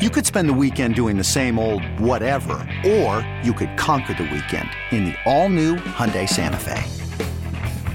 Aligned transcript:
You 0.00 0.08
could 0.08 0.24
spend 0.24 0.48
the 0.48 0.54
weekend 0.54 0.94
doing 0.94 1.18
the 1.18 1.24
same 1.24 1.58
old 1.58 1.84
whatever, 2.00 2.66
or 2.86 3.20
you 3.44 3.52
could 3.52 3.76
conquer 3.76 4.14
the 4.14 4.22
weekend 4.22 4.70
in 4.92 5.04
the 5.04 5.14
all-new 5.26 5.76
Hyundai 5.76 6.26
Santa 6.26 6.56
Fe. 6.56 6.82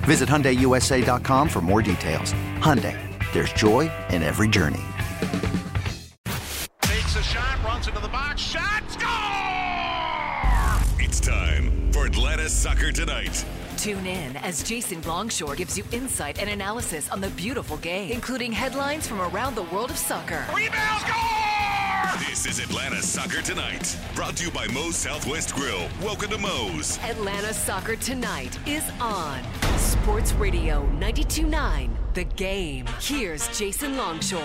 Visit 0.05 0.29
HyundaiUSA.com 0.29 1.49
for 1.49 1.61
more 1.61 1.81
details. 1.81 2.35
Hyundai, 2.59 2.95
there's 3.33 3.51
joy 3.53 3.91
in 4.11 4.21
every 4.21 4.47
journey. 4.47 4.83
Takes 6.81 7.15
a 7.15 7.23
shot, 7.23 7.63
runs 7.63 7.87
into 7.87 7.99
the 7.99 8.07
box, 8.09 8.39
shot, 8.39 8.83
score! 8.91 9.09
It's 11.03 11.19
time 11.19 11.91
for 11.91 12.05
Atlanta 12.05 12.49
Soccer 12.49 12.91
Tonight. 12.91 13.43
Tune 13.77 14.05
in 14.05 14.35
as 14.37 14.61
Jason 14.61 15.01
Longshore 15.01 15.55
gives 15.55 15.75
you 15.75 15.83
insight 15.91 16.37
and 16.37 16.51
analysis 16.51 17.09
on 17.09 17.19
the 17.19 17.31
beautiful 17.31 17.77
game, 17.77 18.11
including 18.11 18.51
headlines 18.51 19.07
from 19.07 19.21
around 19.21 19.55
the 19.55 19.63
world 19.63 19.89
of 19.89 19.97
soccer. 19.97 20.45
Rebound, 20.53 21.01
score! 21.01 21.54
This 22.13 22.45
is 22.45 22.59
Atlanta 22.59 23.01
Soccer 23.01 23.41
Tonight, 23.41 23.97
brought 24.13 24.37
to 24.37 24.45
you 24.45 24.51
by 24.51 24.67
Moe's 24.67 24.95
Southwest 24.95 25.55
Grill. 25.55 25.89
Welcome 26.03 26.29
to 26.29 26.37
Moe's. 26.37 26.99
Atlanta 26.99 27.51
Soccer 27.51 27.95
Tonight 27.95 28.59
is 28.67 28.83
on 29.01 29.41
Sports 29.77 30.31
Radio 30.33 30.87
92.9 30.99 31.89
The 32.13 32.23
Game. 32.23 32.85
Here's 33.01 33.47
Jason 33.57 33.97
Longshore. 33.97 34.39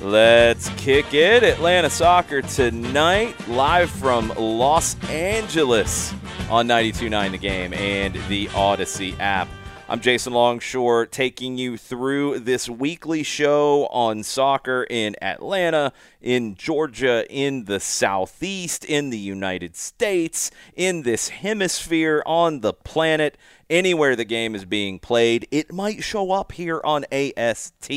Let's 0.00 0.70
kick 0.70 1.12
it. 1.12 1.42
Atlanta 1.42 1.90
Soccer 1.90 2.40
tonight, 2.40 3.36
live 3.46 3.90
from 3.90 4.32
Los 4.38 4.96
Angeles 5.10 6.14
on 6.48 6.66
92.9 6.66 7.32
The 7.32 7.38
Game 7.38 7.74
and 7.74 8.14
the 8.28 8.48
Odyssey 8.54 9.14
app. 9.20 9.48
I'm 9.90 10.00
Jason 10.00 10.34
Longshore 10.34 11.06
taking 11.06 11.56
you 11.56 11.78
through 11.78 12.40
this 12.40 12.68
weekly 12.68 13.22
show 13.22 13.86
on 13.86 14.22
soccer 14.22 14.86
in 14.90 15.16
Atlanta, 15.22 15.94
in 16.20 16.56
Georgia, 16.56 17.24
in 17.30 17.64
the 17.64 17.80
Southeast, 17.80 18.84
in 18.84 19.08
the 19.08 19.16
United 19.16 19.76
States, 19.76 20.50
in 20.76 21.04
this 21.04 21.30
hemisphere, 21.30 22.22
on 22.26 22.60
the 22.60 22.74
planet, 22.74 23.38
anywhere 23.70 24.14
the 24.14 24.26
game 24.26 24.54
is 24.54 24.66
being 24.66 24.98
played. 24.98 25.48
It 25.50 25.72
might 25.72 26.04
show 26.04 26.32
up 26.32 26.52
here 26.52 26.82
on 26.84 27.06
AST. 27.10 27.90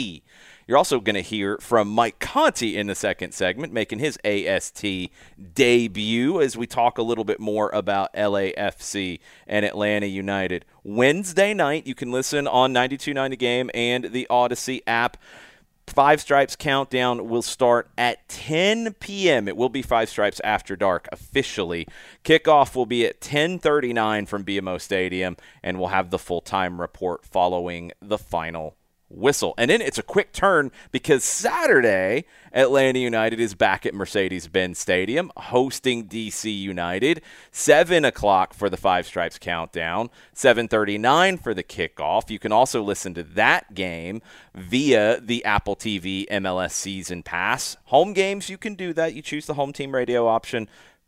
You're 0.71 0.77
also 0.77 1.01
going 1.01 1.15
to 1.15 1.21
hear 1.21 1.57
from 1.57 1.89
Mike 1.89 2.19
Conti 2.19 2.77
in 2.77 2.87
the 2.87 2.95
second 2.95 3.33
segment, 3.33 3.73
making 3.73 3.99
his 3.99 4.17
AST 4.23 4.85
debut 5.53 6.39
as 6.39 6.55
we 6.55 6.65
talk 6.65 6.97
a 6.97 7.01
little 7.01 7.25
bit 7.25 7.41
more 7.41 7.69
about 7.73 8.13
LAFC 8.13 9.19
and 9.47 9.65
Atlanta 9.65 10.05
United. 10.05 10.63
Wednesday 10.85 11.53
night, 11.53 11.85
you 11.85 11.93
can 11.93 12.09
listen 12.09 12.47
on 12.47 12.73
92.9 12.73 13.31
The 13.31 13.35
Game 13.35 13.69
and 13.73 14.13
the 14.13 14.25
Odyssey 14.29 14.81
app. 14.87 15.17
Five 15.87 16.21
Stripes 16.21 16.55
Countdown 16.55 17.27
will 17.27 17.41
start 17.41 17.89
at 17.97 18.25
10 18.29 18.93
p.m. 18.93 19.49
It 19.49 19.57
will 19.57 19.67
be 19.67 19.81
Five 19.81 20.07
Stripes 20.07 20.39
After 20.41 20.77
Dark 20.77 21.09
officially. 21.11 21.85
Kickoff 22.23 22.77
will 22.77 22.85
be 22.85 23.05
at 23.05 23.19
10:39 23.19 24.25
from 24.25 24.45
BMO 24.45 24.79
Stadium, 24.79 25.35
and 25.61 25.77
we'll 25.77 25.89
have 25.89 26.11
the 26.11 26.17
full-time 26.17 26.79
report 26.79 27.25
following 27.25 27.91
the 28.01 28.17
final 28.17 28.77
whistle. 29.13 29.53
And 29.57 29.69
then 29.69 29.81
it's 29.81 29.97
a 29.97 30.03
quick 30.03 30.31
turn 30.31 30.71
because 30.91 31.23
Saturday, 31.23 32.25
Atlanta 32.53 32.99
United 32.99 33.39
is 33.39 33.53
back 33.53 33.85
at 33.85 33.93
Mercedes 33.93 34.47
Benz 34.47 34.79
Stadium 34.79 35.31
hosting 35.37 36.07
DC 36.07 36.55
United. 36.55 37.21
7 37.51 38.05
o'clock 38.05 38.53
for 38.53 38.69
the 38.69 38.77
Five 38.77 39.05
Stripes 39.05 39.37
countdown, 39.37 40.09
7.39 40.35 41.41
for 41.41 41.53
the 41.53 41.63
kickoff. 41.63 42.29
You 42.29 42.39
can 42.39 42.51
also 42.51 42.81
listen 42.81 43.13
to 43.13 43.23
that 43.23 43.73
game 43.73 44.21
via 44.55 45.19
the 45.21 45.43
Apple 45.45 45.75
TV 45.75 46.27
MLS 46.29 46.71
Season 46.71 47.23
Pass. 47.23 47.77
Home 47.85 48.13
games, 48.13 48.49
you 48.49 48.57
can 48.57 48.75
do 48.75 48.93
that. 48.93 49.13
You 49.13 49.21
choose 49.21 49.45
the 49.45 49.55
home 49.55 49.73
team 49.73 49.93
radio 49.93 50.27
option. 50.27 50.67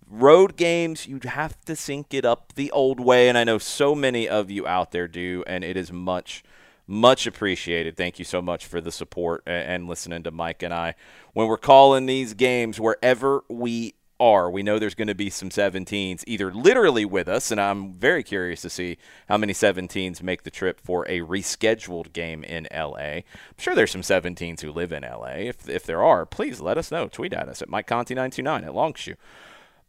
Road 0.10 0.58
games, 0.58 1.08
you'd 1.08 1.24
have 1.24 1.60
to 1.66 1.76
sync 1.76 2.14
it 2.14 2.26
up 2.26 2.54
the 2.56 2.70
old 2.72 3.00
way, 3.00 3.30
and 3.30 3.38
I 3.38 3.44
know 3.44 3.58
so 3.58 3.96
many 3.96 4.30
of 4.30 4.52
you 4.52 4.68
out 4.68 4.92
there 4.92 5.08
do, 5.08 5.44
and 5.48 5.64
it 5.64 5.78
is 5.78 5.92
much– 5.92 6.44
much 6.94 7.28
appreciated. 7.28 7.98
Thank 7.98 8.20
you 8.20 8.26
so 8.26 8.42
much 8.42 8.66
for 8.66 8.80
the 8.80 8.92
support 8.92 9.44
and 9.46 9.88
listening 9.88 10.24
to 10.24 10.32
Mike 10.32 10.64
and 10.64 10.74
I. 10.74 10.96
When 11.34 11.48
we're 11.48 11.58
calling 11.58 12.06
these 12.06 12.34
games, 12.34 12.80
wherever 12.80 13.44
we 13.50 13.96
are, 14.20 14.50
we 14.50 14.64
know 14.64 14.80
there's 14.80 14.96
going 14.96 15.08
to 15.08 15.16
be 15.16 15.30
some 15.30 15.50
17s 15.50 16.24
either 16.28 16.54
literally 16.54 17.04
with 17.04 17.28
us, 17.28 17.52
and 17.52 17.60
I'm 17.60 17.94
very 17.94 18.24
curious 18.24 18.62
to 18.62 18.70
see 18.70 18.98
how 19.28 19.38
many 19.38 19.54
17s 19.54 20.22
make 20.22 20.44
the 20.44 20.52
trip 20.52 20.80
for 20.80 21.06
a 21.10 21.20
rescheduled 21.22 22.14
game 22.14 22.44
in 22.44 22.68
LA. 22.72 22.96
I'm 22.96 23.24
sure 23.58 23.76
there's 23.76 23.92
some 23.92 24.02
17s 24.02 24.62
who 24.62 24.72
live 24.72 24.92
in 24.92 25.04
LA. 25.04 25.36
If, 25.40 25.68
if 25.68 25.84
there 25.84 26.04
are, 26.04 26.26
please 26.26 26.62
let 26.62 26.78
us 26.78 26.92
know. 26.92 27.08
Tweet 27.08 27.34
at 27.34 27.50
us 27.50 27.62
at 27.62 27.70
MikeConti929 27.70 28.66
at 28.66 28.74
Longshoe 28.76 29.16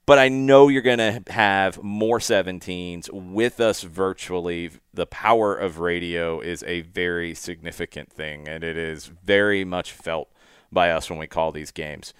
but 0.06 0.19
I 0.19 0.28
know 0.28 0.69
you're 0.69 0.82
going 0.82 0.98
to 0.98 1.22
have 1.32 1.82
more 1.82 2.19
17s 2.19 3.10
with 3.10 3.60
us 3.60 3.82
virtually. 3.82 4.70
The 4.92 5.06
power 5.06 5.56
of 5.56 5.78
radio 5.78 6.41
is 6.41 6.62
a 6.65 6.82
very 6.82 7.34
significant 7.34 8.12
thing, 8.12 8.48
and 8.48 8.62
it 8.62 8.76
is 8.76 9.06
very 9.06 9.64
much 9.64 9.93
felt 9.93 10.31
by 10.70 10.91
us 10.91 11.09
when 11.09 11.19
we 11.19 11.26
call 11.26 11.53
these 11.53 11.70
games. 11.70 12.12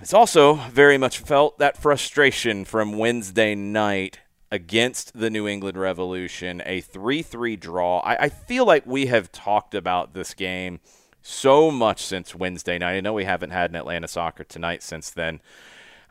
It's 0.00 0.14
also 0.14 0.54
very 0.54 0.98
much 0.98 1.18
felt 1.18 1.58
that 1.58 1.76
frustration 1.80 2.64
from 2.64 2.98
Wednesday 2.98 3.54
night 3.54 4.18
against 4.50 5.18
the 5.18 5.30
New 5.30 5.46
England 5.46 5.78
Revolution, 5.78 6.60
a 6.66 6.80
3 6.80 7.22
3 7.22 7.56
draw. 7.56 8.00
I, 8.00 8.24
I, 8.24 8.28
feel 8.28 8.66
like 8.66 8.84
we 8.84 9.06
have 9.06 9.32
talked 9.32 9.74
about 9.74 10.12
this 10.12 10.34
game 10.34 10.80
so 11.22 11.70
much 11.70 12.04
since 12.04 12.34
Wednesday 12.34 12.78
night. 12.78 12.96
I 12.96 13.00
know 13.00 13.14
we 13.14 13.24
haven't 13.24 13.50
had 13.50 13.70
an 13.70 13.76
Atlanta 13.76 14.08
soccer 14.08 14.44
tonight 14.44 14.82
since 14.82 15.08
then. 15.08 15.40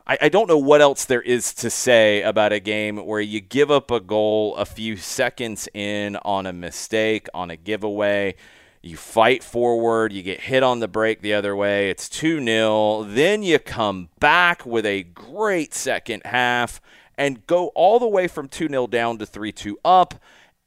I, 0.06 0.18
I 0.22 0.28
don't 0.28 0.48
know 0.48 0.58
what 0.58 0.80
else 0.80 1.04
there 1.04 1.22
is 1.22 1.54
to 1.54 1.70
say 1.70 2.22
about 2.22 2.52
a 2.52 2.60
game 2.60 2.96
where 2.96 3.20
you 3.20 3.40
give 3.40 3.70
up 3.70 3.90
a 3.90 4.00
goal 4.00 4.56
a 4.56 4.64
few 4.64 4.96
seconds 4.96 5.68
in 5.74 6.16
on 6.16 6.46
a 6.46 6.52
mistake, 6.52 7.28
on 7.32 7.50
a 7.50 7.56
giveaway. 7.56 8.34
You 8.82 8.96
fight 8.96 9.44
forward, 9.44 10.12
you 10.12 10.22
get 10.22 10.40
hit 10.40 10.64
on 10.64 10.80
the 10.80 10.88
break 10.88 11.22
the 11.22 11.34
other 11.34 11.54
way, 11.54 11.88
it's 11.88 12.08
2 12.08 12.44
0. 12.44 13.04
Then 13.04 13.44
you 13.44 13.60
come 13.60 14.08
back 14.18 14.66
with 14.66 14.84
a 14.84 15.04
great 15.04 15.72
second 15.72 16.22
half 16.24 16.80
and 17.16 17.46
go 17.46 17.68
all 17.68 18.00
the 18.00 18.08
way 18.08 18.26
from 18.26 18.48
2 18.48 18.68
0 18.68 18.88
down 18.88 19.18
to 19.18 19.26
3 19.26 19.52
2 19.52 19.78
up 19.84 20.14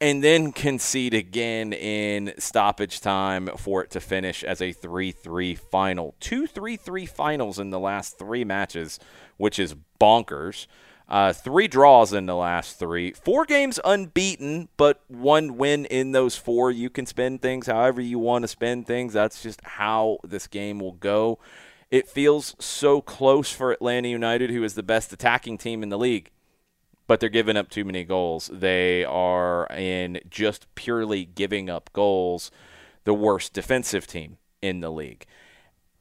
and 0.00 0.22
then 0.22 0.52
concede 0.52 1.14
again 1.14 1.72
in 1.72 2.34
stoppage 2.38 3.00
time 3.00 3.48
for 3.56 3.82
it 3.82 3.90
to 3.90 4.00
finish 4.00 4.44
as 4.44 4.60
a 4.60 4.72
3 4.72 5.10
3 5.10 5.54
final. 5.54 6.14
Two 6.20 6.46
3 6.46 6.76
3 6.76 7.06
finals 7.06 7.58
in 7.58 7.70
the 7.70 7.80
last 7.80 8.18
three 8.18 8.44
matches 8.44 8.98
which 9.36 9.58
is 9.58 9.74
bonkers. 10.00 10.66
Uh, 11.08 11.32
three 11.32 11.68
draws 11.68 12.12
in 12.12 12.26
the 12.26 12.34
last 12.34 12.78
three. 12.78 13.12
Four 13.12 13.44
games 13.44 13.78
unbeaten, 13.84 14.68
but 14.76 15.02
one 15.06 15.56
win 15.56 15.84
in 15.86 16.12
those 16.12 16.36
four. 16.36 16.70
You 16.72 16.90
can 16.90 17.06
spend 17.06 17.42
things 17.42 17.68
however 17.68 18.00
you 18.00 18.18
want 18.18 18.42
to 18.42 18.48
spend 18.48 18.86
things. 18.86 19.12
That's 19.12 19.40
just 19.42 19.60
how 19.62 20.18
this 20.24 20.48
game 20.48 20.80
will 20.80 20.92
go. 20.92 21.38
It 21.90 22.08
feels 22.08 22.56
so 22.58 23.00
close 23.00 23.52
for 23.52 23.70
Atlanta 23.70 24.08
United, 24.08 24.50
who 24.50 24.64
is 24.64 24.74
the 24.74 24.82
best 24.82 25.12
attacking 25.12 25.58
team 25.58 25.84
in 25.84 25.88
the 25.88 25.98
league, 25.98 26.32
but 27.06 27.20
they're 27.20 27.28
giving 27.28 27.56
up 27.56 27.70
too 27.70 27.84
many 27.84 28.02
goals. 28.02 28.50
They 28.52 29.04
are 29.04 29.68
in 29.68 30.18
just 30.28 30.66
purely 30.74 31.24
giving 31.24 31.70
up 31.70 31.90
goals, 31.92 32.50
the 33.04 33.14
worst 33.14 33.52
defensive 33.52 34.08
team 34.08 34.38
in 34.60 34.80
the 34.80 34.90
league. 34.90 35.26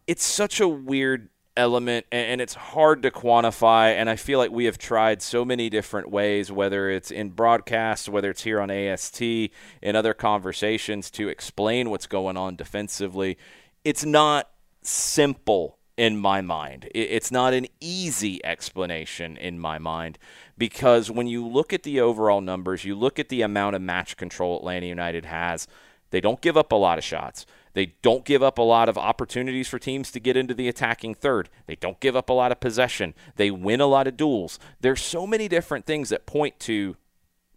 It's 0.08 0.26
such 0.26 0.60
a 0.60 0.68
weird 0.68 1.30
element 1.58 2.06
and 2.12 2.42
it's 2.42 2.54
hard 2.54 3.02
to 3.04 3.12
quantify 3.12 3.94
and 3.94 4.10
I 4.10 4.16
feel 4.18 4.40
like 4.40 4.52
we 4.52 4.66
have 4.66 4.78
tried 4.78 5.22
so 5.22 5.46
many 5.46 5.70
different 5.70 6.10
ways 6.12 6.52
whether 6.52 6.90
it's 6.90 7.12
in 7.12 7.30
broadcast 7.30 8.10
whether 8.10 8.30
it's 8.30 8.44
here 8.44 8.60
on 8.60 8.70
AST 8.70 9.22
in 9.22 9.96
other 9.96 10.14
conversations 10.14 11.10
to 11.12 11.30
explain 11.30 11.90
what's 11.90 12.08
going 12.08 12.36
on 12.36 12.56
defensively 12.56 13.38
it's 13.86 14.04
not 14.04 14.50
simple 14.82 15.78
in 15.98 16.18
my 16.18 16.42
mind. 16.42 16.90
It's 16.94 17.32
not 17.32 17.54
an 17.54 17.68
easy 17.80 18.44
explanation 18.44 19.38
in 19.38 19.60
my 19.60 19.80
mind 19.80 20.18
because 20.58 21.10
when 21.10 21.28
you 21.28 21.48
look 21.48 21.72
at 21.72 21.84
the 21.84 22.02
overall 22.02 22.42
numbers, 22.42 22.84
you 22.84 22.96
look 22.96 23.18
at 23.18 23.30
the 23.30 23.42
amount 23.42 23.76
of 23.76 23.82
match 23.82 24.18
control 24.18 24.58
Atlanta 24.58 24.88
United 24.88 25.26
has, 25.26 25.68
they 26.10 26.22
don't 26.22 26.42
give 26.42 26.58
up 26.58 26.72
a 26.72 26.76
lot 26.76 26.98
of 26.98 27.04
shots. 27.04 27.46
They 27.76 27.94
don't 28.02 28.24
give 28.24 28.42
up 28.42 28.58
a 28.58 28.64
lot 28.64 28.88
of 28.88 28.98
opportunities 28.98 29.68
for 29.68 29.78
teams 29.78 30.10
to 30.12 30.20
get 30.22 30.38
into 30.38 30.54
the 30.54 30.70
attacking 30.70 31.14
third. 31.16 31.50
They 31.68 31.76
don't 31.76 32.00
give 32.00 32.16
up 32.16 32.30
a 32.30 32.34
lot 32.34 32.54
of 32.54 32.62
possession. 32.62 33.14
They 33.36 33.52
win 33.52 33.82
a 33.82 33.86
lot 33.86 34.08
of 34.08 34.16
duels. 34.16 34.58
There's 34.80 35.02
so 35.02 35.28
many 35.28 35.50
different 35.50 35.86
things 35.86 36.08
that 36.10 36.26
point 36.26 36.58
to 36.62 36.96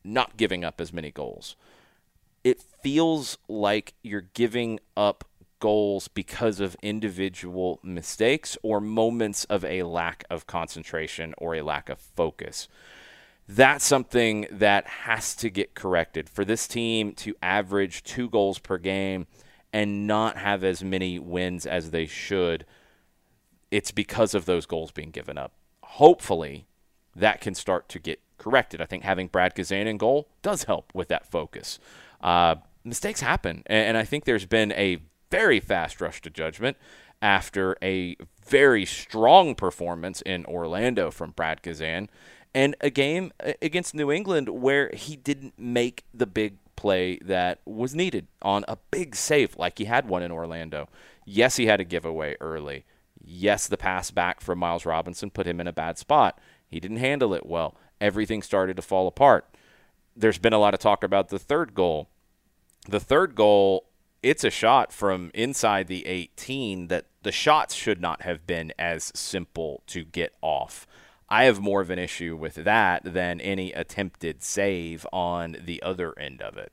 not 0.03 0.37
giving 0.37 0.65
up 0.65 0.81
as 0.81 0.93
many 0.93 1.13
goals. 1.13 1.55
It 2.43 2.61
feels 2.83 3.39
like 3.49 3.95
you're 4.03 4.29
giving 4.35 4.81
up 4.97 5.25
goals 5.61 6.09
because 6.09 6.59
of 6.59 6.77
individual 6.83 7.79
mistakes 7.85 8.59
or 8.65 8.81
moments 8.81 9.45
of 9.45 9.65
a 9.65 9.85
lack 9.85 10.25
of 10.29 10.49
concentration 10.49 11.33
or 11.39 11.55
a 11.55 11.63
lack 11.63 11.89
of 11.89 12.01
focus. 12.01 12.67
That's 13.49 13.85
something 13.85 14.49
that 14.51 14.87
has 14.87 15.37
to 15.37 15.49
get 15.49 15.77
corrected 15.77 16.29
for 16.29 16.45
this 16.45 16.67
team 16.67 17.13
to 17.15 17.37
average 17.41 18.03
two 18.03 18.29
goals 18.29 18.59
per 18.59 18.79
game 18.79 19.29
and 19.73 20.07
not 20.07 20.39
have 20.39 20.65
as 20.65 20.83
many 20.83 21.19
wins 21.19 21.67
as 21.67 21.91
they 21.91 22.07
should. 22.07 22.65
It's 23.71 23.91
because 23.91 24.35
of 24.35 24.47
those 24.47 24.67
goals 24.67 24.91
being 24.91 25.11
given 25.11 25.37
up. 25.37 25.53
Hopefully, 25.83 26.67
that 27.15 27.41
can 27.41 27.55
start 27.55 27.89
to 27.91 27.99
get 27.99 28.21
corrected. 28.39 28.81
I 28.81 28.87
think 28.87 29.03
having 29.03 29.29
Brad 29.29 29.55
Guzan 29.55 29.87
in 29.87 29.99
goal 29.99 30.29
does 30.43 30.65
help 30.65 30.93
with 30.95 31.09
that 31.09 31.31
focus. 31.31 31.79
Uh, 32.21 32.57
mistakes 32.85 33.21
happen, 33.21 33.63
and 33.67 33.97
I 33.97 34.05
think 34.05 34.25
there's 34.25 34.47
been 34.47 34.73
a 34.73 34.99
very 35.31 35.61
fast 35.61 36.01
rush 36.01 36.23
to 36.23 36.31
judgment 36.31 36.77
after 37.21 37.77
a 37.83 38.17
very 38.47 38.87
strong 38.87 39.55
performance 39.55 40.23
in 40.23 40.45
Orlando 40.47 41.11
from 41.11 41.33
Brad 41.33 41.63
Guzan 41.63 42.09
and 42.55 42.75
a 42.81 42.91
game 42.91 43.33
against 43.61 43.95
New 43.95 44.11
England 44.11 44.49
where 44.49 44.91
he 44.95 45.17
didn't 45.17 45.59
make 45.59 46.05
the 46.15 46.27
big 46.27 46.57
play 46.79 47.19
that 47.19 47.61
was 47.67 47.93
needed 47.93 48.29
on 48.41 48.65
a 48.69 48.79
big 48.93 49.17
save 49.17 49.57
like 49.57 49.79
he 49.79 49.87
had 49.87 50.09
one 50.09 50.23
in 50.23 50.31
Orlando. 50.31 50.89
Yes, 51.27 51.57
he 51.57 51.67
had 51.67 51.81
a 51.81 51.85
giveaway 51.85 52.37
early. 52.41 52.85
Yes, 53.21 53.67
the 53.67 53.77
pass 53.77 54.13
back 54.13 54.41
from 54.41 54.61
Miles 54.61 54.87
Robinson 54.87 55.29
put 55.29 55.47
him 55.47 55.61
in 55.61 55.67
a 55.67 55.73
bad 55.73 55.99
spot. 55.99 56.39
He 56.69 56.79
didn't 56.79 56.99
handle 56.99 57.35
it 57.35 57.45
well. 57.45 57.75
Everything 58.01 58.43
started 58.43 58.77
to 58.77 58.83
fall 58.83 59.09
apart. 59.09 59.47
There's 60.15 60.39
been 60.39 60.53
a 60.53 60.59
lot 60.59 60.73
of 60.73 60.79
talk 60.79 61.03
about 61.03 61.31
the 61.31 61.39
third 61.39 61.75
goal. 61.75 62.09
The 62.89 63.01
third 63.01 63.35
goal 63.35 63.89
it's 64.23 64.45
a 64.45 64.51
shot 64.51 64.93
from 64.93 65.31
inside 65.35 65.87
the 65.87 66.07
18 66.07 66.89
that 66.89 67.07
the 67.23 67.33
shots 67.33 67.75
should 67.75 68.01
not 68.01 68.23
have 68.23 68.47
been 68.47 68.73
as 68.79 69.13
simple 69.15 69.83
to 69.87 70.05
get 70.05 70.35
off. 70.43 70.87
I 71.29 71.45
have 71.45 71.61
more 71.61 71.81
of 71.81 71.91
an 71.91 71.99
issue 71.99 72.37
with 72.37 72.55
that 72.55 73.03
than 73.05 73.41
any 73.41 73.73
attempted 73.73 74.43
save 74.43 75.07
on 75.13 75.57
the 75.65 75.83
other 75.83 76.19
end 76.19 76.41
of 76.41 76.57
it. 76.57 76.73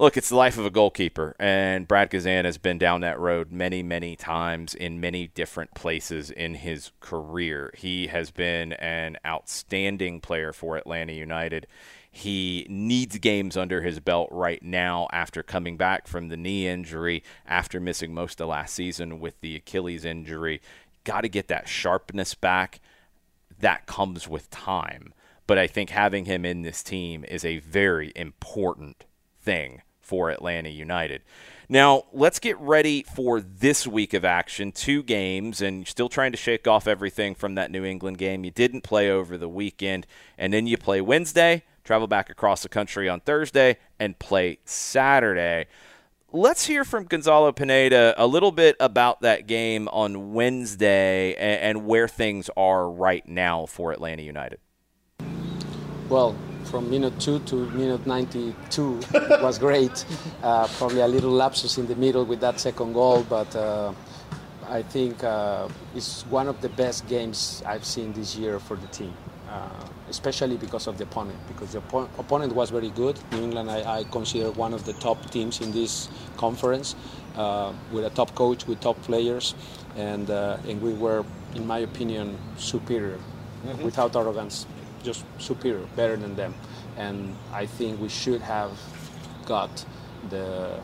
Look, 0.00 0.16
it's 0.16 0.30
the 0.30 0.36
life 0.36 0.56
of 0.56 0.64
a 0.64 0.70
goalkeeper, 0.70 1.36
and 1.38 1.86
Brad 1.86 2.10
Guzan 2.10 2.46
has 2.46 2.56
been 2.56 2.78
down 2.78 3.02
that 3.02 3.18
road 3.18 3.52
many, 3.52 3.82
many 3.82 4.16
times 4.16 4.74
in 4.74 4.98
many 4.98 5.26
different 5.26 5.74
places 5.74 6.30
in 6.30 6.54
his 6.54 6.90
career. 7.00 7.70
He 7.76 8.06
has 8.06 8.30
been 8.30 8.72
an 8.74 9.18
outstanding 9.26 10.20
player 10.20 10.54
for 10.54 10.78
Atlanta 10.78 11.12
United. 11.12 11.66
He 12.10 12.66
needs 12.70 13.18
games 13.18 13.58
under 13.58 13.82
his 13.82 14.00
belt 14.00 14.28
right 14.32 14.62
now 14.62 15.06
after 15.12 15.42
coming 15.42 15.76
back 15.76 16.06
from 16.06 16.28
the 16.28 16.36
knee 16.36 16.66
injury, 16.66 17.22
after 17.46 17.78
missing 17.78 18.14
most 18.14 18.40
of 18.40 18.48
last 18.48 18.74
season 18.74 19.20
with 19.20 19.38
the 19.42 19.54
Achilles 19.54 20.06
injury. 20.06 20.62
Got 21.04 21.22
to 21.22 21.28
get 21.28 21.48
that 21.48 21.68
sharpness 21.68 22.34
back. 22.34 22.80
That 23.60 23.86
comes 23.86 24.28
with 24.28 24.50
time. 24.50 25.14
But 25.46 25.58
I 25.58 25.66
think 25.66 25.90
having 25.90 26.26
him 26.26 26.44
in 26.44 26.62
this 26.62 26.82
team 26.82 27.24
is 27.24 27.44
a 27.44 27.58
very 27.58 28.12
important 28.14 29.04
thing 29.40 29.82
for 30.00 30.30
Atlanta 30.30 30.68
United. 30.68 31.22
Now, 31.68 32.04
let's 32.12 32.40
get 32.40 32.58
ready 32.58 33.04
for 33.04 33.40
this 33.40 33.86
week 33.86 34.12
of 34.12 34.24
action. 34.24 34.72
Two 34.72 35.04
games, 35.04 35.60
and 35.60 35.86
still 35.86 36.08
trying 36.08 36.32
to 36.32 36.36
shake 36.36 36.66
off 36.66 36.88
everything 36.88 37.36
from 37.36 37.54
that 37.54 37.70
New 37.70 37.84
England 37.84 38.18
game. 38.18 38.44
You 38.44 38.50
didn't 38.50 38.80
play 38.80 39.08
over 39.08 39.38
the 39.38 39.48
weekend, 39.48 40.06
and 40.36 40.52
then 40.52 40.66
you 40.66 40.76
play 40.76 41.00
Wednesday, 41.00 41.62
travel 41.84 42.08
back 42.08 42.28
across 42.28 42.62
the 42.62 42.68
country 42.68 43.08
on 43.08 43.20
Thursday, 43.20 43.76
and 44.00 44.18
play 44.18 44.58
Saturday. 44.64 45.66
Let's 46.32 46.64
hear 46.64 46.84
from 46.84 47.06
Gonzalo 47.06 47.50
Pineda 47.50 48.14
a 48.16 48.24
little 48.24 48.52
bit 48.52 48.76
about 48.78 49.22
that 49.22 49.48
game 49.48 49.88
on 49.88 50.32
Wednesday 50.32 51.34
and, 51.34 51.60
and 51.78 51.86
where 51.86 52.06
things 52.06 52.48
are 52.56 52.88
right 52.88 53.26
now 53.26 53.66
for 53.66 53.90
Atlanta 53.90 54.22
United. 54.22 54.60
Well, 56.08 56.36
from 56.66 56.88
minute 56.88 57.18
two 57.18 57.40
to 57.40 57.68
minute 57.70 58.06
92 58.06 59.00
was 59.42 59.58
great. 59.58 60.04
Uh, 60.40 60.68
probably 60.78 61.00
a 61.00 61.08
little 61.08 61.32
lapsus 61.32 61.78
in 61.78 61.88
the 61.88 61.96
middle 61.96 62.24
with 62.24 62.38
that 62.42 62.60
second 62.60 62.92
goal, 62.92 63.26
but 63.28 63.56
uh, 63.56 63.92
I 64.68 64.82
think 64.82 65.24
uh, 65.24 65.66
it's 65.96 66.22
one 66.26 66.46
of 66.46 66.60
the 66.60 66.68
best 66.68 67.08
games 67.08 67.60
I've 67.66 67.84
seen 67.84 68.12
this 68.12 68.36
year 68.36 68.60
for 68.60 68.76
the 68.76 68.86
team. 68.86 69.14
Uh, 69.50 69.68
especially 70.08 70.56
because 70.56 70.86
of 70.86 70.96
the 70.96 71.02
opponent, 71.02 71.36
because 71.48 71.72
the 71.72 71.80
oppo- 71.80 72.08
opponent 72.20 72.54
was 72.54 72.70
very 72.70 72.90
good. 72.90 73.18
New 73.32 73.42
England, 73.42 73.68
I, 73.68 73.98
I, 73.98 74.04
consider 74.04 74.52
one 74.52 74.72
of 74.72 74.84
the 74.84 74.92
top 74.92 75.28
teams 75.30 75.60
in 75.60 75.72
this 75.72 76.08
conference, 76.36 76.94
uh, 77.34 77.72
with 77.90 78.04
a 78.04 78.10
top 78.10 78.32
coach, 78.36 78.68
with 78.68 78.80
top 78.80 79.02
players, 79.02 79.56
and 79.96 80.30
uh, 80.30 80.68
and 80.68 80.80
we 80.80 80.92
were, 80.92 81.24
in 81.56 81.66
my 81.66 81.78
opinion, 81.78 82.38
superior, 82.58 83.18
mm-hmm. 83.18 83.82
without 83.82 84.14
arrogance, 84.14 84.66
just 85.02 85.24
superior, 85.38 85.84
better 85.96 86.16
than 86.16 86.36
them, 86.36 86.54
and 86.96 87.36
I 87.52 87.66
think 87.66 88.00
we 88.00 88.08
should 88.08 88.42
have 88.42 88.70
got 89.46 89.84
the. 90.28 90.78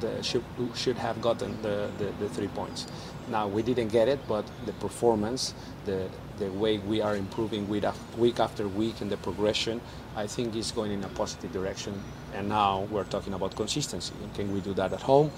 The, 0.00 0.20
should, 0.20 0.42
should 0.74 0.96
have 0.96 1.22
gotten 1.22 1.62
the, 1.62 1.88
the, 1.96 2.06
the 2.18 2.28
three 2.30 2.48
points. 2.48 2.88
Now 3.28 3.46
we 3.46 3.62
didn't 3.62 3.92
get 3.92 4.08
it, 4.08 4.18
but 4.26 4.44
the 4.66 4.72
performance, 4.72 5.54
the 5.84 6.08
the 6.42 6.50
way 6.52 6.78
we 6.78 7.00
are 7.00 7.16
improving 7.16 7.68
week 7.68 8.40
after 8.40 8.68
week 8.68 9.00
in 9.00 9.08
the 9.08 9.16
progression, 9.16 9.80
I 10.16 10.26
think 10.26 10.56
is 10.56 10.72
going 10.72 10.92
in 10.92 11.04
a 11.04 11.08
positive 11.08 11.52
direction. 11.52 11.94
And 12.34 12.48
now 12.48 12.88
we're 12.90 13.04
talking 13.04 13.34
about 13.34 13.54
consistency. 13.54 14.14
Can 14.34 14.52
we 14.52 14.60
do 14.60 14.74
that 14.74 14.92
at 14.92 15.00
home? 15.00 15.30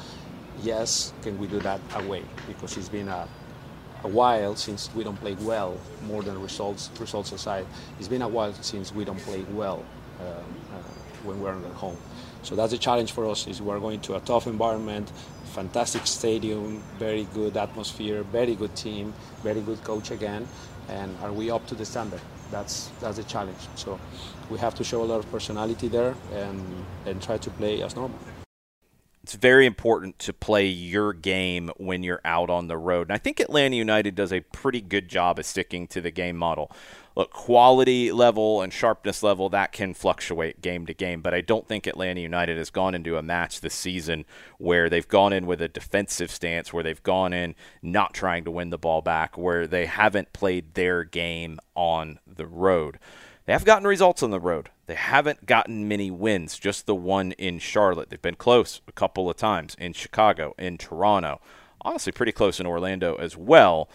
Yes. 0.62 1.12
Can 1.22 1.38
we 1.38 1.46
do 1.46 1.60
that 1.60 1.80
away? 1.96 2.22
Because 2.46 2.76
it's 2.76 2.88
been 2.88 3.08
a, 3.08 3.28
a 4.02 4.08
while 4.08 4.56
since 4.56 4.90
we 4.94 5.04
don't 5.04 5.20
play 5.20 5.34
well, 5.40 5.78
more 6.06 6.22
than 6.22 6.40
results 6.40 6.90
results 7.00 7.32
aside. 7.32 7.66
It's 7.98 8.08
been 8.08 8.22
a 8.22 8.28
while 8.28 8.54
since 8.54 8.94
we 8.94 9.04
don't 9.04 9.20
play 9.20 9.44
well 9.52 9.84
uh, 10.20 10.24
uh, 10.24 10.42
when 11.24 11.40
we're 11.40 11.52
at 11.52 11.72
home. 11.72 11.98
So 12.42 12.54
that's 12.54 12.74
a 12.74 12.78
challenge 12.78 13.12
for 13.12 13.26
us. 13.26 13.46
Is 13.46 13.60
we're 13.60 13.80
going 13.80 14.00
to 14.00 14.16
a 14.16 14.20
tough 14.20 14.46
environment, 14.46 15.10
fantastic 15.54 16.06
stadium, 16.06 16.82
very 16.98 17.24
good 17.32 17.56
atmosphere, 17.56 18.22
very 18.22 18.54
good 18.54 18.74
team, 18.76 19.14
very 19.42 19.62
good 19.62 19.82
coach 19.82 20.10
again, 20.10 20.46
and 20.88 21.16
are 21.22 21.32
we 21.32 21.50
up 21.50 21.66
to 21.68 21.74
the 21.74 21.84
standard? 21.84 22.20
That's 22.50 22.90
that's 23.00 23.16
the 23.16 23.24
challenge. 23.24 23.68
So 23.74 23.98
we 24.50 24.58
have 24.58 24.74
to 24.76 24.84
show 24.84 25.02
a 25.02 25.06
lot 25.06 25.18
of 25.18 25.30
personality 25.30 25.88
there 25.88 26.14
and 26.32 26.84
and 27.06 27.22
try 27.22 27.38
to 27.38 27.50
play 27.50 27.82
as 27.82 27.96
normal. 27.96 28.18
It's 29.22 29.34
very 29.36 29.64
important 29.64 30.18
to 30.18 30.34
play 30.34 30.66
your 30.66 31.14
game 31.14 31.70
when 31.78 32.02
you're 32.02 32.20
out 32.26 32.50
on 32.50 32.68
the 32.68 32.76
road. 32.76 33.08
And 33.08 33.14
I 33.14 33.18
think 33.18 33.40
Atlanta 33.40 33.74
United 33.74 34.14
does 34.14 34.34
a 34.34 34.40
pretty 34.40 34.82
good 34.82 35.08
job 35.08 35.38
of 35.38 35.46
sticking 35.46 35.86
to 35.88 36.02
the 36.02 36.10
game 36.10 36.36
model 36.36 36.70
look, 37.16 37.32
quality 37.32 38.10
level 38.12 38.62
and 38.62 38.72
sharpness 38.72 39.22
level, 39.22 39.48
that 39.48 39.72
can 39.72 39.94
fluctuate 39.94 40.60
game 40.60 40.86
to 40.86 40.94
game. 40.94 41.20
But 41.20 41.34
I 41.34 41.40
don't 41.40 41.68
think 41.68 41.86
Atlanta 41.86 42.20
United 42.20 42.58
has 42.58 42.70
gone 42.70 42.94
into 42.94 43.16
a 43.16 43.22
match 43.22 43.60
this 43.60 43.74
season 43.74 44.24
where 44.58 44.88
they've 44.88 45.06
gone 45.06 45.32
in 45.32 45.46
with 45.46 45.62
a 45.62 45.68
defensive 45.68 46.30
stance, 46.30 46.72
where 46.72 46.82
they've 46.82 47.02
gone 47.02 47.32
in 47.32 47.54
not 47.82 48.14
trying 48.14 48.44
to 48.44 48.50
win 48.50 48.70
the 48.70 48.78
ball 48.78 49.02
back, 49.02 49.38
where 49.38 49.66
they 49.66 49.86
haven't 49.86 50.32
played 50.32 50.74
their 50.74 51.04
game 51.04 51.58
on 51.74 52.18
the 52.26 52.46
road. 52.46 52.98
They 53.46 53.52
have 53.52 53.64
gotten 53.64 53.86
results 53.86 54.22
on 54.22 54.30
the 54.30 54.40
road. 54.40 54.70
They 54.86 54.94
haven't 54.94 55.46
gotten 55.46 55.86
many 55.86 56.10
wins, 56.10 56.58
just 56.58 56.86
the 56.86 56.94
one 56.94 57.32
in 57.32 57.58
Charlotte. 57.58 58.08
They've 58.08 58.20
been 58.20 58.36
close 58.36 58.80
a 58.88 58.92
couple 58.92 59.28
of 59.28 59.36
times 59.36 59.76
in 59.78 59.92
Chicago, 59.92 60.54
in 60.58 60.78
Toronto. 60.78 61.40
Honestly, 61.82 62.12
pretty 62.12 62.32
close 62.32 62.58
in 62.58 62.66
Orlando 62.66 63.14
as 63.16 63.36
well 63.36 63.90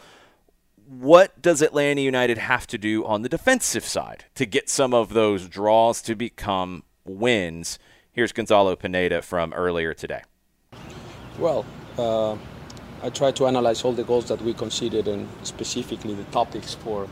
what 0.90 1.40
does 1.40 1.62
Atlanta 1.62 2.02
United 2.02 2.40
have 2.40 2.66
to 2.66 2.76
do 2.76 3.06
on 3.06 3.22
the 3.22 3.30
defensive 3.30 3.86
side 3.86 4.26
to 4.34 4.44
get 4.44 4.68
some 4.68 4.92
of 4.92 5.14
those 5.14 5.48
draws 5.48 6.02
to 6.02 6.16
become 6.16 6.84
wins? 7.06 7.78
Here's 8.12 8.32
Gonzalo 8.32 8.76
Pineda 8.76 9.22
from 9.22 9.54
earlier 9.54 9.94
today. 9.94 10.24
Well, 11.38 11.64
uh, 11.96 12.34
I 13.04 13.12
tried 13.12 13.36
to 13.36 13.46
analyze 13.46 13.84
all 13.84 13.94
the 13.94 14.04
goals 14.04 14.30
that 14.30 14.42
we 14.42 14.56
conceded 14.56 15.08
and 15.08 15.30
specifically 15.44 16.16
the 16.16 16.24
topics 16.26 16.74
for 16.74 17.08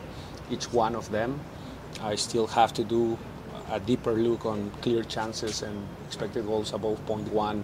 each 0.49 0.73
one 0.73 0.95
of 0.95 1.11
them. 1.11 1.39
I 2.01 2.15
still 2.15 2.47
have 2.47 2.73
to 2.73 2.83
do 2.83 3.15
a 3.69 3.79
deeper 3.79 4.13
look 4.13 4.47
on 4.47 4.71
clear 4.81 5.03
chances 5.03 5.61
and 5.61 5.87
expected 6.07 6.47
goals 6.47 6.73
above 6.73 7.05
0.1, 7.05 7.61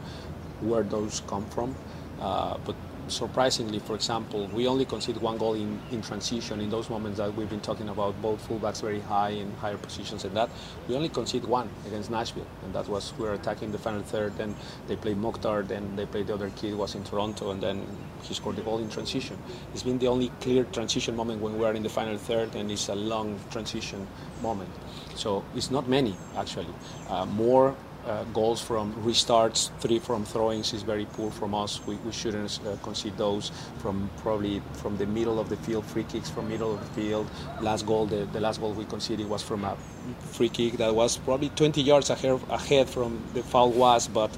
where 0.61 0.83
those 0.83 1.23
come 1.25 1.45
from. 1.47 1.75
Uh, 2.21 2.57
but 2.65 2.75
surprisingly, 3.07 3.79
for 3.79 3.95
example, 3.95 4.47
we 4.47 4.67
only 4.67 4.85
concede 4.85 5.17
one 5.17 5.37
goal 5.37 5.53
in, 5.53 5.79
in 5.91 6.01
transition 6.01 6.59
in 6.59 6.69
those 6.69 6.89
moments 6.89 7.17
that 7.17 7.33
we've 7.35 7.49
been 7.49 7.61
talking 7.61 7.89
about, 7.89 8.19
both 8.21 8.47
fullbacks 8.47 8.81
very 8.81 8.99
high 9.01 9.29
in 9.29 9.51
higher 9.55 9.77
positions 9.77 10.23
and 10.23 10.35
that. 10.35 10.49
We 10.87 10.95
only 10.95 11.09
concede 11.09 11.45
one 11.45 11.69
against 11.85 12.11
Nashville, 12.11 12.47
and 12.63 12.73
that 12.73 12.87
was 12.87 13.13
we 13.17 13.25
were 13.25 13.33
attacking 13.33 13.71
the 13.71 13.77
final 13.77 14.01
third. 14.01 14.37
Then 14.37 14.55
they 14.87 14.95
played 14.95 15.17
Mukhtar, 15.17 15.63
then 15.63 15.95
they 15.95 16.05
played 16.05 16.27
the 16.27 16.33
other 16.33 16.49
kid 16.51 16.75
was 16.75 16.95
in 16.95 17.03
Toronto, 17.03 17.51
and 17.51 17.61
then 17.61 17.85
he 18.23 18.33
scored 18.33 18.55
the 18.55 18.61
goal 18.61 18.79
in 18.79 18.89
transition. 18.89 19.37
It's 19.73 19.83
been 19.83 19.99
the 19.99 20.07
only 20.07 20.29
clear 20.41 20.63
transition 20.65 21.15
moment 21.15 21.41
when 21.41 21.57
we 21.57 21.65
are 21.65 21.73
in 21.73 21.83
the 21.83 21.89
final 21.89 22.17
third, 22.17 22.55
and 22.55 22.71
it's 22.71 22.89
a 22.89 22.95
long 22.95 23.39
transition 23.51 24.07
moment. 24.41 24.69
So 25.15 25.43
it's 25.55 25.71
not 25.71 25.87
many 25.87 26.15
actually. 26.35 26.73
Uh, 27.09 27.25
more 27.25 27.75
uh, 28.05 28.23
goals 28.25 28.61
from 28.61 28.93
restarts, 29.03 29.69
three 29.79 29.99
from 29.99 30.25
throw-ins 30.25 30.73
is 30.73 30.83
very 30.83 31.05
poor 31.05 31.31
from 31.31 31.55
us. 31.55 31.79
We, 31.85 31.95
we 31.97 32.11
shouldn't 32.11 32.59
uh, 32.65 32.75
concede 32.83 33.17
those 33.17 33.51
from 33.79 34.09
probably 34.17 34.61
from 34.73 34.97
the 34.97 35.05
middle 35.05 35.39
of 35.39 35.49
the 35.49 35.57
field, 35.57 35.85
free 35.85 36.03
kicks 36.03 36.29
from 36.29 36.49
middle 36.49 36.73
of 36.73 36.79
the 36.79 37.01
field. 37.01 37.29
Last 37.61 37.85
goal, 37.85 38.05
the, 38.05 38.25
the 38.25 38.39
last 38.39 38.59
goal 38.59 38.73
we 38.73 38.85
conceded 38.85 39.29
was 39.29 39.41
from 39.41 39.63
a 39.63 39.77
free 40.19 40.49
kick 40.49 40.73
that 40.73 40.93
was 40.93 41.17
probably 41.17 41.49
20 41.49 41.81
yards 41.81 42.09
ahead, 42.09 42.39
ahead 42.49 42.89
from 42.89 43.23
the 43.33 43.43
foul 43.43 43.71
was, 43.71 44.07
but 44.07 44.31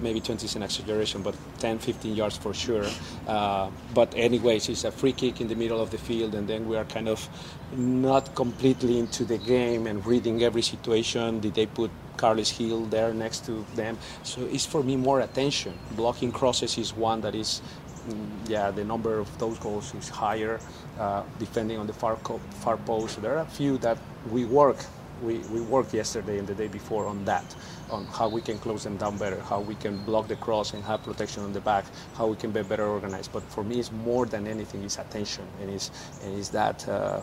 maybe 0.00 0.20
20 0.20 0.44
is 0.44 0.56
an 0.56 0.62
exaggeration, 0.62 1.22
but 1.22 1.34
10, 1.58 1.78
15 1.78 2.14
yards 2.14 2.36
for 2.36 2.52
sure. 2.52 2.84
Uh, 3.26 3.70
but 3.94 4.12
anyways, 4.14 4.68
it's 4.68 4.84
a 4.84 4.90
free 4.90 5.12
kick 5.12 5.40
in 5.40 5.48
the 5.48 5.54
middle 5.54 5.80
of 5.80 5.90
the 5.90 5.98
field, 5.98 6.34
and 6.34 6.48
then 6.48 6.68
we 6.68 6.76
are 6.76 6.84
kind 6.84 7.08
of 7.08 7.28
not 7.72 8.34
completely 8.34 8.98
into 8.98 9.24
the 9.24 9.38
game 9.38 9.86
and 9.86 10.04
reading 10.06 10.42
every 10.42 10.62
situation. 10.62 11.40
Did 11.40 11.54
they 11.54 11.66
put 11.66 11.90
Carles 12.16 12.52
Gil 12.52 12.84
there 12.86 13.12
next 13.14 13.44
to 13.46 13.64
them. 13.74 13.98
So 14.22 14.42
it's 14.42 14.66
for 14.66 14.82
me 14.82 14.96
more 14.96 15.20
attention. 15.20 15.74
Blocking 15.92 16.32
crosses 16.32 16.78
is 16.78 16.94
one 16.94 17.20
that 17.22 17.34
is, 17.34 17.60
mm, 18.08 18.26
yeah, 18.48 18.70
the 18.70 18.84
number 18.84 19.18
of 19.18 19.28
those 19.38 19.58
goals 19.58 19.94
is 19.94 20.08
higher, 20.08 20.60
uh, 20.98 21.22
depending 21.38 21.78
on 21.78 21.86
the 21.86 21.92
far 21.92 22.16
co- 22.16 22.40
far 22.60 22.76
post. 22.76 23.20
There 23.22 23.34
are 23.36 23.42
a 23.42 23.46
few 23.46 23.78
that 23.78 23.98
we 24.30 24.44
work. 24.44 24.78
We, 25.22 25.38
we 25.50 25.62
worked 25.62 25.94
yesterday 25.94 26.38
and 26.38 26.46
the 26.46 26.54
day 26.54 26.68
before 26.68 27.06
on 27.06 27.24
that, 27.24 27.54
on 27.90 28.04
how 28.06 28.28
we 28.28 28.42
can 28.42 28.58
close 28.58 28.84
them 28.84 28.98
down 28.98 29.16
better, 29.16 29.40
how 29.40 29.60
we 29.60 29.74
can 29.74 29.96
block 30.04 30.28
the 30.28 30.36
cross 30.36 30.74
and 30.74 30.84
have 30.84 31.02
protection 31.04 31.42
on 31.42 31.54
the 31.54 31.60
back, 31.60 31.86
how 32.16 32.26
we 32.26 32.36
can 32.36 32.50
be 32.50 32.62
better 32.62 32.84
organized. 32.86 33.32
But 33.32 33.42
for 33.44 33.64
me, 33.64 33.78
it's 33.80 33.90
more 33.90 34.26
than 34.26 34.46
anything, 34.46 34.84
it's 34.84 34.98
attention 34.98 35.46
and 35.62 35.70
it's, 35.70 35.90
and 36.22 36.38
it's 36.38 36.50
that 36.50 36.86
uh, 36.86 37.22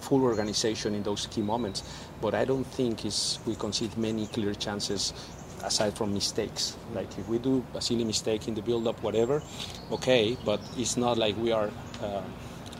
full 0.00 0.22
organization 0.22 0.94
in 0.94 1.02
those 1.02 1.26
key 1.26 1.42
moments. 1.42 1.82
But 2.20 2.34
I 2.34 2.44
don't 2.44 2.66
think 2.66 3.04
is 3.04 3.38
we 3.46 3.54
concede 3.54 3.96
many 3.96 4.26
clear 4.26 4.54
chances 4.54 5.12
aside 5.64 5.96
from 5.96 6.14
mistakes. 6.14 6.76
Like 6.94 7.18
if 7.18 7.28
we 7.28 7.38
do 7.38 7.64
a 7.74 7.80
silly 7.80 8.04
mistake 8.04 8.48
in 8.48 8.54
the 8.54 8.62
build-up, 8.62 9.02
whatever, 9.02 9.42
okay, 9.90 10.36
but 10.44 10.60
it's 10.76 10.96
not 10.96 11.18
like 11.18 11.36
we 11.36 11.52
are 11.52 11.70
uh, 12.02 12.22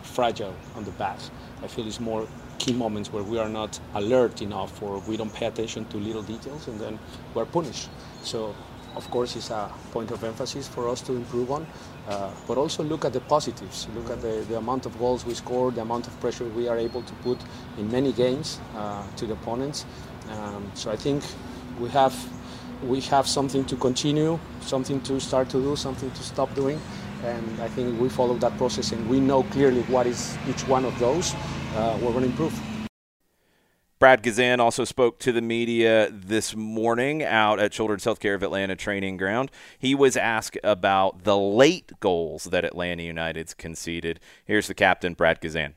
fragile 0.03 0.55
on 0.77 0.85
the 0.85 0.93
back. 0.93 1.19
I 1.63 1.67
feel 1.67 1.87
it's 1.87 2.01
more 2.01 2.27
key 2.59 2.73
moments 2.73 3.13
where 3.13 3.23
we 3.23 3.39
are 3.39 3.49
not 3.49 3.79
alert 3.95 4.43
enough 4.43 4.83
or 4.83 4.99
we 5.01 5.17
don't 5.17 5.33
pay 5.33 5.47
attention 5.47 5.85
to 5.87 5.97
little 5.97 6.23
details 6.23 6.69
and 6.69 6.81
then 6.81 6.99
we're 7.35 7.47
punished. 7.47 7.89
So 8.23 8.55
of 8.99 9.09
course, 9.11 9.37
it's 9.37 9.51
a 9.51 9.71
point 9.93 10.11
of 10.11 10.23
emphasis 10.25 10.67
for 10.67 10.89
us 10.89 11.01
to 11.03 11.13
improve 11.15 11.51
on. 11.53 11.67
Uh, 12.09 12.31
but 12.49 12.59
also 12.59 12.83
look 12.83 13.05
at 13.05 13.13
the 13.13 13.21
positives. 13.21 13.87
Look 13.95 14.11
at 14.11 14.21
the, 14.21 14.45
the 14.49 14.59
amount 14.59 14.87
of 14.87 14.99
goals 14.99 15.25
we 15.25 15.35
score, 15.35 15.71
the 15.71 15.83
amount 15.83 16.09
of 16.09 16.21
pressure 16.21 16.45
we 16.45 16.69
are 16.69 16.77
able 16.77 17.03
to 17.03 17.15
put 17.23 17.39
in 17.79 17.91
many 17.91 18.13
games 18.13 18.59
uh, 18.77 19.07
to 19.17 19.27
the 19.27 19.35
opponents. 19.35 19.87
Um, 20.31 20.71
so 20.75 20.91
I 20.91 20.97
think 20.97 21.23
we 21.81 21.89
have 21.91 22.15
we 22.83 23.01
have 23.03 23.27
something 23.27 23.65
to 23.67 23.77
continue, 23.77 24.39
something 24.61 25.01
to 25.03 25.21
start 25.21 25.49
to 25.51 25.61
do, 25.61 25.77
something 25.77 26.11
to 26.11 26.23
stop 26.23 26.55
doing. 26.55 26.81
And 27.25 27.61
I 27.61 27.69
think 27.69 28.01
we 28.01 28.09
follow 28.09 28.35
that 28.39 28.57
process 28.57 28.93
and 28.93 29.09
we 29.09 29.21
know 29.21 29.43
clearly 29.45 29.83
what 29.83 30.07
is 30.07 30.37
each 30.49 30.67
one 30.69 30.85
of 30.85 30.97
those. 30.99 31.35
Uh, 31.75 31.99
we're 32.01 32.13
going 32.13 32.25
to 32.25 32.31
improve. 32.31 32.78
Brad 33.99 34.23
Guzan 34.23 34.61
also 34.61 34.85
spoke 34.85 35.19
to 35.19 35.33
the 35.33 35.41
media 35.41 36.09
this 36.13 36.55
morning 36.55 37.25
out 37.25 37.59
at 37.59 37.73
Children's 37.73 38.05
Healthcare 38.05 38.37
of 38.37 38.45
Atlanta 38.45 38.77
Training 38.77 39.17
Ground. 39.17 39.51
He 39.77 39.93
was 39.93 40.17
asked 40.17 40.57
about 40.63 41.25
the 41.25 41.37
late 41.37 41.91
goals 41.99 42.45
that 42.45 42.65
Atlanta 42.65 43.03
United's 43.03 43.55
conceded. 43.55 44.21
Here's 44.45 44.69
the 44.69 44.75
captain, 44.75 45.15
Brad 45.15 45.41
Guzan. 45.41 45.73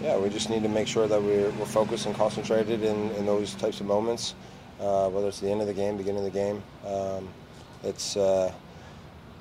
Yeah, 0.00 0.16
we 0.16 0.28
just 0.28 0.48
need 0.48 0.62
to 0.62 0.68
make 0.68 0.86
sure 0.86 1.08
that 1.08 1.20
we're, 1.20 1.50
we're 1.50 1.66
focused 1.66 2.06
and 2.06 2.14
concentrated 2.14 2.84
in, 2.84 3.10
in 3.16 3.26
those 3.26 3.54
types 3.54 3.80
of 3.80 3.86
moments, 3.86 4.36
uh, 4.78 5.08
whether 5.08 5.26
it's 5.26 5.40
the 5.40 5.50
end 5.50 5.60
of 5.60 5.66
the 5.66 5.74
game, 5.74 5.96
beginning 5.96 6.24
of 6.24 6.32
the 6.32 6.38
game. 6.38 6.62
Um, 6.86 7.28
it's, 7.82 8.16
uh, 8.16 8.52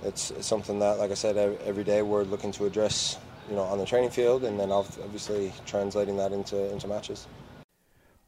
it's, 0.03 0.31
it's 0.31 0.47
something 0.47 0.79
that, 0.79 0.97
like 0.97 1.11
I 1.11 1.13
said, 1.13 1.37
every 1.63 1.83
day 1.83 2.01
we're 2.01 2.23
looking 2.23 2.51
to 2.53 2.65
address, 2.65 3.19
you 3.47 3.55
know, 3.55 3.61
on 3.61 3.77
the 3.77 3.85
training 3.85 4.09
field, 4.09 4.45
and 4.45 4.59
then 4.59 4.71
obviously 4.71 5.53
translating 5.67 6.17
that 6.17 6.31
into 6.31 6.71
into 6.71 6.87
matches. 6.87 7.27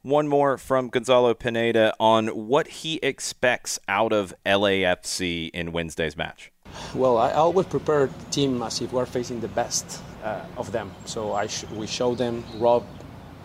One 0.03 0.27
more 0.27 0.57
from 0.57 0.89
Gonzalo 0.89 1.35
Pineda 1.35 1.93
on 1.99 2.29
what 2.29 2.67
he 2.67 2.99
expects 3.03 3.79
out 3.87 4.11
of 4.11 4.33
LAFC 4.47 5.51
in 5.53 5.71
Wednesday's 5.73 6.17
match. 6.17 6.51
Well, 6.95 7.19
I 7.19 7.33
always 7.33 7.67
prepare 7.67 8.07
the 8.07 8.25
team 8.31 8.63
as 8.63 8.81
if 8.81 8.91
we're 8.91 9.05
facing 9.05 9.41
the 9.41 9.47
best 9.49 10.01
uh, 10.23 10.41
of 10.57 10.71
them. 10.71 10.89
So 11.05 11.33
I 11.33 11.45
sh- 11.45 11.65
we 11.75 11.85
show 11.85 12.15
them 12.15 12.43
Rob, 12.57 12.83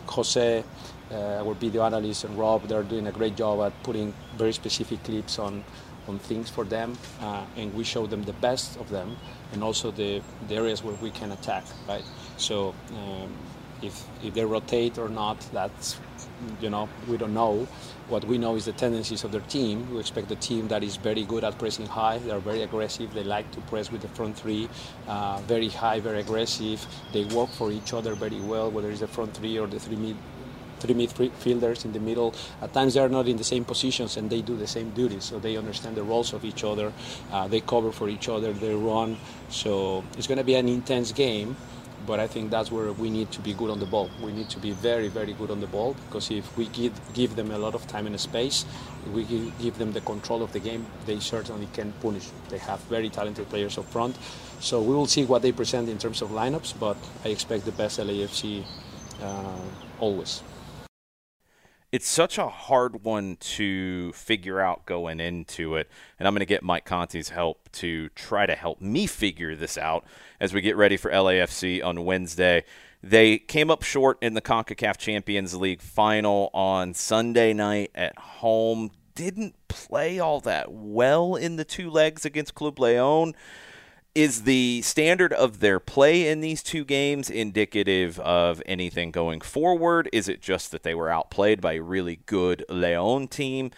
Jose, 0.06 0.64
uh, 1.10 1.44
our 1.44 1.52
video 1.52 1.82
analyst, 1.82 2.24
and 2.24 2.38
Rob. 2.38 2.66
They're 2.68 2.82
doing 2.82 3.06
a 3.06 3.12
great 3.12 3.36
job 3.36 3.60
at 3.60 3.82
putting 3.82 4.14
very 4.38 4.54
specific 4.54 5.04
clips 5.04 5.38
on 5.38 5.62
on 6.08 6.18
things 6.20 6.48
for 6.48 6.64
them, 6.64 6.96
uh, 7.20 7.44
and 7.56 7.74
we 7.74 7.84
show 7.84 8.06
them 8.06 8.22
the 8.22 8.32
best 8.32 8.78
of 8.78 8.88
them, 8.88 9.16
and 9.52 9.62
also 9.62 9.90
the, 9.90 10.22
the 10.48 10.54
areas 10.54 10.82
where 10.82 10.94
we 11.02 11.10
can 11.10 11.32
attack. 11.32 11.64
Right. 11.86 12.04
So. 12.38 12.74
Um, 12.92 13.30
if, 13.82 14.04
if 14.22 14.34
they 14.34 14.44
rotate 14.44 14.98
or 14.98 15.08
not, 15.08 15.38
that's 15.52 15.98
you 16.60 16.70
know, 16.70 16.88
we 17.08 17.16
don't 17.16 17.34
know. 17.34 17.66
What 18.08 18.24
we 18.24 18.38
know 18.38 18.54
is 18.54 18.66
the 18.66 18.72
tendencies 18.72 19.24
of 19.24 19.32
their 19.32 19.40
team. 19.42 19.92
We 19.92 19.98
expect 19.98 20.30
a 20.30 20.36
team 20.36 20.68
that 20.68 20.84
is 20.84 20.96
very 20.96 21.24
good 21.24 21.42
at 21.44 21.58
pressing 21.58 21.86
high. 21.86 22.18
They 22.18 22.30
are 22.30 22.38
very 22.38 22.62
aggressive. 22.62 23.12
They 23.14 23.24
like 23.24 23.50
to 23.52 23.60
press 23.62 23.90
with 23.90 24.02
the 24.02 24.08
front 24.08 24.36
three, 24.36 24.68
uh, 25.08 25.40
very 25.46 25.68
high, 25.68 26.00
very 26.00 26.20
aggressive. 26.20 26.86
They 27.12 27.24
work 27.24 27.50
for 27.50 27.72
each 27.72 27.92
other 27.92 28.14
very 28.14 28.40
well, 28.40 28.70
whether 28.70 28.90
it's 28.90 29.00
the 29.00 29.08
front 29.08 29.34
three 29.34 29.58
or 29.58 29.66
the 29.66 29.80
three 29.80 29.96
mid 29.96 30.16
three 30.78 30.94
midfielders 30.94 31.84
in 31.84 31.92
the 31.92 32.00
middle. 32.00 32.34
At 32.60 32.74
times 32.74 32.94
they 32.94 33.00
are 33.00 33.08
not 33.08 33.26
in 33.28 33.38
the 33.38 33.44
same 33.44 33.64
positions 33.64 34.18
and 34.18 34.28
they 34.28 34.42
do 34.42 34.56
the 34.56 34.66
same 34.66 34.90
duties, 34.90 35.24
so 35.24 35.38
they 35.38 35.56
understand 35.56 35.96
the 35.96 36.02
roles 36.02 36.32
of 36.34 36.44
each 36.44 36.64
other. 36.64 36.92
Uh, 37.32 37.48
they 37.48 37.60
cover 37.60 37.92
for 37.92 38.08
each 38.08 38.28
other. 38.28 38.52
They 38.52 38.74
run. 38.74 39.16
So 39.48 40.04
it's 40.18 40.26
going 40.26 40.38
to 40.38 40.44
be 40.44 40.54
an 40.54 40.68
intense 40.68 41.12
game 41.12 41.56
but 42.06 42.20
I 42.20 42.26
think 42.26 42.50
that's 42.50 42.70
where 42.70 42.92
we 42.92 43.10
need 43.10 43.30
to 43.32 43.40
be 43.40 43.52
good 43.52 43.70
on 43.70 43.80
the 43.80 43.86
ball. 43.86 44.10
We 44.22 44.32
need 44.32 44.48
to 44.50 44.58
be 44.58 44.72
very, 44.72 45.08
very 45.08 45.32
good 45.32 45.50
on 45.50 45.60
the 45.60 45.66
ball 45.66 45.94
because 46.06 46.30
if 46.30 46.56
we 46.56 46.66
give, 46.66 46.92
give 47.14 47.36
them 47.36 47.50
a 47.50 47.58
lot 47.58 47.74
of 47.74 47.86
time 47.86 48.06
and 48.06 48.18
space, 48.20 48.64
we 49.12 49.24
give 49.60 49.78
them 49.78 49.92
the 49.92 50.00
control 50.00 50.42
of 50.42 50.52
the 50.52 50.60
game, 50.60 50.86
they 51.06 51.18
certainly 51.20 51.68
can 51.72 51.92
punish. 52.00 52.28
They 52.48 52.58
have 52.58 52.80
very 52.82 53.10
talented 53.10 53.48
players 53.48 53.78
up 53.78 53.86
front. 53.86 54.16
So 54.60 54.80
we 54.80 54.94
will 54.94 55.06
see 55.06 55.24
what 55.24 55.42
they 55.42 55.52
present 55.52 55.88
in 55.88 55.98
terms 55.98 56.22
of 56.22 56.30
lineups, 56.30 56.78
but 56.78 56.96
I 57.24 57.28
expect 57.28 57.64
the 57.64 57.72
best 57.72 57.98
LAFC 57.98 58.64
uh, 59.22 59.60
always 60.00 60.42
it's 61.92 62.08
such 62.08 62.36
a 62.36 62.48
hard 62.48 63.04
one 63.04 63.36
to 63.36 64.12
figure 64.12 64.60
out 64.60 64.86
going 64.86 65.20
into 65.20 65.76
it. 65.76 65.88
And 66.18 66.26
I'm 66.26 66.34
going 66.34 66.40
to 66.40 66.46
get 66.46 66.62
Mike 66.62 66.84
Conti's 66.84 67.28
help 67.28 67.70
to 67.72 68.08
try 68.10 68.46
to 68.46 68.54
help 68.54 68.80
me 68.80 69.06
figure 69.06 69.54
this 69.54 69.78
out 69.78 70.04
as 70.40 70.52
we 70.52 70.60
get 70.60 70.76
ready 70.76 70.96
for 70.96 71.10
LAFC 71.10 71.84
on 71.84 72.04
Wednesday. 72.04 72.64
They 73.02 73.38
came 73.38 73.70
up 73.70 73.82
short 73.82 74.18
in 74.20 74.34
the 74.34 74.40
CONCACAF 74.40 74.96
Champions 74.96 75.54
League 75.54 75.80
final 75.80 76.50
on 76.52 76.92
Sunday 76.94 77.52
night 77.52 77.92
at 77.94 78.18
home. 78.18 78.90
Didn't 79.14 79.54
play 79.68 80.18
all 80.18 80.40
that 80.40 80.72
well 80.72 81.36
in 81.36 81.56
the 81.56 81.64
two 81.64 81.88
legs 81.88 82.24
against 82.24 82.54
Club 82.54 82.78
Leon 82.78 83.34
is 84.16 84.44
the 84.44 84.80
standard 84.80 85.30
of 85.34 85.60
their 85.60 85.78
play 85.78 86.26
in 86.26 86.40
these 86.40 86.62
two 86.62 86.86
games 86.86 87.28
indicative 87.28 88.18
of 88.20 88.62
anything 88.64 89.10
going 89.10 89.42
forward? 89.42 90.08
Is 90.10 90.26
it 90.26 90.40
just 90.40 90.70
that 90.70 90.84
they 90.84 90.94
were 90.94 91.10
outplayed 91.10 91.60
by 91.60 91.74
a 91.74 91.82
really 91.82 92.20
good 92.24 92.64
Leon 92.70 93.28
team? 93.28 93.72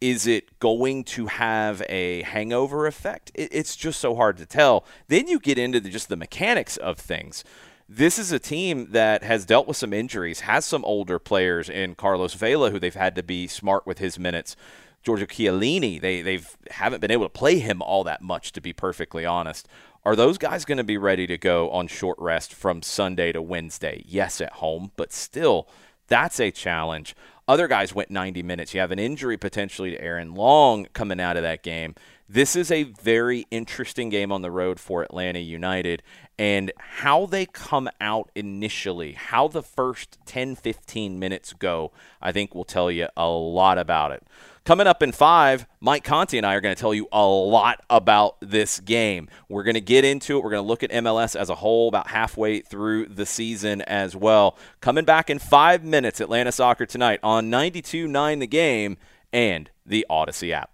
Is 0.00 0.26
it 0.26 0.58
going 0.58 1.04
to 1.04 1.26
have 1.26 1.80
a 1.88 2.22
hangover 2.22 2.88
effect? 2.88 3.30
It's 3.36 3.76
just 3.76 4.00
so 4.00 4.16
hard 4.16 4.36
to 4.38 4.46
tell. 4.46 4.84
Then 5.06 5.28
you 5.28 5.38
get 5.38 5.58
into 5.58 5.78
the, 5.78 5.90
just 5.90 6.08
the 6.08 6.16
mechanics 6.16 6.76
of 6.76 6.98
things. 6.98 7.44
This 7.88 8.18
is 8.18 8.32
a 8.32 8.40
team 8.40 8.88
that 8.90 9.22
has 9.22 9.46
dealt 9.46 9.68
with 9.68 9.76
some 9.76 9.92
injuries, 9.92 10.40
has 10.40 10.64
some 10.64 10.84
older 10.84 11.20
players 11.20 11.68
in 11.68 11.94
Carlos 11.94 12.34
Vela 12.34 12.72
who 12.72 12.80
they've 12.80 12.92
had 12.92 13.14
to 13.14 13.22
be 13.22 13.46
smart 13.46 13.86
with 13.86 13.98
his 13.98 14.18
minutes. 14.18 14.56
Giorgio 15.04 15.26
Chiellini, 15.26 16.00
they 16.00 16.22
they've 16.22 16.56
haven't 16.70 17.00
been 17.00 17.10
able 17.10 17.26
to 17.26 17.30
play 17.30 17.58
him 17.58 17.82
all 17.82 18.04
that 18.04 18.22
much, 18.22 18.52
to 18.52 18.60
be 18.60 18.72
perfectly 18.72 19.24
honest. 19.24 19.68
Are 20.04 20.16
those 20.16 20.38
guys 20.38 20.64
going 20.64 20.78
to 20.78 20.84
be 20.84 20.98
ready 20.98 21.26
to 21.26 21.38
go 21.38 21.70
on 21.70 21.86
short 21.86 22.18
rest 22.18 22.52
from 22.52 22.82
Sunday 22.82 23.32
to 23.32 23.40
Wednesday? 23.40 24.02
Yes, 24.06 24.40
at 24.40 24.54
home, 24.54 24.92
but 24.96 25.12
still, 25.12 25.68
that's 26.08 26.40
a 26.40 26.50
challenge. 26.50 27.14
Other 27.46 27.68
guys 27.68 27.94
went 27.94 28.10
90 28.10 28.42
minutes. 28.42 28.72
You 28.72 28.80
have 28.80 28.90
an 28.90 28.98
injury 28.98 29.36
potentially 29.36 29.90
to 29.90 30.00
Aaron 30.00 30.34
Long 30.34 30.86
coming 30.94 31.20
out 31.20 31.36
of 31.36 31.42
that 31.42 31.62
game. 31.62 31.94
This 32.26 32.56
is 32.56 32.70
a 32.70 32.84
very 32.84 33.46
interesting 33.50 34.08
game 34.08 34.32
on 34.32 34.40
the 34.40 34.50
road 34.50 34.80
for 34.80 35.02
Atlanta 35.02 35.40
United 35.40 36.02
and 36.38 36.72
how 36.78 37.26
they 37.26 37.44
come 37.44 37.88
out 38.00 38.30
initially, 38.34 39.12
how 39.12 39.48
the 39.48 39.62
first 39.62 40.18
10 40.24 40.56
15 40.56 41.18
minutes 41.18 41.52
go, 41.52 41.92
I 42.22 42.32
think 42.32 42.54
will 42.54 42.64
tell 42.64 42.90
you 42.90 43.08
a 43.16 43.28
lot 43.28 43.76
about 43.76 44.12
it. 44.12 44.22
Coming 44.64 44.86
up 44.86 45.02
in 45.02 45.12
five, 45.12 45.66
Mike 45.78 46.04
Conti 46.04 46.38
and 46.38 46.46
I 46.46 46.54
are 46.54 46.62
going 46.62 46.74
to 46.74 46.80
tell 46.80 46.94
you 46.94 47.06
a 47.12 47.22
lot 47.22 47.84
about 47.90 48.36
this 48.40 48.80
game. 48.80 49.28
We're 49.46 49.62
going 49.62 49.74
to 49.74 49.80
get 49.82 50.06
into 50.06 50.38
it. 50.38 50.42
We're 50.42 50.52
going 50.52 50.62
to 50.62 50.66
look 50.66 50.82
at 50.82 50.90
MLS 50.90 51.38
as 51.38 51.50
a 51.50 51.54
whole 51.56 51.88
about 51.88 52.06
halfway 52.06 52.60
through 52.60 53.08
the 53.08 53.26
season 53.26 53.82
as 53.82 54.16
well. 54.16 54.56
Coming 54.80 55.04
back 55.04 55.28
in 55.28 55.38
five 55.38 55.84
minutes, 55.84 56.18
Atlanta 56.18 56.50
Soccer 56.50 56.86
tonight 56.86 57.20
on 57.22 57.50
92 57.50 58.08
9 58.08 58.38
the 58.38 58.46
game 58.46 58.96
and 59.34 59.68
the 59.84 60.06
Odyssey 60.08 60.54
app. 60.54 60.73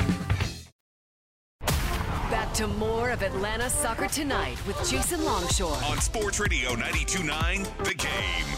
Back 2.51 2.57
to 2.57 2.67
more 2.67 3.11
of 3.11 3.21
Atlanta 3.21 3.69
Soccer 3.69 4.09
Tonight 4.09 4.57
with 4.67 4.75
Jason 4.89 5.23
Longshore. 5.23 5.77
On 5.85 6.01
Sports 6.01 6.37
Radio 6.37 6.71
929, 6.71 7.63
The 7.85 7.93
Game. 7.93 8.57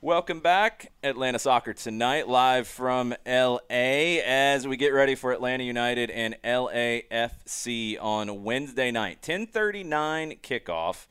Welcome 0.00 0.40
back, 0.40 0.90
Atlanta 1.04 1.38
Soccer 1.38 1.74
tonight, 1.74 2.26
live 2.26 2.66
from 2.66 3.14
LA 3.24 4.18
as 4.26 4.66
we 4.66 4.76
get 4.76 4.88
ready 4.88 5.14
for 5.14 5.30
Atlanta 5.30 5.62
United 5.62 6.10
and 6.10 6.34
LAFC 6.42 7.96
on 8.02 8.42
Wednesday 8.42 8.90
night, 8.90 9.22
10:39 9.22 10.40
kickoff. 10.42 11.06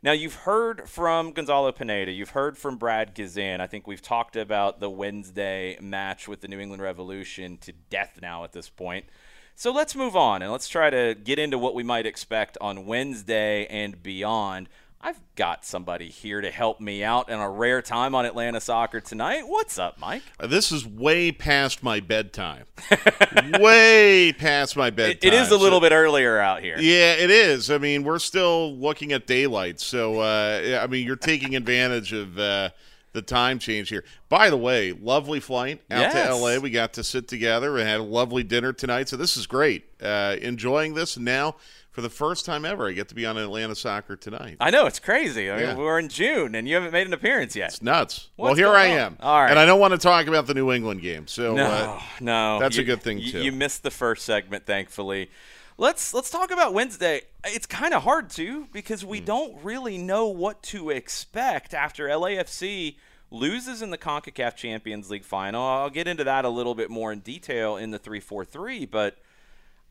Now 0.00 0.12
you've 0.12 0.36
heard 0.36 0.88
from 0.88 1.32
Gonzalo 1.32 1.72
Pineda, 1.72 2.12
you've 2.12 2.30
heard 2.30 2.56
from 2.56 2.76
Brad 2.76 3.16
Guzan. 3.16 3.60
I 3.60 3.66
think 3.66 3.88
we've 3.88 4.02
talked 4.02 4.36
about 4.36 4.78
the 4.78 4.90
Wednesday 4.90 5.76
match 5.80 6.28
with 6.28 6.40
the 6.40 6.46
New 6.46 6.60
England 6.60 6.82
Revolution 6.82 7.56
to 7.58 7.72
death 7.90 8.20
now 8.22 8.44
at 8.44 8.52
this 8.52 8.68
point. 8.68 9.06
So 9.54 9.72
let's 9.72 9.94
move 9.94 10.16
on 10.16 10.42
and 10.42 10.50
let's 10.50 10.68
try 10.68 10.90
to 10.90 11.14
get 11.14 11.38
into 11.38 11.58
what 11.58 11.74
we 11.74 11.82
might 11.82 12.06
expect 12.06 12.58
on 12.60 12.86
Wednesday 12.86 13.66
and 13.66 14.02
beyond. 14.02 14.68
I've 15.04 15.20
got 15.34 15.64
somebody 15.64 16.08
here 16.08 16.40
to 16.40 16.50
help 16.50 16.80
me 16.80 17.02
out 17.02 17.28
in 17.28 17.38
a 17.38 17.50
rare 17.50 17.82
time 17.82 18.14
on 18.14 18.24
Atlanta 18.24 18.60
Soccer 18.60 19.00
tonight. 19.00 19.42
What's 19.48 19.76
up, 19.76 19.98
Mike? 19.98 20.22
Uh, 20.38 20.46
This 20.46 20.70
is 20.70 20.86
way 20.86 21.32
past 21.32 21.82
my 21.82 21.98
bedtime. 22.00 22.64
way 23.58 24.32
past 24.32 24.76
my 24.76 24.90
bedtime. 24.90 25.18
It, 25.22 25.24
it 25.24 25.34
is 25.34 25.50
a 25.50 25.56
little 25.56 25.78
So- 25.78 25.82
bit 25.88 25.92
earlier 25.92 26.38
out 26.38 26.62
here. 26.62 26.76
Yeah, 26.78 27.14
it 27.14 27.30
is. 27.30 27.68
I 27.70 27.78
mean, 27.78 28.04
we're 28.04 28.20
still 28.20 28.76
looking 28.76 29.12
at 29.12 29.26
daylight, 29.26 29.80
so 29.80 30.20
uh, 30.20 30.80
I 30.82 30.86
mean, 30.86 31.04
you're 31.04 31.16
taking 31.16 31.56
advantage 31.56 32.12
of 32.12 32.38
uh, 32.38 32.70
the 33.12 33.22
time 33.22 33.58
change 33.58 33.88
here. 33.90 34.04
By 34.28 34.48
the 34.50 34.56
way, 34.56 34.92
lovely 34.92 35.40
flight 35.40 35.80
out 35.90 36.00
Yes. 36.00 36.26
to 36.28 36.34
LA. 36.34 36.58
We 36.58 36.70
got 36.70 36.92
to 36.94 37.04
sit 37.04 37.28
together 37.28 37.76
and 37.78 37.88
had 37.88 38.00
a 38.00 38.04
lovely 38.04 38.42
dinner 38.42 38.72
tonight, 38.72 39.08
so 39.08 39.16
this 39.16 39.36
is 39.36 39.46
great. 39.46 39.84
Uh, 40.02 40.36
enjoying 40.40 40.94
this, 40.94 41.18
now 41.18 41.56
for 41.90 42.00
the 42.00 42.08
first 42.08 42.46
time 42.46 42.64
ever, 42.64 42.88
I 42.88 42.92
get 42.92 43.08
to 43.10 43.14
be 43.14 43.26
on 43.26 43.36
Atlanta 43.36 43.74
Soccer 43.74 44.16
tonight. 44.16 44.56
I 44.60 44.70
know 44.70 44.86
it's 44.86 44.98
crazy. 44.98 45.50
I 45.50 45.56
mean, 45.56 45.66
Yeah. 45.66 45.74
we're 45.76 45.98
in 45.98 46.08
June 46.08 46.54
and 46.54 46.66
you 46.66 46.74
haven't 46.74 46.92
made 46.92 47.06
an 47.06 47.12
appearance 47.12 47.54
yet. 47.54 47.68
It's 47.74 47.82
nuts. 47.82 48.28
well, 48.38 48.54
here 48.54 48.68
I 48.70 48.92
on? 48.92 48.98
am. 48.98 49.16
All 49.20 49.42
right. 49.42 49.50
And 49.50 49.58
I 49.58 49.66
don't 49.66 49.78
want 49.78 49.92
to 49.92 49.98
talk 49.98 50.26
about 50.26 50.46
the 50.46 50.54
New 50.54 50.72
England 50.72 51.02
game, 51.02 51.26
so 51.26 51.54
No, 51.54 51.64
uh, 51.66 52.00
no, 52.18 52.58
that's 52.60 52.78
a 52.78 52.82
good 52.84 53.02
thing 53.02 53.18
too. 53.20 53.42
You 53.42 53.52
missed 53.52 53.82
the 53.82 53.90
first 53.90 54.24
segment, 54.24 54.64
thankfully. 54.64 55.30
Let's 55.78 56.12
let's 56.12 56.30
talk 56.30 56.50
about 56.50 56.74
Wednesday. 56.74 57.22
It's 57.44 57.66
kind 57.66 57.94
of 57.94 58.02
hard 58.02 58.30
to 58.30 58.68
because 58.72 59.04
we 59.04 59.20
mm. 59.20 59.24
don't 59.24 59.64
really 59.64 59.98
know 59.98 60.28
what 60.28 60.62
to 60.64 60.90
expect 60.90 61.72
after 61.72 62.08
LAFC 62.08 62.96
loses 63.30 63.80
in 63.80 63.90
the 63.90 63.98
CONCACAF 63.98 64.54
Champions 64.54 65.10
League 65.10 65.24
final. 65.24 65.62
I'll 65.62 65.90
get 65.90 66.06
into 66.06 66.24
that 66.24 66.44
a 66.44 66.50
little 66.50 66.74
bit 66.74 66.90
more 66.90 67.12
in 67.12 67.20
detail 67.20 67.76
in 67.76 67.90
the 67.90 67.98
3-4-3, 67.98 68.90
but 68.90 69.16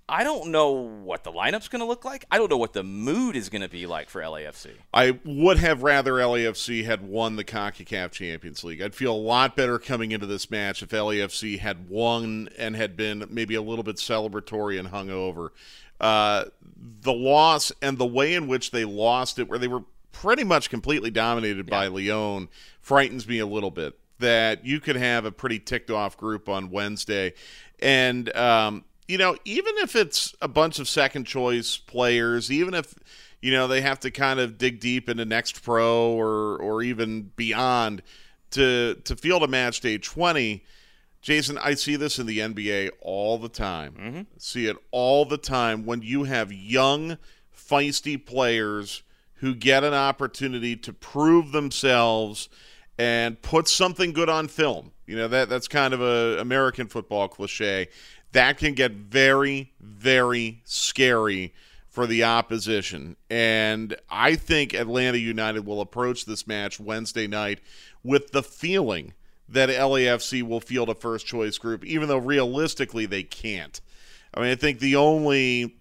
I 0.10 0.24
don't 0.24 0.52
know 0.52 0.72
what 0.72 1.24
the 1.24 1.32
lineup's 1.32 1.70
going 1.70 1.80
to 1.80 1.86
look 1.86 2.04
like. 2.04 2.26
I 2.30 2.38
don't 2.38 2.50
know 2.50 2.58
what 2.58 2.74
the 2.74 2.84
mood 2.84 3.36
is 3.36 3.48
going 3.50 3.62
to 3.62 3.70
be 3.70 3.86
like 3.86 4.10
for 4.10 4.22
LAFC. 4.22 4.72
I 4.94 5.20
would 5.24 5.58
have 5.58 5.84
rather 5.84 6.14
LAFC 6.14 6.84
had 6.84 7.08
won 7.08 7.38
the 7.38 7.46
CONCACAF 7.46 8.12
Champions 8.12 8.64
League. 8.64 8.82
I'd 8.82 8.94
feel 8.94 9.14
a 9.14 9.16
lot 9.16 9.56
better 9.56 9.80
coming 9.80 10.12
into 10.12 10.26
this 10.26 10.52
match 10.52 10.84
if 10.84 10.90
LAFC 10.90 11.60
had 11.60 11.90
won 11.90 12.50
and 12.58 12.76
had 12.76 12.98
been 12.98 13.26
maybe 13.30 13.56
a 13.56 13.62
little 13.62 13.84
bit 13.84 13.96
celebratory 13.96 14.78
and 14.78 14.90
hungover. 14.90 15.52
Uh, 16.02 16.46
the 17.02 17.14
loss 17.14 17.72
and 17.82 17.98
the 17.98 18.06
way 18.06 18.34
in 18.34 18.48
which 18.48 18.72
they 18.72 18.84
lost 18.84 19.40
it, 19.40 19.48
where 19.48 19.60
they 19.60 19.68
were 19.68 19.84
pretty 20.12 20.44
much 20.44 20.70
completely 20.70 21.12
dominated 21.12 21.68
by 21.68 21.88
Leon, 21.88 22.50
frightens 22.82 23.28
me 23.28 23.40
a 23.40 23.46
little 23.46 23.72
bit. 23.72 23.98
That 24.20 24.66
you 24.66 24.80
could 24.80 24.98
have 24.98 25.26
a 25.26 25.32
pretty 25.32 25.60
ticked 25.60 25.90
off 25.90 26.18
group 26.18 26.50
on 26.50 26.70
Wednesday. 26.70 27.34
And, 27.80 28.36
um, 28.36 28.84
you 29.12 29.18
know, 29.18 29.36
even 29.44 29.74
if 29.80 29.98
it's 29.98 30.34
a 30.42 30.48
bunch 30.48 30.80
of 30.80 30.88
second 30.88 31.26
choice 31.26 31.76
players, 31.76 32.50
even 32.50 32.74
if 32.74 32.96
you 33.42 33.52
know 33.52 33.68
they 33.68 33.82
have 33.82 34.00
to 34.00 34.10
kind 34.10 34.40
of 34.40 34.58
dig 34.58 34.80
deep 34.80 35.10
into 35.10 35.26
next 35.26 35.64
pro 35.64 36.12
or 36.12 36.58
or 36.58 36.82
even 36.82 37.32
beyond 37.36 38.04
to 38.52 38.96
to 39.04 39.18
field 39.18 39.44
a 39.44 39.48
match 39.48 39.82
day 39.82 39.98
20 39.98 40.64
jason 41.22 41.58
i 41.58 41.74
see 41.74 41.96
this 41.96 42.20
in 42.20 42.26
the 42.26 42.40
nba 42.40 42.90
all 43.02 43.38
the 43.38 43.50
time. 43.50 43.94
Mm-hmm. 43.94 44.22
See 44.38 44.68
it 44.68 44.78
all 44.92 45.26
the 45.26 45.38
time 45.38 45.86
when 45.86 46.02
you 46.02 46.24
have 46.24 46.54
young 46.54 47.18
feisty 47.54 48.24
players 48.24 49.04
who 49.36 49.54
get 49.54 49.84
an 49.84 49.94
opportunity 49.94 50.78
to 50.78 50.94
prove 50.94 51.52
themselves 51.52 52.48
and 52.98 53.42
put 53.42 53.68
something 53.68 54.14
good 54.14 54.30
on 54.30 54.48
film 54.48 54.92
you 55.06 55.16
know 55.16 55.28
that 55.28 55.50
that's 55.50 55.68
kind 55.68 55.94
of 55.94 56.02
a 56.02 56.40
american 56.40 56.88
football 56.88 57.28
cliche 57.28 57.88
that 58.32 58.58
can 58.58 58.74
get 58.74 58.92
very 58.92 59.72
very 59.80 60.62
scary 60.66 61.54
for 61.92 62.08
the 62.08 62.24
opposition. 62.24 63.18
And 63.30 63.96
I 64.10 64.36
think 64.36 64.74
Atlanta 64.74 65.18
United 65.18 65.66
will 65.66 65.82
approach 65.82 66.26
this 66.26 66.48
match 66.48 66.80
Wednesday 66.80 67.28
night 67.28 67.60
with 68.02 68.32
the 68.32 68.42
feeling 68.42 69.14
that 69.50 69.68
LAFC 69.68 70.42
will 70.42 70.62
field 70.62 70.88
a 70.88 70.96
first 70.96 71.26
choice 71.26 71.58
group, 71.58 71.84
even 71.84 72.08
though 72.08 72.18
realistically 72.18 73.06
they 73.06 73.24
can't. 73.24 73.82
I 74.34 74.40
mean, 74.40 74.52
I 74.52 74.56
think 74.56 74.80
the 74.80 74.96
only 74.96 75.76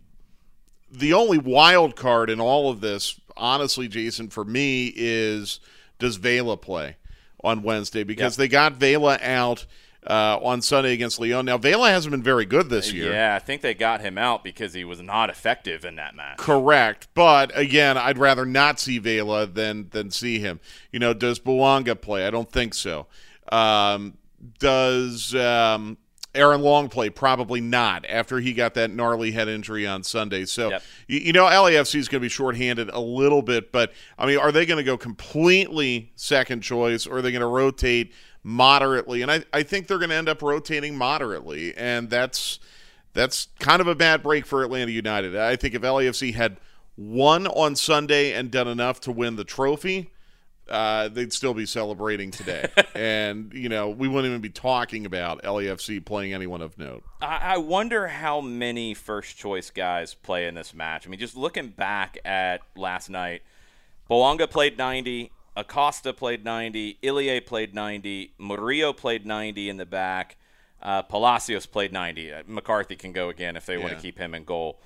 the 0.91 1.13
only 1.13 1.39
wild 1.39 1.95
card 1.95 2.29
in 2.29 2.41
all 2.41 2.69
of 2.69 2.81
this, 2.81 3.21
honestly, 3.37 3.87
Jason, 3.87 4.29
for 4.29 4.45
me, 4.45 4.93
is 4.97 5.61
does 6.01 6.17
Vela 6.17 6.57
play 6.57 6.97
on 7.43 7.63
Wednesday? 7.63 8.05
Because 8.05 8.37
they 8.37 8.49
got 8.49 8.75
Vela 8.75 9.19
out 9.23 9.67
uh, 10.07 10.39
on 10.43 10.63
Sunday 10.63 10.93
against 10.93 11.21
Leon. 11.21 11.45
Now, 11.45 11.59
Vela 11.59 11.91
hasn't 11.91 12.13
been 12.13 12.23
very 12.23 12.47
good 12.47 12.71
this 12.71 12.93
year. 12.93 13.13
Yeah, 13.13 13.35
I 13.35 13.39
think 13.39 13.63
they 13.63 13.75
got 13.75 14.01
him 14.01 14.17
out 14.17 14.43
because 14.43 14.73
he 14.73 14.85
was 14.85 15.01
not 15.01 15.31
effective 15.31 15.85
in 15.85 15.97
that 15.97 16.15
match. 16.15 16.39
Correct. 16.39 17.09
But 17.15 17.57
again, 17.57 17.99
I'd 17.99 18.19
rather 18.19 18.47
not 18.47 18.81
see 18.81 18.99
Vela 18.99 19.47
than 19.47 19.89
than 19.91 20.11
see 20.11 20.39
him. 20.39 20.61
You 20.91 20.99
know, 20.99 21.13
does 21.13 21.39
Bouanga 21.39 22.01
play? 22.01 22.27
I 22.27 22.31
don't 22.31 22.51
think 22.51 22.75
so. 22.75 23.07
Um, 23.53 24.17
does 24.59 25.35
um, 25.35 25.99
Aaron 26.35 26.61
Long 26.61 26.89
play? 26.89 27.11
Probably 27.11 27.61
not 27.61 28.05
after 28.09 28.39
he 28.41 28.53
got 28.53 28.75
that 28.75 28.91
gnarly 28.91 29.33
head 29.33 29.49
injury 29.49 29.87
on 29.87 30.03
Sunday. 30.05 30.45
So, 30.45 30.71
Yep. 30.71 30.83
you, 31.09 31.19
you 31.19 31.33
know, 31.33 31.45
LAFC 31.45 31.97
is 31.97 32.09
going 32.09 32.21
to 32.21 32.25
be 32.25 32.29
shorthanded 32.29 32.89
a 32.91 33.01
little 33.01 33.43
bit, 33.43 33.73
but 33.73 33.93
I 34.19 34.27
mean, 34.27 34.39
are 34.39 34.53
they 34.53 34.67
going 34.67 34.79
to 34.79 34.85
go 34.85 34.97
completely 34.97 36.13
second 36.17 36.63
choice 36.63 37.07
or 37.07 37.19
are 37.19 37.23
they 37.23 37.33
going 37.33 37.41
to 37.41 37.47
rotate 37.47 38.13
moderately? 38.43 39.23
And 39.23 39.31
I, 39.31 39.45
I 39.53 39.63
think 39.63 39.87
they're 39.87 39.99
going 39.99 40.11
to 40.11 40.17
end 40.17 40.29
up 40.29 40.43
rotating 40.43 40.97
moderately. 40.97 41.75
And 41.77 42.09
that's 42.11 42.59
that's 43.13 43.49
kind 43.59 43.81
of 43.81 43.89
a 43.89 43.95
bad 43.95 44.23
break 44.23 44.47
for 44.47 44.63
Atlanta 44.63 44.93
United. 44.93 45.37
I 45.37 45.57
think 45.57 45.75
if 45.75 45.83
LAFC 45.83 46.35
had 46.35 46.59
won 46.97 47.47
on 47.49 47.75
Sunday 47.75 48.33
and 48.33 48.51
done 48.51 48.69
enough 48.69 49.01
to 49.01 49.13
win 49.13 49.37
the 49.37 49.45
trophy, 49.45 50.11
uh, 50.71 51.09
they'd 51.09 51.33
still 51.33 51.55
be 51.55 51.67
celebrating 51.67 52.31
today. 52.31 52.69
and, 52.95 53.53
you 53.53 53.69
know, 53.69 53.91
we 53.91 54.09
wouldn't 54.09 54.31
even 54.31 54.41
be 54.41 54.51
talking 54.51 55.05
about 55.05 55.43
LAFC 55.43 56.05
playing 56.05 56.33
anyone 56.33 56.63
of 56.63 56.79
note. 56.79 57.03
I 57.21 57.55
I 57.55 57.57
wonder 57.59 58.07
how 58.09 58.41
many 58.41 58.95
first 58.95 59.37
choice 59.37 59.71
guys 59.71 60.15
play 60.15 60.47
in 60.47 60.55
this 60.55 60.73
match. 60.73 61.07
I 61.07 61.11
mean, 61.11 61.21
just 61.21 61.37
looking 61.37 61.69
back 61.69 62.19
at 62.25 62.61
last 62.77 63.11
night, 63.11 63.43
Bouanga 64.09 64.49
played 64.49 64.79
90, 64.79 65.31
Acosta 65.57 66.13
played 66.13 66.45
90, 66.45 66.99
Ilie 67.03 67.41
played 67.41 67.75
90, 67.75 68.35
Murillo 68.39 68.93
played 68.93 69.27
90 69.27 69.69
in 69.69 69.77
the 69.77 69.87
back, 69.87 70.37
uh, 70.83 71.03
Palacios 71.03 71.67
played 71.67 71.93
90. 71.93 72.33
Uh, 72.33 72.43
McCarthy 72.47 72.97
can 72.97 73.13
go 73.13 73.29
again 73.29 73.57
if 73.57 73.67
they 73.67 73.77
want 73.77 73.91
to 73.95 74.01
keep 74.01 74.19
him 74.19 74.35
in 74.35 74.45
goal. 74.45 74.81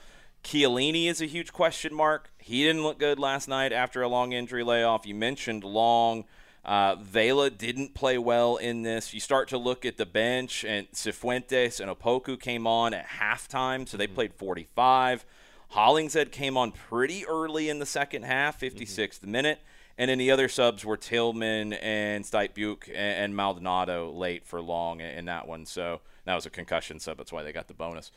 Chiellini 0.45 1.07
is 1.07 1.23
a 1.23 1.27
huge 1.27 1.53
question 1.53 1.95
mark. 1.95 2.31
He 2.39 2.63
didn't 2.63 2.83
look 2.83 2.99
good 2.99 3.19
last 3.19 3.49
night 3.49 3.73
after 3.73 4.03
a 4.03 4.09
long 4.09 4.33
injury 4.33 4.63
layoff. 4.63 5.07
You 5.07 5.15
mentioned 5.15 5.65
Long. 5.65 6.27
Uh, 6.65 6.97
Vela 6.97 7.51
didn't 7.51 7.95
play 7.95 8.19
well 8.19 8.57
in 8.57 8.83
this. 8.83 9.13
You 9.13 9.21
start 9.21 9.49
to 9.49 9.59
look 9.59 9.85
at 9.85 9.97
the 9.97 10.07
bench, 10.07 10.65
and 10.65 10.91
Cifuentes 10.93 11.81
and 11.81 11.91
Opoku 11.91 12.39
came 12.41 12.67
on 12.67 12.95
at 12.95 13.07
halftime, 13.07 13.89
so 13.89 13.97
they 13.97 14.07
played 14.07 14.33
45. 14.35 15.25
Hollingshead 15.71 16.31
came 16.31 16.57
on 16.57 16.73
pretty 16.73 17.27
early 17.27 17.69
in 17.69 17.81
the 17.81 17.87
second 17.87 18.23
half, 18.23 18.61
56th 18.61 19.25
minute. 19.25 19.61
And 19.97 20.11
then 20.11 20.19
the 20.19 20.31
other 20.31 20.49
subs 20.49 20.85
were 20.85 20.97
Tillman 20.97 21.75
and 21.75 22.25
Stipe 22.25 22.91
and, 22.95 23.37
Maldonado 23.37 24.11
late 24.11 24.45
for 24.45 24.61
long 24.61 25.01
in 25.01 25.27
that 25.27 25.47
one. 25.47 25.67
So 25.67 26.01
that 26.25 26.35
was 26.35 26.47
a 26.47 26.51
concussion 26.51 26.99
sub. 26.99 27.19
That's 27.19 27.33
why 27.33 27.43
they 27.43 27.53
got 27.53 27.69
the 27.69 27.75
bonus. 27.75 28.11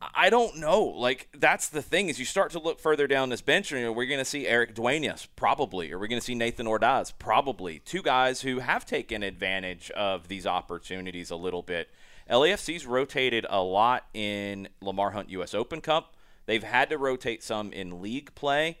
I 0.00 0.30
don't 0.30 0.58
know. 0.58 0.82
Like 0.84 1.28
that's 1.34 1.68
the 1.68 1.82
thing 1.82 2.08
is 2.08 2.18
you 2.18 2.24
start 2.24 2.52
to 2.52 2.60
look 2.60 2.78
further 2.78 3.06
down 3.06 3.30
this 3.30 3.40
bench, 3.40 3.72
and 3.72 3.80
you 3.80 3.86
know, 3.86 3.92
we're 3.92 4.06
going 4.06 4.20
to 4.20 4.24
see 4.24 4.46
Erik 4.46 4.74
Duenas 4.74 5.26
probably, 5.34 5.92
or 5.92 5.98
we're 5.98 6.06
going 6.06 6.20
to 6.20 6.24
see 6.24 6.36
Nathan 6.36 6.66
Ordaz 6.66 7.12
probably, 7.18 7.80
two 7.80 8.02
guys 8.02 8.42
who 8.42 8.60
have 8.60 8.86
taken 8.86 9.22
advantage 9.22 9.90
of 9.92 10.28
these 10.28 10.46
opportunities 10.46 11.30
a 11.30 11.36
little 11.36 11.62
bit. 11.62 11.90
LAFC's 12.30 12.86
rotated 12.86 13.46
a 13.48 13.60
lot 13.60 14.04
in 14.14 14.68
Lamar 14.80 15.12
Hunt 15.12 15.30
U.S. 15.30 15.54
Open 15.54 15.80
Cup. 15.80 16.14
They've 16.46 16.62
had 16.62 16.90
to 16.90 16.98
rotate 16.98 17.42
some 17.42 17.72
in 17.72 18.00
league 18.00 18.34
play. 18.34 18.78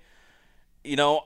You 0.84 0.96
know, 0.96 1.22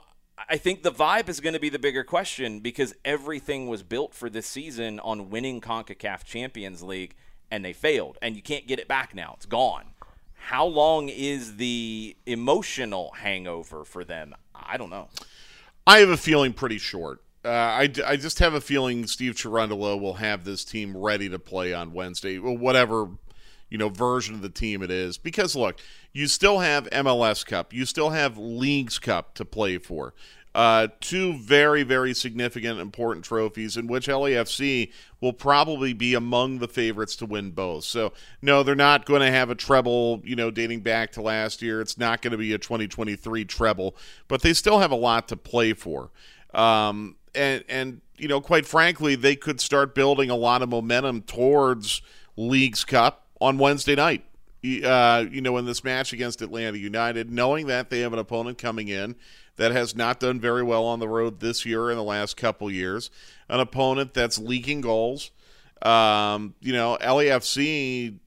I 0.49 0.57
think 0.57 0.83
the 0.83 0.93
vibe 0.93 1.29
is 1.29 1.41
going 1.41 1.55
to 1.55 1.61
be 1.61 1.69
the 1.69 1.79
bigger 1.79 2.05
question 2.05 2.61
because 2.61 2.95
everything 3.05 3.67
was 3.67 3.83
built 3.83 4.15
for 4.15 4.31
this 4.31 4.47
season 4.47 5.01
on 5.01 5.31
winning 5.31 5.61
CONCACAF 5.61 6.25
Champions 6.25 6.83
League 6.83 7.15
and 7.53 7.63
they 7.63 7.75
failed 7.75 8.17
and 8.23 8.35
you 8.35 8.43
can't 8.43 8.67
get 8.67 8.81
it 8.81 8.89
back 8.89 9.15
now. 9.15 9.35
It's 9.37 9.47
gone. 9.47 9.85
How 10.35 10.65
long 10.65 11.09
is 11.11 11.57
the 11.57 12.17
emotional 12.27 13.13
hangover 13.19 13.85
for 13.85 14.05
them? 14.05 14.35
I 14.55 14.79
don't 14.79 14.91
know. 14.91 15.09
I 15.87 15.99
have 15.99 16.09
a 16.09 16.17
feeling 16.17 16.55
pretty 16.55 16.79
short. 16.79 17.23
Uh, 17.45 17.49
I, 17.51 17.93
I 18.07 18.17
just 18.17 18.39
have 18.39 18.55
a 18.55 18.61
feeling 18.61 19.07
Steve 19.07 19.35
Cherundolo 19.35 20.01
will 20.01 20.15
have 20.15 20.45
this 20.45 20.65
team 20.65 20.97
ready 20.97 21.29
to 21.29 21.39
play 21.39 21.75
on 21.75 21.93
Wednesday, 21.93 22.39
well, 22.39 22.57
whatever 22.57 23.11
you 23.69 23.79
know 23.79 23.89
version 23.89 24.35
of 24.35 24.43
the 24.43 24.49
team 24.49 24.83
it 24.83 24.91
is. 24.91 25.19
Because 25.19 25.55
look, 25.55 25.81
you 26.13 26.29
still 26.29 26.61
have 26.61 26.89
MLS 26.91 27.45
Cup, 27.45 27.73
you 27.73 27.85
still 27.85 28.11
have 28.11 28.39
Leagues 28.39 28.99
Cup 28.99 29.35
to 29.35 29.45
play 29.45 29.79
for. 29.79 30.15
Uh, 30.55 30.89
two 31.01 31.33
very, 31.39 31.83
very 31.83 32.13
significant, 32.13 32.79
important 32.79 33.25
trophies 33.25 33.79
in 33.79 33.87
which 33.87 34.07
LAFC 34.07 34.93
will 35.23 35.33
probably 35.33 35.95
be 35.95 36.13
among 36.13 36.59
the 36.59 36.69
favorites 36.69 37.17
to 37.17 37.25
win 37.25 37.51
both. 37.53 37.85
So, 37.85 38.13
no, 38.43 38.63
they're 38.63 38.75
not 38.75 39.07
going 39.07 39.23
to 39.23 39.31
have 39.31 39.49
a 39.49 39.55
treble, 39.55 40.21
you 40.25 40.37
know, 40.37 40.51
dating 40.51 40.81
back 40.81 41.13
to 41.13 41.23
last 41.23 41.63
year. 41.63 41.81
It's 41.81 41.97
not 41.97 42.21
going 42.21 42.33
to 42.33 42.39
be 42.39 42.53
a 42.53 42.59
2023 42.59 43.47
treble, 43.47 43.97
but 44.29 44.43
they 44.43 44.53
still 44.53 44.81
have 44.81 44.91
a 44.91 44.97
lot 44.97 45.29
to 45.29 45.37
play 45.37 45.73
for. 45.73 46.11
Um, 46.53 47.17
and, 47.35 47.65
and, 47.71 48.03
you 48.19 48.29
know, 48.29 48.43
quite 48.43 48.67
frankly, 48.67 49.15
they 49.15 49.37
could 49.37 49.59
start 49.59 49.95
building 49.95 50.29
a 50.29 50.37
lot 50.37 50.61
of 50.61 50.69
momentum 50.69 51.23
towards 51.23 52.03
Leagues 52.37 52.85
Cup 52.85 53.25
on 53.41 53.57
Wednesday 53.57 53.95
night. 53.95 54.25
Uh, 54.65 55.25
you 55.29 55.41
know, 55.41 55.57
in 55.57 55.65
this 55.65 55.83
match 55.83 56.13
against 56.13 56.41
Atlanta 56.41 56.79
United, 56.79 57.33
knowing 57.33 57.67
that 57.67 57.91
they 57.91 57.99
have 58.01 58.13
an 58.13 58.21
opponent 58.21 58.59
coming 58.59 58.87
in 58.87 59.17
that 59.57 59.73
has 59.73 59.95
not 59.95 60.21
done 60.21 60.41
very 60.41 60.63
well 60.63 60.85
on 60.85 60.99
the 60.99 61.09
road 61.09 61.41
this 61.41 61.67
year 61.67 61.91
in 61.91 61.97
the 61.97 62.03
last 62.03 62.37
couple 62.37 62.71
years, 62.71 63.11
an 63.49 63.61
opponent 63.61 64.15
that's 64.15 64.39
leaking 64.39 64.81
goals. 64.81 65.31
Um, 65.83 66.55
you 66.61 66.73
know, 66.73 66.97
LAFC 67.01 68.19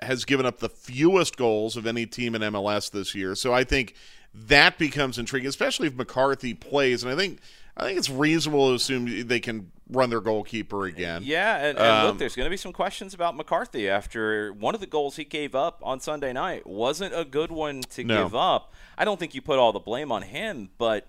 has 0.00 0.24
given 0.24 0.46
up 0.46 0.58
the 0.58 0.68
fewest 0.68 1.36
goals 1.36 1.76
of 1.76 1.86
any 1.86 2.06
team 2.06 2.34
in 2.34 2.42
MLS 2.42 2.90
this 2.90 3.14
year. 3.14 3.34
So 3.34 3.52
I 3.52 3.64
think 3.64 3.94
that 4.32 4.78
becomes 4.78 5.18
intriguing, 5.18 5.48
especially 5.48 5.88
if 5.88 5.94
McCarthy 5.94 6.54
plays. 6.54 7.02
And 7.02 7.12
I 7.12 7.16
think 7.16 7.40
I 7.76 7.84
think 7.84 7.98
it's 7.98 8.10
reasonable 8.10 8.68
to 8.68 8.74
assume 8.74 9.26
they 9.26 9.40
can 9.40 9.70
run 9.90 10.08
their 10.10 10.20
goalkeeper 10.20 10.84
again. 10.86 11.22
Yeah, 11.24 11.56
and, 11.56 11.78
and 11.78 12.02
look, 12.04 12.12
Um, 12.12 12.18
there's 12.18 12.36
going 12.36 12.46
to 12.46 12.50
be 12.50 12.56
some 12.56 12.72
questions 12.72 13.14
about 13.14 13.36
McCarthy 13.36 13.88
after 13.88 14.52
one 14.52 14.74
of 14.74 14.80
the 14.80 14.86
goals 14.86 15.16
he 15.16 15.24
gave 15.24 15.54
up 15.54 15.80
on 15.82 16.00
Sunday 16.00 16.32
night 16.32 16.66
wasn't 16.66 17.14
a 17.14 17.24
good 17.24 17.50
one 17.50 17.82
to 17.90 18.04
No. 18.04 18.22
give 18.24 18.34
up. 18.34 18.72
I 18.96 19.04
don't 19.04 19.18
think 19.18 19.34
you 19.34 19.42
put 19.42 19.58
all 19.58 19.72
the 19.72 19.80
blame 19.80 20.12
on 20.12 20.22
him, 20.22 20.70
but 20.78 21.08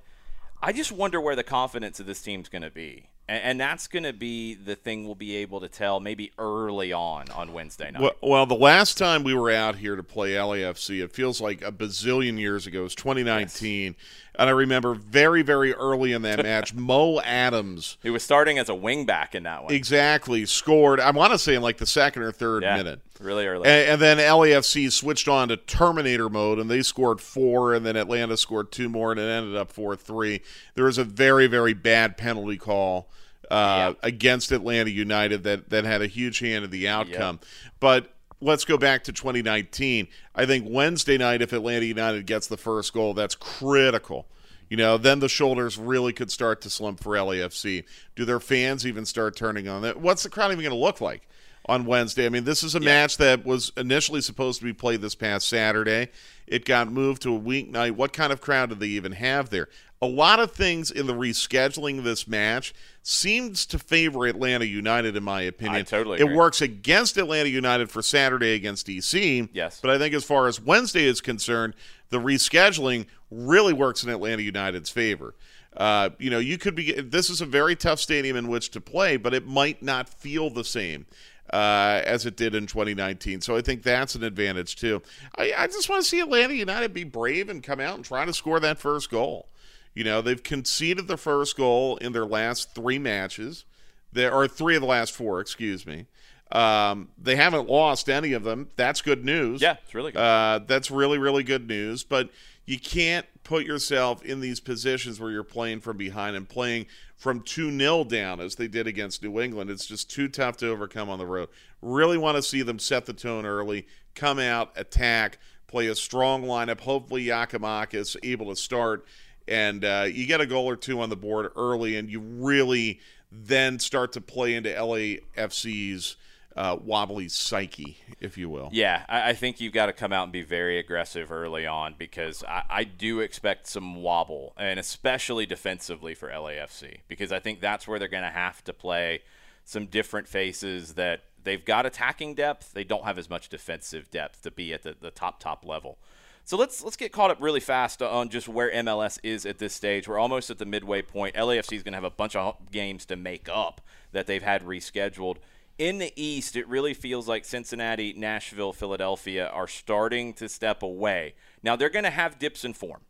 I 0.62 0.72
just 0.72 0.92
wonder 0.92 1.22
where 1.22 1.36
the 1.36 1.44
confidence 1.44 2.00
of 2.00 2.06
this 2.08 2.22
team's 2.22 2.50
going 2.50 2.64
to 2.64 2.72
be. 2.72 3.10
And, 3.30 3.44
and 3.44 3.60
that's 3.62 3.88
going 3.88 4.04
to 4.04 4.14
be 4.14 4.56
the 4.56 4.76
thing 4.76 5.06
we'll 5.06 5.16
be 5.16 5.36
able 5.38 5.62
to 5.62 5.70
tell 5.70 6.00
maybe 6.00 6.32
early 6.38 6.92
on 6.92 7.30
on 7.30 7.54
Wednesday 7.54 7.92
night. 7.92 8.02
Well, 8.02 8.16
well, 8.22 8.46
the 8.46 8.56
last 8.56 8.98
time 8.98 9.24
we 9.24 9.34
were 9.36 9.52
out 9.52 9.76
here 9.78 9.96
to 9.96 10.04
play 10.04 10.32
LAFC, 10.34 11.04
it 11.04 11.14
feels 11.14 11.40
like 11.40 11.62
a 11.64 11.72
bazillion 11.72 12.40
years 12.40 12.68
ago. 12.68 12.82
It 12.82 12.84
was 12.84 12.96
2019. 12.96 13.96
And 14.38 14.50
I 14.50 14.54
remember 14.54 14.94
very, 14.94 15.42
very 15.42 15.74
early 15.74 16.12
in 16.14 16.22
that 16.24 16.44
match, 16.44 16.74
Mo 16.76 17.20
Adams. 17.22 17.98
He 18.04 18.10
was 18.10 18.24
starting 18.24 18.58
as 18.60 18.70
a 18.70 18.74
wingback 18.74 19.36
in 19.36 19.44
that 19.44 19.64
one. 19.64 19.74
Exactly. 19.74 20.46
Scored, 20.46 21.00
I 21.00 21.12
want 21.12 21.32
to 21.32 21.38
say 21.38 21.56
in 21.56 21.62
like 21.62 21.78
the 21.78 21.86
second 21.86 22.24
or 22.24 22.32
third 22.32 22.64
Yeah, 22.64 22.78
minute. 22.78 23.02
really 23.20 23.46
early. 23.48 23.68
And, 23.68 23.92
and 23.92 24.02
then 24.02 24.18
LAFC 24.18 24.92
switched 24.92 25.28
on 25.28 25.48
to 25.50 25.58
Terminator 25.58 26.30
mode, 26.30 26.60
and 26.60 26.70
they 26.70 26.82
scored 26.82 27.22
four, 27.22 27.74
and 27.74 27.86
then 27.86 27.96
Atlanta 27.96 28.38
scored 28.38 28.72
two 28.72 28.90
more, 28.90 29.12
and 29.12 29.20
it 29.20 29.24
ended 29.24 29.56
up 29.56 29.72
4 29.72 29.96
3. 29.96 30.42
There 30.76 30.86
was 30.86 30.98
a 30.98 31.04
very, 31.04 31.48
very 31.48 31.74
bad 31.74 32.18
penalty 32.18 32.58
call 32.58 33.10
uh, 33.52 33.94
against 34.02 34.52
Atlanta 34.52 34.90
United 34.90 35.44
that, 35.44 35.70
that 35.70 35.86
had 35.86 36.02
a 36.02 36.08
huge 36.08 36.40
hand 36.40 36.66
in 36.66 36.72
the 36.72 36.88
outcome. 36.88 37.40
But 37.80 38.12
let's 38.42 38.66
go 38.66 38.78
back 38.78 39.04
to 39.06 39.14
2019. 39.14 40.08
I 40.34 40.46
think 40.46 40.66
Wednesday 40.70 41.18
night, 41.18 41.42
if 41.42 41.54
Atlanta 41.54 41.86
United 41.86 42.26
gets 42.26 42.48
the 42.48 42.58
first 42.58 42.94
goal, 42.94 43.14
that's 43.14 43.36
critical. 43.36 44.28
You 44.70 44.78
know, 44.78 44.98
then 44.98 45.20
the 45.20 45.30
shoulders 45.30 45.78
really 45.78 46.12
could 46.12 46.32
start 46.32 46.62
to 46.62 46.70
slump 46.70 47.02
for 47.02 47.14
LAFC. 47.14 47.84
Do 48.16 48.26
their 48.26 48.40
fans 48.40 48.86
even 48.86 49.06
start 49.06 49.36
turning 49.36 49.68
on 49.68 49.84
that? 49.84 50.02
What's 50.02 50.24
the 50.24 50.30
crowd 50.30 50.52
even 50.52 50.64
going 50.64 50.72
to 50.72 50.76
look 50.76 51.02
like 51.02 51.28
on 51.68 51.86
Wednesday? 51.86 52.26
I 52.26 52.30
mean, 52.30 52.46
this 52.46 52.64
is 52.64 52.74
a 52.74 52.80
match 52.80 53.18
that 53.18 53.46
was 53.46 53.72
initially 53.78 54.22
supposed 54.22 54.60
to 54.60 54.66
be 54.66 54.74
played 54.74 55.02
this 55.02 55.14
past 55.14 55.48
Saturday. 55.48 56.10
It 56.48 56.66
got 56.66 56.92
moved 56.92 57.22
to 57.24 57.36
a 57.36 57.40
weeknight. 57.40 57.92
What 57.92 58.12
kind 58.12 58.34
of 58.34 58.42
crowd 58.42 58.70
do 58.70 58.76
they 58.76 58.88
even 58.88 59.12
have 59.12 59.52
there? 59.52 59.70
A 60.02 60.08
lot 60.08 60.40
of 60.40 60.52
things 60.52 60.92
in 60.92 61.08
the 61.08 61.14
rescheduling 61.14 61.98
of 62.00 62.04
this 62.04 62.28
match 62.28 62.74
seems 63.02 63.66
to 63.68 63.80
favor 63.80 64.26
Atlanta 64.26 64.66
United, 64.66 65.16
in 65.16 65.24
my 65.24 65.42
opinion. 65.42 65.76
I 65.78 65.82
totally 65.84 66.20
It 66.20 66.24
agree. 66.24 66.36
works 66.36 66.62
against 66.62 67.18
Atlanta 67.18 67.50
United 67.50 67.90
for 67.90 68.02
Saturday 68.02 68.54
against 68.56 68.88
DC. 68.88 69.50
Yes. 69.54 69.80
But 69.82 69.92
I 69.92 69.98
think 69.98 70.14
as 70.14 70.24
far 70.24 70.48
as 70.48 70.60
Wednesday 70.60 71.06
is 71.06 71.22
concerned, 71.22 71.76
the 72.10 72.20
rescheduling 72.20 73.08
really 73.32 73.74
works 73.74 74.04
in 74.04 74.10
Atlanta 74.10 74.42
United's 74.44 74.90
favor. 74.90 75.34
Uh, 75.78 76.10
you 76.20 76.30
know, 76.30 76.40
you 76.40 76.58
could 76.58 76.76
be. 76.76 76.94
This 76.94 77.30
is 77.30 77.42
a 77.42 77.46
very 77.46 77.76
tough 77.76 78.00
stadium 78.00 78.38
in 78.38 78.48
which 78.48 78.72
to 78.72 78.82
play, 78.82 79.18
but 79.18 79.34
it 79.34 79.46
might 79.46 79.82
not 79.82 80.08
feel 80.08 80.50
the 80.50 80.64
same 80.64 81.06
uh, 81.52 82.02
as 82.06 82.26
it 82.26 82.38
did 82.38 82.56
in 82.56 82.66
2019. 82.66 83.42
So 83.42 83.56
I 83.58 83.62
think 83.62 83.84
that's 83.84 84.16
an 84.16 84.24
advantage 84.24 84.76
too. 84.78 85.02
I, 85.38 85.54
I 85.58 85.68
just 85.68 85.90
want 85.90 86.04
to 86.04 86.08
see 86.10 86.20
Atlanta 86.22 86.54
United 86.54 86.94
be 86.94 87.04
brave 87.04 87.50
and 87.50 87.62
come 87.62 87.80
out 87.80 87.96
and 87.96 88.06
try 88.06 88.24
to 88.26 88.34
score 88.34 88.60
that 88.62 88.78
first 88.78 89.10
goal. 89.10 89.50
You 89.96 90.04
know, 90.04 90.22
they've 90.22 90.44
conceded 90.44 91.08
the 91.08 91.18
first 91.18 91.58
goal 91.58 91.98
in 91.98 92.12
their 92.12 92.26
last 92.26 92.76
three 92.76 93.00
matches. 93.00 93.66
There 94.12 94.32
are 94.32 94.48
three 94.48 94.76
of 94.76 94.82
the 94.82 94.88
last 94.88 95.14
four, 95.14 95.40
excuse 95.40 95.86
me. 95.86 96.06
Um, 96.52 97.10
they 97.18 97.36
haven't 97.38 97.68
lost 97.68 98.10
any 98.10 98.34
of 98.34 98.44
them. 98.44 98.70
That's 98.76 99.02
good 99.02 99.26
news. 99.26 99.62
Yeah, 99.62 99.78
it's 99.84 99.96
really 99.96 100.12
good. 100.12 100.20
Uh, 100.20 100.60
that's 100.68 100.92
really, 100.92 101.18
really 101.18 101.44
good 101.44 101.68
news. 101.68 102.04
But 102.04 102.30
you 102.66 102.80
can't 102.80 103.26
put 103.44 103.66
yourself 103.66 104.24
in 104.24 104.42
these 104.42 104.60
positions 104.60 105.20
where 105.20 105.32
you're 105.32 105.44
playing 105.44 105.80
from 105.80 105.98
behind 105.98 106.36
and 106.36 106.48
playing 106.48 106.88
from 107.16 107.42
2 107.42 107.76
0 107.78 108.04
down 108.04 108.40
as 108.40 108.56
they 108.56 108.68
did 108.68 108.88
against 108.88 109.24
New 109.24 109.40
England. 109.40 109.70
It's 109.70 109.86
just 109.86 110.10
too 110.10 110.28
tough 110.28 110.58
to 110.58 110.70
overcome 110.70 111.10
on 111.10 111.20
the 111.20 111.26
road. 111.26 111.50
Really 111.82 112.18
want 112.18 112.36
to 112.36 112.44
see 112.44 112.62
them 112.62 112.80
set 112.80 113.06
the 113.06 113.14
tone 113.14 113.46
early, 113.46 113.88
come 114.14 114.40
out, 114.40 114.72
attack, 114.76 115.40
play 115.68 115.88
a 115.88 115.96
strong 115.96 116.44
lineup. 116.44 116.82
Hopefully, 116.82 117.26
Giakoumakis 117.26 118.18
able 118.24 118.50
to 118.50 118.56
start, 118.56 119.06
and 119.48 119.84
uh, 119.86 120.08
you 120.12 120.26
get 120.26 120.42
a 120.42 120.46
goal 120.46 120.68
or 120.68 120.76
two 120.76 121.02
on 121.02 121.10
the 121.10 121.16
board 121.16 121.52
early, 121.56 121.98
and 121.98 122.10
you 122.10 122.20
really 122.20 123.00
then 123.32 123.80
start 123.80 124.14
to 124.14 124.22
play 124.22 124.56
into 124.56 124.70
LAFC's 124.70 126.16
uh, 126.56 126.78
wobbly 126.82 127.28
psyche, 127.28 127.98
if 128.22 128.38
you 128.38 128.50
will. 128.50 128.70
Yeah, 128.72 129.04
I, 129.10 129.30
I 129.30 129.34
think 129.34 129.60
you've 129.60 129.74
got 129.74 129.88
to 129.88 129.94
come 129.94 130.14
out 130.14 130.24
and 130.24 130.32
be 130.32 130.42
very 130.42 130.80
aggressive 130.80 131.32
early 131.32 131.66
on 131.66 131.96
because 131.98 132.44
I, 132.46 132.64
I, 132.70 132.84
do 132.86 133.20
expect 133.20 133.68
some 133.68 134.02
wobble, 134.02 134.54
and 134.58 134.80
especially 134.80 135.46
defensively 135.46 136.16
for 136.16 136.30
LAFC, 136.30 137.00
because 137.10 137.34
I 137.34 137.40
think 137.40 137.60
that's 137.60 137.88
where 137.88 138.00
they're 138.00 138.08
going 138.08 138.24
to 138.24 138.30
have 138.30 138.64
to 138.66 138.74
play 138.74 139.22
some 139.66 139.88
different 139.88 140.28
faces 140.28 140.94
that 140.94 141.24
they've 141.44 141.64
got 141.64 141.86
attacking 141.86 142.36
depth. 142.36 142.72
They 142.72 142.86
don't 142.86 143.04
have 143.04 143.18
as 143.18 143.30
much 143.30 143.50
defensive 143.50 144.10
depth 144.10 144.42
to 144.44 144.52
be 144.52 144.74
at 144.74 144.84
the, 144.84 144.96
the 145.00 145.12
top, 145.12 145.42
top 145.42 145.66
level. 145.66 145.98
So 146.46 146.58
let's 146.58 146.84
let's 146.84 146.96
get 146.96 147.12
caught 147.12 147.32
up 147.32 147.38
really 147.42 147.60
fast 147.60 148.02
on 148.02 148.30
just 148.30 148.48
where 148.48 148.72
MLS 148.72 149.20
is 149.24 149.46
at 149.46 149.58
this 149.58 149.74
stage. 149.74 150.08
We're 150.08 150.20
almost 150.20 150.50
at 150.50 150.60
the 150.60 150.66
midway 150.66 151.02
point. 151.02 151.36
LAFC 151.36 151.74
is 151.74 151.84
going 151.84 151.94
to 151.94 151.98
have 151.98 152.04
a 152.04 152.10
bunch 152.12 152.36
of 152.36 152.72
games 152.72 153.06
to 153.08 153.16
make 153.16 153.50
up 153.52 153.82
that 154.12 154.28
they've 154.28 154.44
had 154.44 154.64
rescheduled 154.64 155.38
in 155.78 155.98
the 155.98 156.14
East, 156.16 156.56
it 156.56 156.68
really 156.68 156.94
feels 156.94 157.28
like 157.28 157.44
Cincinnati, 157.44 158.14
Nashville, 158.14 158.72
Philadelphia 158.72 159.48
are 159.48 159.68
starting 159.68 160.34
to 160.36 160.48
step 160.48 160.82
away. 160.82 161.36
Now, 161.64 161.76
they're 161.76 161.90
going 161.90 162.06
to 162.06 162.10
have 162.10 162.40
dips 162.40 162.64
in 162.64 162.74
form, 162.74 163.02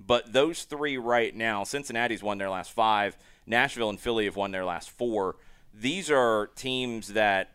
but 0.00 0.32
those 0.32 0.64
three 0.64 0.96
right 0.96 1.34
now, 1.34 1.64
Cincinnati's 1.64 2.22
won 2.22 2.38
their 2.38 2.48
last 2.48 2.72
five, 2.72 3.18
Nashville 3.46 3.90
and 3.90 4.00
Philly 4.00 4.24
have 4.24 4.36
won 4.36 4.52
their 4.52 4.64
last 4.64 4.90
four. 4.90 5.36
These 5.72 6.10
are 6.10 6.46
teams 6.54 7.08
that 7.08 7.52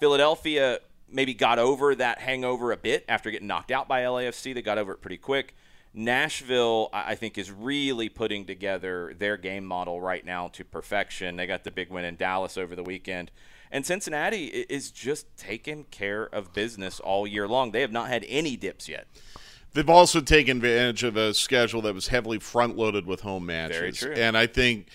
Philadelphia 0.00 0.80
maybe 1.10 1.34
got 1.34 1.58
over 1.58 1.94
that 1.94 2.20
hangover 2.20 2.72
a 2.72 2.76
bit 2.76 3.04
after 3.08 3.30
getting 3.30 3.46
knocked 3.46 3.70
out 3.70 3.88
by 3.88 4.02
LAFC. 4.02 4.54
They 4.54 4.62
got 4.62 4.78
over 4.78 4.92
it 4.92 5.00
pretty 5.00 5.18
quick. 5.18 5.54
Nashville, 5.94 6.90
I 6.92 7.14
think, 7.14 7.38
is 7.38 7.50
really 7.50 8.08
putting 8.08 8.44
together 8.44 9.14
their 9.18 9.36
game 9.36 9.64
model 9.64 10.00
right 10.00 10.24
now 10.24 10.48
to 10.48 10.64
perfection. 10.64 11.36
They 11.36 11.46
got 11.46 11.64
the 11.64 11.70
big 11.70 11.90
win 11.90 12.04
in 12.04 12.16
Dallas 12.16 12.58
over 12.58 12.76
the 12.76 12.82
weekend. 12.82 13.30
And 13.70 13.84
Cincinnati 13.84 14.46
is 14.46 14.90
just 14.90 15.34
taking 15.36 15.84
care 15.84 16.24
of 16.24 16.52
business 16.52 17.00
all 17.00 17.26
year 17.26 17.48
long. 17.48 17.72
They 17.72 17.80
have 17.80 17.92
not 17.92 18.08
had 18.08 18.24
any 18.28 18.56
dips 18.56 18.88
yet. 18.88 19.06
They've 19.72 19.88
also 19.88 20.20
taken 20.20 20.58
advantage 20.58 21.04
of 21.04 21.16
a 21.16 21.34
schedule 21.34 21.82
that 21.82 21.94
was 21.94 22.08
heavily 22.08 22.38
front 22.38 22.76
loaded 22.76 23.06
with 23.06 23.20
home 23.20 23.46
matches. 23.46 24.00
Very 24.00 24.14
true. 24.14 24.22
And 24.22 24.36
I 24.36 24.46
think 24.46 24.88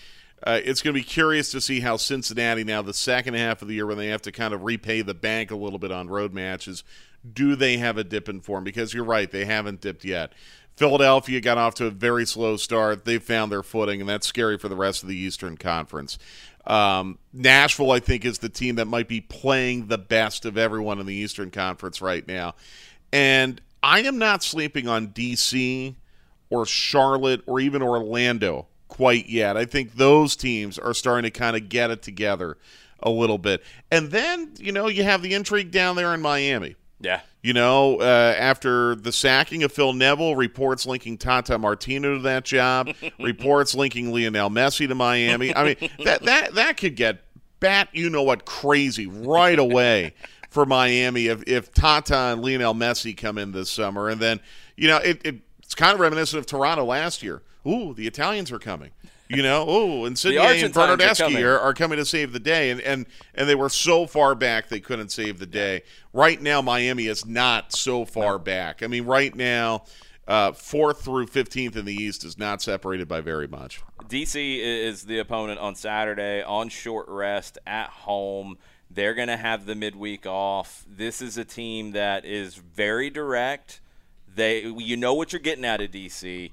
uh, 0.44 0.60
it's 0.62 0.82
going 0.82 0.94
to 0.94 1.00
be 1.00 1.04
curious 1.04 1.50
to 1.50 1.60
see 1.60 1.80
how 1.80 1.96
Cincinnati, 1.96 2.64
now 2.64 2.82
the 2.82 2.94
second 2.94 3.34
half 3.34 3.62
of 3.62 3.68
the 3.68 3.74
year 3.74 3.86
when 3.86 3.96
they 3.96 4.08
have 4.08 4.22
to 4.22 4.32
kind 4.32 4.52
of 4.52 4.62
repay 4.62 5.00
the 5.00 5.14
bank 5.14 5.50
a 5.50 5.56
little 5.56 5.78
bit 5.78 5.90
on 5.90 6.08
road 6.08 6.34
matches, 6.34 6.84
do 7.32 7.56
they 7.56 7.78
have 7.78 7.96
a 7.96 8.04
dip 8.04 8.28
in 8.28 8.40
form? 8.40 8.62
Because 8.62 8.92
you're 8.92 9.04
right, 9.04 9.30
they 9.30 9.46
haven't 9.46 9.80
dipped 9.80 10.04
yet. 10.04 10.32
Philadelphia 10.76 11.40
got 11.40 11.56
off 11.56 11.74
to 11.76 11.86
a 11.86 11.90
very 11.90 12.26
slow 12.26 12.56
start. 12.56 13.04
They 13.04 13.18
found 13.18 13.50
their 13.50 13.62
footing, 13.62 14.00
and 14.00 14.08
that's 14.08 14.26
scary 14.26 14.58
for 14.58 14.68
the 14.68 14.76
rest 14.76 15.02
of 15.02 15.08
the 15.08 15.16
Eastern 15.16 15.56
Conference. 15.56 16.18
Um, 16.66 17.18
Nashville, 17.32 17.92
I 17.92 18.00
think, 18.00 18.24
is 18.24 18.38
the 18.38 18.48
team 18.48 18.76
that 18.76 18.86
might 18.86 19.08
be 19.08 19.20
playing 19.20 19.86
the 19.86 19.98
best 19.98 20.44
of 20.44 20.58
everyone 20.58 20.98
in 20.98 21.06
the 21.06 21.14
Eastern 21.14 21.50
Conference 21.50 22.02
right 22.02 22.26
now. 22.26 22.54
And 23.12 23.60
I 23.82 24.00
am 24.00 24.18
not 24.18 24.42
sleeping 24.42 24.88
on 24.88 25.08
DC 25.08 25.94
or 26.50 26.66
Charlotte 26.66 27.42
or 27.46 27.60
even 27.60 27.82
Orlando 27.82 28.66
quite 28.94 29.28
yet. 29.28 29.56
I 29.56 29.64
think 29.64 29.94
those 29.94 30.36
teams 30.36 30.78
are 30.78 30.94
starting 30.94 31.24
to 31.24 31.36
kind 31.36 31.56
of 31.56 31.68
get 31.68 31.90
it 31.90 32.00
together 32.00 32.56
a 33.02 33.10
little 33.10 33.38
bit. 33.38 33.64
And 33.90 34.12
then, 34.12 34.52
you 34.58 34.70
know, 34.70 34.86
you 34.86 35.02
have 35.02 35.20
the 35.20 35.34
intrigue 35.34 35.72
down 35.72 35.96
there 35.96 36.14
in 36.14 36.22
Miami. 36.22 36.76
Yeah. 37.00 37.20
You 37.42 37.54
know, 37.54 37.96
uh, 38.00 38.34
after 38.38 38.94
the 38.94 39.10
sacking 39.10 39.64
of 39.64 39.72
Phil 39.72 39.92
Neville, 39.94 40.36
reports 40.36 40.86
linking 40.86 41.18
Tata 41.18 41.58
Martino 41.58 42.14
to 42.14 42.22
that 42.22 42.44
job, 42.44 42.94
reports 43.18 43.74
linking 43.74 44.12
Lionel 44.12 44.48
Messi 44.48 44.86
to 44.86 44.94
Miami. 44.94 45.54
I 45.54 45.64
mean, 45.64 45.90
that 46.04 46.22
that 46.22 46.54
that 46.54 46.76
could 46.76 46.94
get 46.94 47.24
bat 47.58 47.88
you 47.92 48.08
know 48.10 48.22
what 48.22 48.44
crazy 48.44 49.06
right 49.08 49.58
away 49.58 50.14
for 50.50 50.64
Miami 50.64 51.26
if 51.26 51.42
if 51.48 51.74
Tata 51.74 52.16
and 52.16 52.42
Lionel 52.42 52.74
Messi 52.74 53.14
come 53.14 53.38
in 53.38 53.50
this 53.50 53.70
summer, 53.70 54.08
and 54.08 54.20
then 54.20 54.40
you 54.76 54.86
know 54.86 54.98
it, 54.98 55.20
it 55.26 55.40
it's 55.62 55.74
kind 55.74 55.92
of 55.92 56.00
reminiscent 56.00 56.38
of 56.38 56.46
Toronto 56.46 56.84
last 56.84 57.22
year. 57.22 57.42
Ooh, 57.66 57.94
the 57.94 58.06
Italians 58.06 58.52
are 58.52 58.58
coming 58.58 58.90
you 59.28 59.42
know, 59.42 59.64
oh, 59.66 60.04
and 60.04 60.12
Insigne 60.12 60.38
and 60.38 60.74
Bernardeschi 60.74 61.42
are, 61.42 61.58
are, 61.58 61.72
coming 61.74 61.98
to 61.98 62.04
save 62.04 62.32
the 62.32 62.40
day, 62.40 62.70
and, 62.70 62.80
and 62.80 63.06
and 63.34 63.48
they 63.48 63.54
were 63.54 63.68
so 63.68 64.06
far 64.06 64.34
back 64.34 64.68
they 64.68 64.80
couldn't 64.80 65.10
save 65.10 65.38
the 65.38 65.46
day. 65.46 65.82
Right 66.12 66.40
now, 66.40 66.60
Miami 66.60 67.06
is 67.06 67.24
not 67.24 67.72
so 67.72 68.04
far 68.04 68.32
no. 68.32 68.38
back. 68.38 68.82
I 68.82 68.86
mean, 68.86 69.06
right 69.06 69.34
now, 69.34 69.84
uh, 70.28 70.52
fourth 70.52 71.02
through 71.02 71.28
fifteenth 71.28 71.76
in 71.76 71.84
the 71.84 71.94
East 71.94 72.24
is 72.24 72.38
not 72.38 72.60
separated 72.60 73.08
by 73.08 73.20
very 73.20 73.48
much. 73.48 73.80
DC 74.08 74.58
is 74.60 75.04
the 75.04 75.18
opponent 75.18 75.58
on 75.58 75.74
Saturday 75.74 76.42
on 76.42 76.68
short 76.68 77.08
rest 77.08 77.58
at 77.66 77.88
home. 77.88 78.58
They're 78.90 79.14
going 79.14 79.28
to 79.28 79.36
have 79.36 79.64
the 79.64 79.74
midweek 79.74 80.26
off. 80.26 80.84
This 80.86 81.22
is 81.22 81.38
a 81.38 81.44
team 81.44 81.92
that 81.92 82.24
is 82.24 82.54
very 82.54 83.10
direct. 83.10 83.80
They, 84.32 84.62
you 84.62 84.96
know 84.96 85.14
what 85.14 85.32
you're 85.32 85.40
getting 85.40 85.64
out 85.64 85.80
of 85.80 85.90
DC 85.90 86.50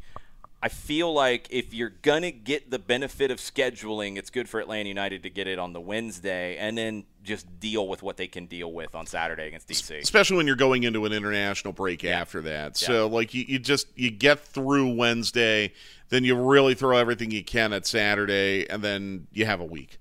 I 0.63 0.69
feel 0.69 1.11
like 1.11 1.47
if 1.49 1.73
you're 1.73 1.93
going 2.03 2.21
to 2.21 2.31
get 2.31 2.69
the 2.69 2.77
benefit 2.77 3.31
of 3.31 3.39
scheduling, 3.39 4.17
it's 4.17 4.29
good 4.29 4.47
for 4.47 4.59
Atlanta 4.59 4.89
United 4.89 5.23
to 5.23 5.29
get 5.31 5.47
it 5.47 5.57
on 5.57 5.73
the 5.73 5.81
Wednesday 5.81 6.55
and 6.57 6.77
then 6.77 7.05
just 7.23 7.59
deal 7.59 7.87
with 7.87 8.03
what 8.03 8.17
they 8.17 8.27
can 8.27 8.45
deal 8.45 8.71
with 8.71 8.93
on 8.93 9.07
Saturday 9.07 9.47
against 9.47 9.67
DC. 9.67 9.99
Especially 9.99 10.37
when 10.37 10.45
you're 10.45 10.55
going 10.55 10.83
into 10.83 11.05
an 11.05 11.13
international 11.13 11.73
break 11.73 12.03
yeah. 12.03 12.19
after 12.19 12.41
that. 12.41 12.79
Yeah. 12.79 12.87
So 12.87 13.07
like 13.07 13.33
you, 13.33 13.43
you 13.47 13.57
just 13.57 13.87
you 13.95 14.11
get 14.11 14.39
through 14.39 14.93
Wednesday, 14.93 15.73
then 16.09 16.23
you 16.23 16.35
really 16.35 16.75
throw 16.75 16.95
everything 16.97 17.31
you 17.31 17.43
can 17.43 17.73
at 17.73 17.87
Saturday 17.87 18.69
and 18.69 18.83
then 18.83 19.25
you 19.33 19.45
have 19.45 19.61
a 19.61 19.65
week 19.65 19.97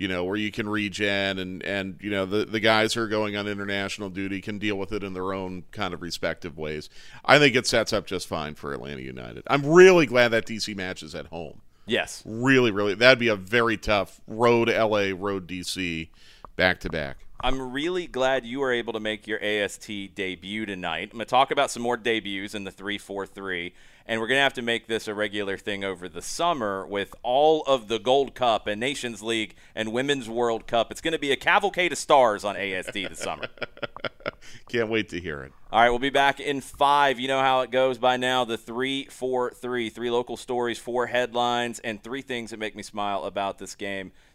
you 0.00 0.08
know, 0.08 0.24
where 0.24 0.36
you 0.36 0.50
can 0.50 0.66
regen 0.66 1.38
and 1.38 1.62
and 1.62 1.98
you 2.00 2.10
know 2.10 2.24
the 2.24 2.46
the 2.46 2.58
guys 2.58 2.94
who 2.94 3.02
are 3.02 3.06
going 3.06 3.36
on 3.36 3.46
international 3.46 4.08
duty 4.08 4.40
can 4.40 4.58
deal 4.58 4.76
with 4.76 4.92
it 4.92 5.04
in 5.04 5.12
their 5.12 5.34
own 5.34 5.64
kind 5.72 5.92
of 5.92 6.00
respective 6.00 6.56
ways. 6.56 6.88
I 7.22 7.38
think 7.38 7.54
it 7.54 7.66
sets 7.66 7.92
up 7.92 8.06
just 8.06 8.26
fine 8.26 8.54
for 8.54 8.72
Atlanta 8.72 9.02
United. 9.02 9.42
I'm 9.46 9.62
really 9.66 10.06
glad 10.06 10.28
that 10.28 10.46
DC 10.46 10.74
match 10.74 11.02
is 11.02 11.14
at 11.14 11.26
home. 11.26 11.60
Yes, 11.84 12.22
really, 12.24 12.70
really, 12.70 12.94
that'd 12.94 13.18
be 13.18 13.28
a 13.28 13.36
very 13.36 13.76
tough 13.76 14.22
road 14.26 14.70
LA, 14.70 15.12
road 15.14 15.46
DC, 15.46 16.08
back 16.56 16.80
to 16.80 16.88
back. 16.88 17.18
I'm 17.42 17.72
really 17.72 18.06
glad 18.06 18.44
you 18.44 18.60
were 18.60 18.72
able 18.72 18.92
to 18.92 19.00
make 19.00 19.26
your 19.26 19.42
AST 19.42 20.14
debut 20.14 20.66
tonight. 20.66 21.10
I'm 21.12 21.18
going 21.18 21.20
to 21.20 21.24
talk 21.24 21.50
about 21.50 21.70
some 21.70 21.82
more 21.82 21.96
debuts 21.96 22.54
in 22.54 22.64
the 22.64 22.70
343 22.70 23.72
and 24.06 24.20
we're 24.20 24.26
going 24.26 24.38
to 24.38 24.42
have 24.42 24.54
to 24.54 24.62
make 24.62 24.88
this 24.88 25.06
a 25.06 25.14
regular 25.14 25.56
thing 25.56 25.84
over 25.84 26.08
the 26.08 26.20
summer 26.20 26.84
with 26.84 27.14
all 27.22 27.62
of 27.62 27.86
the 27.86 28.00
Gold 28.00 28.34
Cup 28.34 28.66
and 28.66 28.80
Nations 28.80 29.22
League 29.22 29.54
and 29.72 29.92
Women's 29.92 30.28
World 30.28 30.66
Cup. 30.66 30.90
It's 30.90 31.00
going 31.00 31.12
to 31.12 31.18
be 31.18 31.30
a 31.30 31.36
cavalcade 31.36 31.92
of 31.92 31.98
stars 31.98 32.44
on 32.44 32.56
AST 32.56 32.92
this 32.92 33.20
summer. 33.20 33.46
Can't 34.68 34.88
wait 34.88 35.10
to 35.10 35.20
hear 35.20 35.42
it. 35.42 35.52
All 35.70 35.80
right, 35.80 35.90
we'll 35.90 36.00
be 36.00 36.10
back 36.10 36.40
in 36.40 36.60
five. 36.60 37.20
You 37.20 37.28
know 37.28 37.40
how 37.40 37.60
it 37.60 37.70
goes 37.70 37.98
by 37.98 38.16
now. 38.16 38.44
The 38.44 38.58
three, 38.58 39.04
four, 39.04 39.52
three, 39.52 39.90
three 39.90 40.10
local 40.10 40.36
stories, 40.36 40.78
four 40.78 41.06
headlines, 41.06 41.78
and 41.78 42.02
three 42.02 42.22
things 42.22 42.50
that 42.50 42.58
make 42.58 42.74
me 42.74 42.82
smile 42.82 43.24
about 43.24 43.58
this 43.58 43.76
game. 43.76 44.10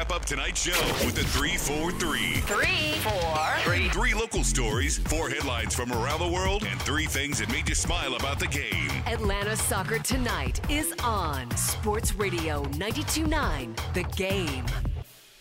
Wrap 0.00 0.12
up 0.12 0.24
tonight's 0.24 0.62
show 0.62 0.80
with 1.04 1.14
the 1.14 1.24
343. 1.24 2.40
Three, 2.40 2.98
four, 3.00 3.36
Three. 3.64 3.90
Three 3.90 4.14
local 4.14 4.42
stories, 4.42 4.96
four 4.96 5.28
headlines 5.28 5.74
from 5.74 5.92
around 5.92 6.20
the 6.20 6.28
world, 6.28 6.64
and 6.64 6.80
three 6.80 7.04
things 7.04 7.38
that 7.38 7.50
made 7.50 7.68
you 7.68 7.74
smile 7.74 8.14
about 8.14 8.38
the 8.38 8.46
game. 8.46 8.88
Atlanta 9.06 9.54
Soccer 9.54 9.98
Tonight 9.98 10.58
is 10.70 10.94
on 11.04 11.54
Sports 11.54 12.14
Radio 12.14 12.62
929 12.78 13.74
The 13.92 14.04
Game. 14.16 14.64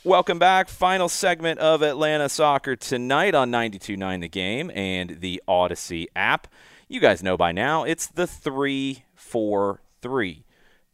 Welcome 0.04 0.40
back. 0.40 0.68
Final 0.68 1.08
segment 1.08 1.60
of 1.60 1.82
Atlanta 1.82 2.28
Soccer 2.28 2.76
tonight 2.76 3.34
on 3.34 3.50
92.9 3.52 4.20
The 4.20 4.28
Game 4.28 4.70
and 4.76 5.22
the 5.22 5.42
Odyssey 5.48 6.10
app. 6.18 6.48
You 6.90 7.00
guys 7.00 7.24
know 7.24 7.38
by 7.38 7.54
now, 7.54 7.86
it's 7.86 8.08
the 8.08 8.28
343. 8.28 10.44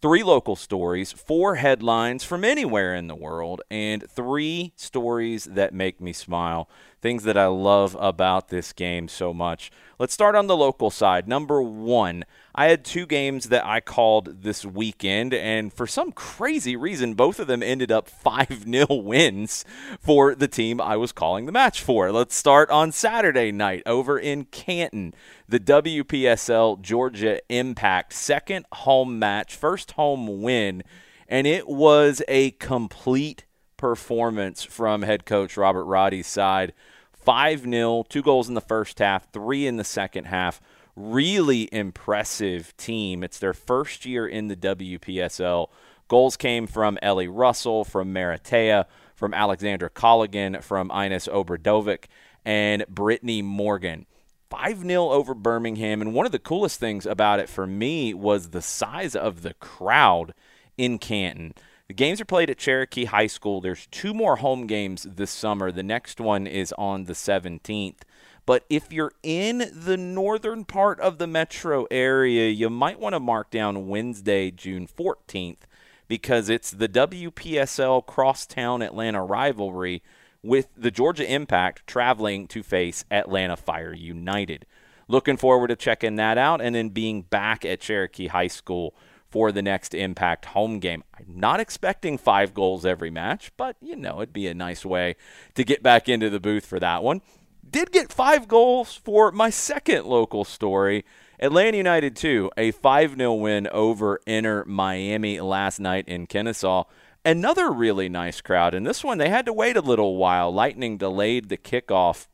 Three 0.02 0.24
local 0.24 0.56
stories, 0.56 1.14
four 1.14 1.56
headlines 1.56 2.24
from 2.24 2.44
anywhere 2.44 2.94
in 2.94 3.08
the 3.08 3.16
world, 3.16 3.62
and 3.72 4.04
three 4.10 4.74
stories 4.76 5.46
that 5.46 5.74
make 5.74 6.02
me 6.02 6.12
smile. 6.12 6.70
Things 7.02 7.24
that 7.24 7.38
I 7.38 7.48
love 7.48 7.96
about 8.00 8.50
this 8.50 8.74
game 8.74 9.08
so 9.08 9.34
much. 9.34 9.72
Let's 9.98 10.14
start 10.14 10.36
on 10.36 10.48
the 10.48 10.58
local 10.58 10.92
side. 10.92 11.28
Number 11.28 11.62
one, 11.62 12.26
I 12.58 12.68
had 12.68 12.86
two 12.86 13.06
games 13.06 13.50
that 13.50 13.66
I 13.66 13.82
called 13.82 14.44
this 14.44 14.66
weekend, 14.66 15.34
and 15.34 15.74
for 15.74 15.86
some 15.86 16.14
crazy 16.14 16.78
reason, 16.78 17.14
both 17.14 17.38
of 17.38 17.48
them 17.48 17.62
ended 17.62 17.92
up 17.92 18.08
5 18.26 18.64
0 18.64 18.88
wins 18.90 19.66
for 20.00 20.34
the 20.34 20.48
team 20.48 20.80
I 20.80 20.96
was 20.96 21.12
calling 21.12 21.48
the 21.48 21.52
match 21.52 21.82
for. 21.82 22.14
Let's 22.14 22.34
start 22.34 22.70
on 22.70 22.94
Saturday 22.94 23.52
night 23.52 23.84
over 23.86 24.18
in 24.18 24.46
Canton. 24.46 25.14
The 25.50 25.60
WPSL 25.60 26.82
Georgia 26.82 27.42
Impact 27.50 28.14
second 28.14 28.66
home 28.72 29.20
match, 29.20 29.54
first 29.54 29.92
home 29.92 30.42
win, 30.42 30.82
and 31.28 31.46
it 31.46 31.68
was 31.68 32.22
a 32.30 32.52
complete 32.52 33.44
performance 33.76 34.64
from 34.64 35.02
head 35.02 35.26
coach 35.26 35.58
Robert 35.58 35.84
Roddy's 35.84 36.28
side. 36.28 36.72
5 37.12 37.64
0, 37.64 38.06
two 38.08 38.22
goals 38.22 38.48
in 38.48 38.54
the 38.54 38.62
first 38.62 39.00
half, 39.00 39.30
three 39.34 39.68
in 39.68 39.76
the 39.76 39.84
second 39.84 40.26
half. 40.26 40.62
Really 40.96 41.68
impressive 41.74 42.76
team. 42.78 43.24
It's 43.24 43.40
their 43.40 43.54
first 43.54 44.06
year 44.06 44.26
in 44.26 44.48
the 44.48 44.56
WPSL. 44.56 45.68
Goals 46.08 46.38
came 46.38 46.68
from 46.68 46.98
Ellie 47.02 47.28
Russell, 47.28 47.84
from 47.84 48.14
Maratea, 48.14 48.86
from 49.14 49.34
Alexandra 49.34 49.90
Colligan, 49.90 50.62
from 50.64 50.90
Ines 50.92 51.28
Obradovic, 51.28 52.06
and 52.46 52.86
Brittany 52.88 53.42
Morgan. 53.42 54.06
5 54.50 54.84
0 54.84 55.10
over 55.10 55.34
Birmingham. 55.34 56.02
And 56.02 56.14
one 56.14 56.26
of 56.26 56.32
the 56.32 56.40
coolest 56.40 56.80
things 56.80 57.06
about 57.06 57.40
it 57.40 57.50
for 57.50 57.68
me 57.68 58.14
was 58.14 58.50
the 58.50 58.62
size 58.62 59.16
of 59.16 59.42
the 59.42 59.56
crowd 59.56 60.34
in 60.78 60.98
Canton. 60.98 61.56
The 61.88 61.94
games 61.94 62.22
are 62.22 62.26
played 62.26 62.50
at 62.50 62.58
Cherokee 62.58 63.06
High 63.06 63.28
School. 63.28 63.62
There's 63.62 63.88
two 63.88 64.14
more 64.14 64.38
home 64.38 64.66
games 64.66 65.04
this 65.04 65.32
summer. 65.32 65.72
The 65.72 65.84
next 65.84 66.20
one 66.20 66.48
is 66.48 66.74
on 66.78 67.04
the 67.04 67.14
17th. 67.14 68.00
But 68.46 68.64
if 68.70 68.92
you're 68.94 69.14
in 69.24 69.72
the 69.74 69.98
northern 69.98 70.66
part 70.66 71.00
of 71.00 71.18
the 71.18 71.28
metro 71.28 71.88
area, 71.90 72.50
you 72.50 72.70
might 72.70 73.00
want 73.00 73.14
to 73.14 73.20
mark 73.20 73.50
down 73.50 73.88
Wednesday, 73.88 74.52
June 74.52 74.88
14th, 74.88 75.64
because 76.08 76.50
it's 76.50 76.70
the 76.70 76.88
WPSL 76.88 78.06
Crosstown 78.06 78.84
Atlanta 78.84 79.24
rivalry 79.24 80.04
with 80.44 80.68
the 80.78 80.92
Georgia 80.92 81.30
Impact 81.30 81.88
traveling 81.88 82.48
to 82.48 82.62
face 82.62 83.04
Atlanta 83.10 83.58
Fire 83.58 83.94
United. 83.94 84.68
Looking 85.08 85.38
forward 85.38 85.68
to 85.68 85.76
checking 85.76 86.16
that 86.18 86.38
out 86.38 86.62
and 86.62 86.76
then 86.76 86.90
being 86.90 87.24
back 87.24 87.66
at 87.66 87.80
Cherokee 87.80 88.28
High 88.28 88.48
School 88.48 88.96
for 89.28 89.52
the 89.52 89.64
next 89.64 89.96
Impact 89.96 90.46
home 90.46 90.80
game. 90.80 91.04
I'm 91.18 91.40
not 91.40 91.60
expecting 91.60 92.18
five 92.18 92.54
goals 92.54 92.86
every 92.86 93.10
match, 93.10 93.52
but 93.58 93.76
you 93.82 93.96
know, 93.96 94.18
it'd 94.22 94.34
be 94.34 94.48
a 94.48 94.54
nice 94.54 94.86
way 94.86 95.16
to 95.56 95.64
get 95.64 95.82
back 95.82 96.08
into 96.08 96.30
the 96.30 96.40
booth 96.40 96.66
for 96.66 96.80
that 96.80 97.04
one. 97.04 97.22
Did 97.70 97.92
get 97.92 98.12
five 98.12 98.48
goals 98.48 98.96
for 98.96 99.32
my 99.32 99.50
second 99.50 100.06
local 100.06 100.46
story. 100.46 101.04
Atlanta 101.40 101.78
United 101.78 102.16
2, 102.16 102.52
a 102.56 102.72
5 102.72 103.18
0 103.18 103.34
win 103.34 103.68
over 103.68 104.22
Inter 104.26 104.64
Miami 104.66 105.40
last 105.40 105.80
night 105.80 106.08
in 106.08 106.28
Kennesaw. 106.28 106.84
Another 107.26 107.72
really 107.72 108.08
nice 108.08 108.40
crowd. 108.40 108.74
And 108.74 108.86
this 108.86 109.04
one, 109.04 109.18
they 109.18 109.30
had 109.30 109.46
to 109.48 109.54
wait 109.54 109.76
a 109.76 109.82
little 109.82 110.16
while. 110.16 110.52
Lightning 110.52 110.98
delayed 110.98 111.50
the 111.50 111.58
kickoff 111.58 112.28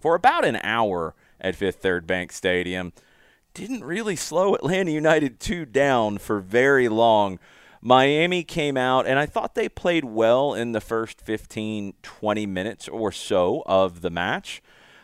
for 0.00 0.14
about 0.14 0.44
an 0.44 0.56
hour 0.62 1.14
at 1.40 1.54
Fifth 1.54 1.76
Third 1.76 2.06
Bank 2.06 2.32
Stadium 2.32 2.92
didn't 3.56 3.84
really 3.84 4.16
slow 4.16 4.54
Atlanta 4.54 4.90
United 4.90 5.40
2 5.40 5.64
down 5.64 6.18
for 6.18 6.40
very 6.40 6.90
long. 6.90 7.38
Miami 7.80 8.42
came 8.42 8.76
out, 8.76 9.06
and 9.06 9.18
I 9.18 9.26
thought 9.26 9.54
they 9.54 9.68
played 9.68 10.04
well 10.04 10.54
in 10.54 10.72
the 10.72 10.80
first 10.80 11.20
15, 11.20 11.94
20 12.02 12.46
minutes 12.46 12.88
or 12.88 13.12
so 13.12 13.62
of 13.66 14.00
the 14.00 14.10
match, 14.10 14.62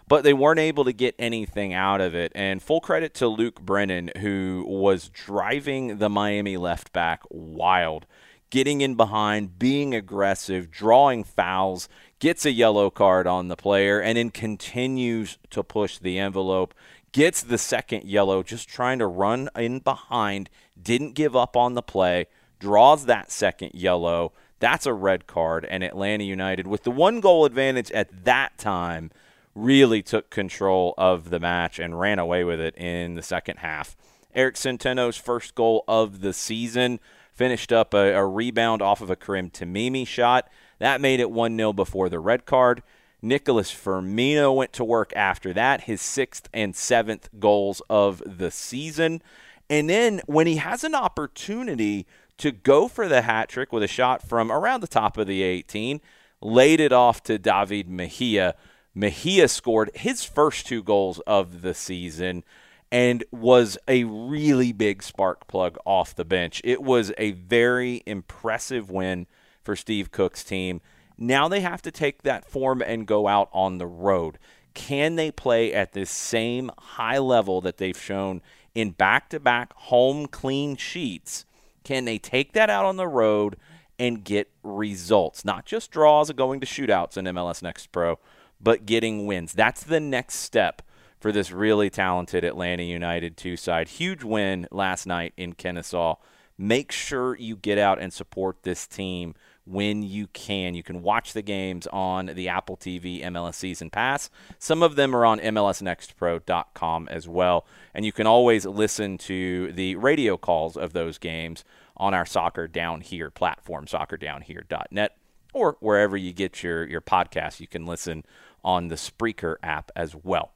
but 0.09 0.25
they 0.25 0.33
weren't 0.33 0.59
able 0.61 0.85
to 0.85 0.93
get 0.93 1.15
anything 1.19 1.73
out 1.73 2.01
of 2.01 2.15
it. 2.15 2.33
And 2.35 2.63
full 2.63 2.81
credit 2.81 3.15
to 3.15 3.29
Luke 3.29 3.61
Brennan, 3.61 4.11
who 4.19 4.65
was 4.67 5.09
driving 5.09 5.99
the 5.99 6.09
Miami 6.09 6.57
left 6.57 6.93
back 6.93 7.23
wild, 7.31 8.07
getting 8.51 8.81
in 8.81 8.95
behind, 8.95 9.59
being 9.59 9.95
aggressive, 9.95 10.71
drawing 10.71 11.25
fouls, 11.25 11.89
gets 12.19 12.45
a 12.45 12.53
yellow 12.53 12.91
card 12.91 13.27
on 13.27 13.49
the 13.49 13.57
player, 13.57 14.01
and 14.01 14.19
then 14.19 14.31
continues 14.31 15.39
to 15.51 15.63
push 15.63 15.99
the 15.99 16.19
envelope 16.19 16.75
gets 17.13 17.43
the 17.43 17.59
second 17.59 18.05
yellow, 18.05 18.43
just 18.43 18.69
trying 18.69 18.99
to 18.99 19.07
run 19.07 19.49
in 19.55 19.79
behind, 19.79 20.49
didn't 20.81 21.13
give 21.13 21.37
up 21.37 21.57
on 21.57 21.75
the 21.75 21.83
play, 21.83 22.27
draws 22.63 23.07
that 23.07 23.33
second 23.33 23.73
yellow. 23.75 24.33
That's 24.61 24.87
a 24.87 24.93
red 24.95 25.27
card. 25.27 25.67
And 25.69 25.83
Atlanta 25.83 26.23
United, 26.23 26.69
with 26.69 26.85
the 26.85 26.93
one 26.93 27.21
goal 27.21 27.45
advantage 27.45 27.91
at 27.91 28.25
that 28.25 28.57
time, 28.57 29.11
really 29.55 30.01
took 30.01 30.31
control 30.31 30.95
of 30.97 31.31
the 31.31 31.41
match 31.41 31.81
and 31.81 31.99
ran 31.99 32.21
away 32.21 32.45
with 32.45 32.61
it 32.61 32.77
in 32.79 33.17
the 33.17 33.23
second 33.23 33.59
half. 33.59 33.97
Erik 34.33 34.55
Centeno's 34.55 35.17
first 35.17 35.57
goal 35.57 35.85
of 35.89 36.21
the 36.21 36.33
season 36.33 37.01
finished 37.35 37.73
up 37.73 37.93
a, 37.93 38.15
a 38.15 38.25
rebound 38.25 38.81
off 38.81 39.01
of 39.01 39.11
a 39.11 39.17
Karim 39.17 39.51
Tmimi 39.51 40.07
shot. 40.07 40.49
That 40.79 41.01
made 41.01 41.19
it 41.19 41.33
1 41.33 41.57
0 41.57 41.73
before 41.73 42.09
the 42.09 42.21
red 42.21 42.47
card. 42.47 42.83
Nicholas 43.21 43.73
Firmino 43.73 44.55
went 44.55 44.73
to 44.75 44.85
work 44.85 45.13
after 45.17 45.53
that, 45.53 45.83
his 45.83 46.01
sixth 46.01 46.49
and 46.55 46.75
seventh 46.75 47.29
goals 47.39 47.83
of 47.91 48.23
the 48.25 48.51
season. 48.51 49.21
And 49.69 49.89
then 49.89 50.21
when 50.27 50.47
he 50.47 50.57
has 50.57 50.85
an 50.85 50.95
opportunity 50.95 52.07
to 52.43 52.51
go 52.51 52.89
for 52.89 53.07
the 53.07 53.23
hat 53.23 53.49
trick 53.49 53.73
with 53.73 53.85
a 53.85 53.89
shot 53.89 54.21
from 54.21 54.51
around 54.51 54.81
the 54.81 54.89
top 54.89 55.17
of 55.17 55.29
the 55.29 55.43
18, 55.43 56.01
laid 56.41 56.81
it 56.81 56.93
off 56.93 57.23
to 57.23 57.39
David 57.39 57.89
Mejia. 57.89 58.57
Mejia 58.97 59.47
scored 59.47 59.93
his 59.95 60.25
first 60.25 60.67
two 60.67 60.83
goals 60.83 61.21
of 61.21 61.63
the 61.63 61.73
season 61.73 62.43
and 62.91 63.23
was 63.31 63.79
a 63.87 64.03
really 64.03 64.73
big 64.73 65.05
spark 65.05 65.47
plug 65.47 65.79
off 65.87 66.17
the 66.17 66.25
bench. 66.25 66.61
It 66.65 66.83
was 66.83 67.13
a 67.17 67.31
very 67.31 68.03
impressive 68.07 68.91
win 68.91 69.29
for 69.63 69.77
Steve 69.77 70.11
Cooke's 70.11 70.43
team. 70.43 70.81
Now 71.17 71.47
they 71.47 71.61
have 71.61 71.81
to 71.83 71.93
take 71.93 72.23
that 72.23 72.45
form 72.45 72.83
and 72.83 73.07
go 73.07 73.29
out 73.29 73.51
on 73.53 73.79
the 73.79 73.87
road. 73.87 74.37
Can 74.75 75.15
they 75.15 75.31
play 75.31 75.73
at 75.73 75.93
this 75.93 76.11
same 76.11 76.73
high 76.77 77.19
level 77.19 77.61
that 77.61 77.77
they've 77.77 77.97
shown 77.97 78.43
in 78.75 78.91
back 78.91 79.29
to 79.29 79.39
back 79.39 79.73
home 79.75 80.27
clean 80.27 80.75
sheets 80.75 81.45
Can 81.85 82.05
they 82.05 82.19
take 82.19 82.53
that 82.53 82.71
out 82.71 82.85
on 82.85 82.97
the 82.97 83.09
road 83.09 83.57
and 83.99 84.25
get 84.25 84.51
results? 84.63 85.45
Not 85.45 85.67
just 85.67 85.91
draws 85.91 86.31
and 86.31 86.37
going 86.37 86.61
to 86.61 86.67
shootouts 86.67 87.17
in 87.17 87.25
MLS 87.27 87.63
Next 87.63 87.93
Pro, 87.93 88.19
but 88.61 88.87
getting 88.87 89.27
wins. 89.27 89.53
That's 89.53 89.83
the 89.83 90.01
next 90.01 90.37
step 90.37 90.83
for 91.21 91.33
this 91.33 91.53
really 91.53 91.89
talented 91.89 92.45
Atlanta 92.45 92.83
United 92.83 93.37
2 93.37 93.57
side. 93.57 93.89
Huge 93.89 94.25
win 94.25 94.67
last 94.71 95.07
night 95.07 95.33
in 95.37 95.53
Kennesaw. 95.53 96.17
Make 96.59 96.93
sure 96.93 97.37
you 97.37 97.57
get 97.57 97.79
out 97.79 98.01
and 98.01 98.13
support 98.13 98.63
this 98.63 98.87
team 98.87 99.35
when 99.65 100.03
you 100.03 100.27
can. 100.29 100.75
You 100.75 100.83
can 100.83 101.03
watch 101.03 101.33
the 101.33 101.43
games 101.43 101.87
on 101.89 102.27
the 102.27 102.49
Apple 102.49 102.77
TV 102.77 103.23
MLS 103.25 103.55
Season 103.55 103.91
Pass. 103.91 104.31
Some 104.59 104.83
of 104.83 104.97
them 104.97 105.15
are 105.15 105.25
on 105.25 105.39
MLSNextPro.com 105.41 107.09
as 107.09 107.29
well. 107.29 107.67
And 107.95 108.05
you 108.05 108.13
can 108.13 108.27
always 108.27 108.67
listen 108.67 109.19
to 109.19 109.73
the 109.73 109.97
radio 109.97 110.37
calls 110.37 110.77
of 110.77 110.93
those 110.93 111.19
games 111.19 111.65
on 111.97 112.15
our 112.15 112.27
Soccer 112.27 112.67
Down 112.67 113.01
Here 113.01 113.31
platform, 113.31 113.87
soccerdownhere.net, 113.87 115.17
or 115.53 115.77
wherever 115.81 116.17
you 116.17 116.33
get 116.33 116.63
your, 116.63 116.85
your 116.89 117.01
podcasts. 117.01 117.61
You 117.61 117.69
can 117.69 117.87
listen 117.87 118.25
on 118.65 118.89
the 118.89 118.97
Spreaker 118.97 119.57
app 119.63 119.93
as 119.95 120.15
well. 120.15 120.53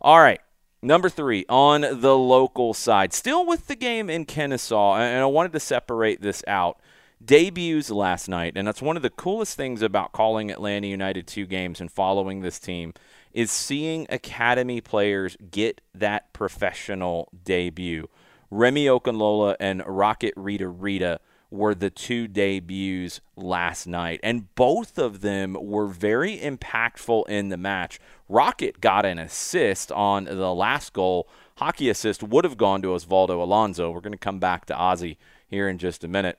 All 0.00 0.20
right. 0.20 0.40
Number 0.84 1.08
three, 1.08 1.46
on 1.48 1.82
the 1.82 2.18
local 2.18 2.74
side, 2.74 3.12
still 3.12 3.46
with 3.46 3.68
the 3.68 3.76
game 3.76 4.10
in 4.10 4.24
Kennesaw, 4.24 4.96
and 4.96 5.22
I 5.22 5.26
wanted 5.26 5.52
to 5.52 5.60
separate 5.60 6.20
this 6.20 6.42
out 6.48 6.80
debuts 7.24 7.90
last 7.90 8.28
night, 8.28 8.52
and 8.56 8.66
that's 8.66 8.82
one 8.82 8.96
of 8.96 9.02
the 9.02 9.10
coolest 9.10 9.56
things 9.56 9.82
about 9.82 10.12
calling 10.12 10.50
Atlanta 10.50 10.86
United 10.86 11.26
two 11.26 11.46
games 11.46 11.80
and 11.80 11.90
following 11.90 12.40
this 12.40 12.58
team 12.58 12.94
is 13.32 13.50
seeing 13.50 14.06
academy 14.10 14.80
players 14.80 15.36
get 15.50 15.80
that 15.94 16.32
professional 16.32 17.28
debut. 17.44 18.08
Remy 18.50 18.86
Okunlola 18.86 19.56
and 19.58 19.82
Rocket 19.86 20.34
Ritarita 20.36 21.18
were 21.50 21.74
the 21.74 21.90
two 21.90 22.28
debuts 22.28 23.20
last 23.36 23.86
night, 23.86 24.20
and 24.22 24.54
both 24.54 24.98
of 24.98 25.20
them 25.20 25.56
were 25.60 25.86
very 25.86 26.38
impactful 26.38 27.28
in 27.28 27.48
the 27.48 27.56
match. 27.56 28.00
Rocket 28.28 28.80
got 28.80 29.04
an 29.04 29.18
assist 29.18 29.92
on 29.92 30.24
the 30.24 30.54
last 30.54 30.92
goal. 30.92 31.28
Hockey 31.56 31.88
assist 31.88 32.22
would 32.22 32.44
have 32.44 32.56
gone 32.56 32.82
to 32.82 32.88
Osvaldo 32.88 33.40
Alonso. 33.40 33.90
We're 33.90 34.00
going 34.00 34.12
to 34.12 34.18
come 34.18 34.38
back 34.38 34.64
to 34.66 34.74
Ozzy 34.74 35.16
here 35.46 35.68
in 35.68 35.78
just 35.78 36.04
a 36.04 36.08
minute 36.08 36.38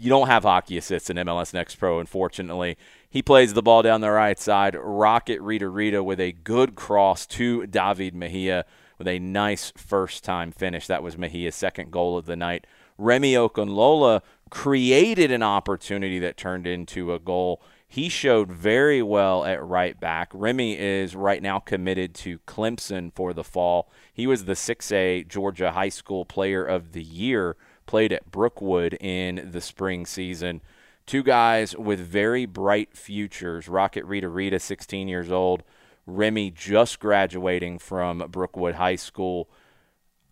you 0.00 0.08
don't 0.08 0.26
have 0.26 0.42
hockey 0.42 0.78
assists 0.78 1.10
in 1.10 1.16
MLS 1.18 1.52
Next 1.54 1.76
Pro, 1.76 2.00
unfortunately. 2.00 2.76
He 3.08 3.22
plays 3.22 3.54
the 3.54 3.62
ball 3.62 3.82
down 3.82 4.00
the 4.00 4.10
right 4.10 4.38
side. 4.38 4.74
Rocket 4.74 5.40
Ritarita 5.40 6.04
with 6.04 6.20
a 6.20 6.32
good 6.32 6.74
cross 6.74 7.26
to 7.26 7.66
David 7.66 8.14
Mejia 8.14 8.64
with 8.98 9.08
a 9.08 9.18
nice 9.18 9.72
first 9.76 10.24
time 10.24 10.52
finish. 10.52 10.86
That 10.86 11.02
was 11.02 11.18
Mejia's 11.18 11.54
second 11.54 11.90
goal 11.90 12.16
of 12.16 12.26
the 12.26 12.36
night. 12.36 12.66
Remi 12.96 13.34
Okunlola 13.34 14.22
created 14.50 15.30
an 15.30 15.42
opportunity 15.42 16.18
that 16.20 16.36
turned 16.36 16.66
into 16.66 17.12
a 17.12 17.18
goal. 17.18 17.62
He 17.86 18.08
showed 18.08 18.50
very 18.50 19.02
well 19.02 19.44
at 19.44 19.62
right 19.62 19.98
back. 19.98 20.30
Remy 20.32 20.78
is 20.78 21.14
right 21.14 21.42
now 21.42 21.58
committed 21.58 22.14
to 22.16 22.38
Clemson 22.40 23.12
for 23.14 23.32
the 23.32 23.44
fall. 23.44 23.90
He 24.12 24.26
was 24.26 24.44
the 24.44 24.52
6A 24.52 25.28
Georgia 25.28 25.72
High 25.72 25.90
School 25.90 26.24
Player 26.24 26.64
of 26.64 26.92
the 26.92 27.02
Year 27.02 27.56
played 27.92 28.10
at 28.10 28.30
Brookwood 28.30 28.96
in 29.02 29.50
the 29.52 29.60
spring 29.60 30.06
season. 30.06 30.62
Two 31.04 31.22
guys 31.22 31.76
with 31.76 32.00
very 32.00 32.46
bright 32.46 32.96
futures. 32.96 33.68
Rocket 33.68 34.06
Ritarita, 34.06 34.58
16 34.58 35.08
years 35.08 35.30
old. 35.30 35.62
Remy 36.06 36.52
just 36.52 37.00
graduating 37.00 37.78
from 37.78 38.20
Brookwood 38.30 38.76
High 38.76 38.96
School. 38.96 39.50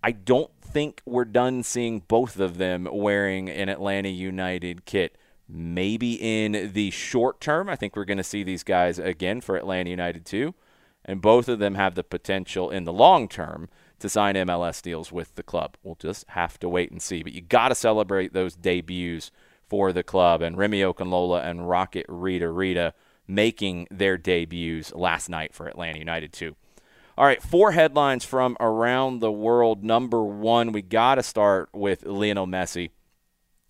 I 0.03 0.13
don't 0.13 0.51
think 0.63 1.03
we're 1.05 1.27
done 1.27 1.63
seeing 1.63 2.01
both 2.01 2.41
of 2.41 2.57
them 2.57 2.89
wearing 2.91 3.51
an 3.51 3.69
Atlanta 3.69 4.09
United 4.09 4.87
kit. 4.87 5.19
Maybe 5.47 6.15
in 6.15 6.73
the 6.73 6.91
short 6.91 7.43
term, 7.43 7.69
I 7.69 7.77
think 7.77 7.95
we're 7.95 8.07
going 8.07 8.17
to 8.17 8.25
see 8.25 8.43
these 8.43 8.63
guys 8.63 8.99
again 8.99 9.43
for 9.43 9.57
Atlanta 9.57 9.91
United 9.91 10.25
too. 10.25 10.55
And 11.05 11.21
both 11.21 11.47
of 11.47 11.59
them 11.59 11.75
have 11.75 11.95
the 11.95 12.05
potential 12.05 12.71
in 12.71 12.85
the 12.85 12.93
long 12.93 13.29
term 13.29 13.69
to 14.01 14.09
sign 14.09 14.35
MLS 14.35 14.83
deals 14.83 15.13
with 15.13 15.35
the 15.37 15.43
club. 15.43 15.77
We'll 15.83 15.95
just 15.95 16.29
have 16.31 16.59
to 16.61 16.69
wait 16.69 16.91
and 16.91 17.01
see. 17.01 17.23
But 17.23 17.33
you 17.33 17.41
got 17.41 17.69
to 17.69 17.75
celebrate 17.75 18.33
those 18.33 18.55
debuts 18.55 19.31
for 19.69 19.93
the 19.93 20.03
club. 20.03 20.43
And 20.43 20.57
Remi 20.57 20.81
Okunlola 20.81 21.45
and 21.45 21.69
Rocket 21.69 22.07
Ritarita 22.09 22.93
making 23.27 23.87
their 23.91 24.19
debuts 24.19 24.93
last 24.93 25.29
night 25.29 25.55
for 25.55 25.67
Atlanta 25.67 25.99
United, 25.99 26.33
too. 26.33 26.57
All 27.17 27.27
right, 27.27 27.43
four 27.43 27.73
headlines 27.73 28.25
from 28.25 28.57
around 28.61 29.21
the 29.21 29.31
world. 29.31 29.85
Number 29.85 30.25
one, 30.25 30.73
we 30.73 30.83
got 30.83 31.17
to 31.17 31.23
start 31.23 31.69
with 31.73 32.05
Lionel 32.07 32.47
Messi. 32.47 32.91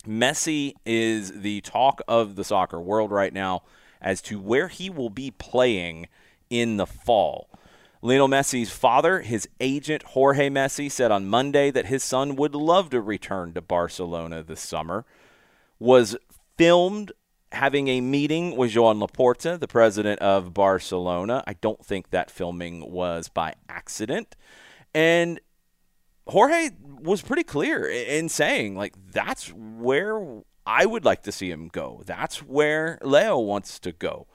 Messi 0.07 0.75
is 0.87 1.43
the 1.43 1.61
talk 1.61 2.01
of 2.09 2.37
the 2.37 2.45
soccer 2.45 2.81
world 2.81 3.11
right 3.11 3.33
now 3.33 3.63
as 4.01 4.23
to 4.23 4.39
where 4.39 4.69
he 4.69 4.89
will 4.89 5.11
be 5.11 5.31
playing 5.31 6.07
in 6.49 6.77
the 6.77 6.87
fall. 6.87 7.51
Lionel 8.03 8.29
Messi's 8.29 8.71
father, 8.71 9.21
his 9.21 9.49
agent 9.61 10.03
Jorge 10.05 10.49
Messi, 10.49 10.91
said 10.91 11.11
on 11.11 11.27
Monday 11.27 11.71
that 11.71 11.87
his 11.87 12.03
son 12.03 12.35
would 12.37 12.55
love 12.55 12.91
to 12.91 13.01
return 13.01 13.53
to 13.53 13.61
Barcelona 13.61 14.43
this 14.43 14.61
summer. 14.61 15.05
Was 15.79 16.17
filmed 16.57 17.13
having 17.53 17.89
a 17.89 18.01
meeting 18.01 18.57
with 18.57 18.71
Joan 18.71 19.01
Laporta, 19.01 19.59
the 19.59 19.69
president 19.69 20.21
of 20.21 20.55
Barcelona. 20.55 21.43
I 21.47 21.55
don't 21.55 21.85
think 21.85 22.11
that 22.11 22.31
filming 22.31 22.91
was 22.91 23.29
by 23.29 23.55
accident. 23.69 24.37
And 24.95 25.41
Jorge 26.27 26.71
was 27.01 27.23
pretty 27.23 27.43
clear 27.43 27.87
in 27.87 28.29
saying, 28.29 28.77
like, 28.77 28.95
that's 29.13 29.49
where 29.49 30.43
I 30.65 30.87
would 30.87 31.05
like 31.05 31.23
to 31.25 31.33
see 31.33 31.51
him 31.51 31.69
go. 31.69 32.03
That's 32.07 32.39
where 32.39 32.99
Leo 33.03 33.39
wants 33.41 33.79
to 33.81 33.93
go. 33.93 34.27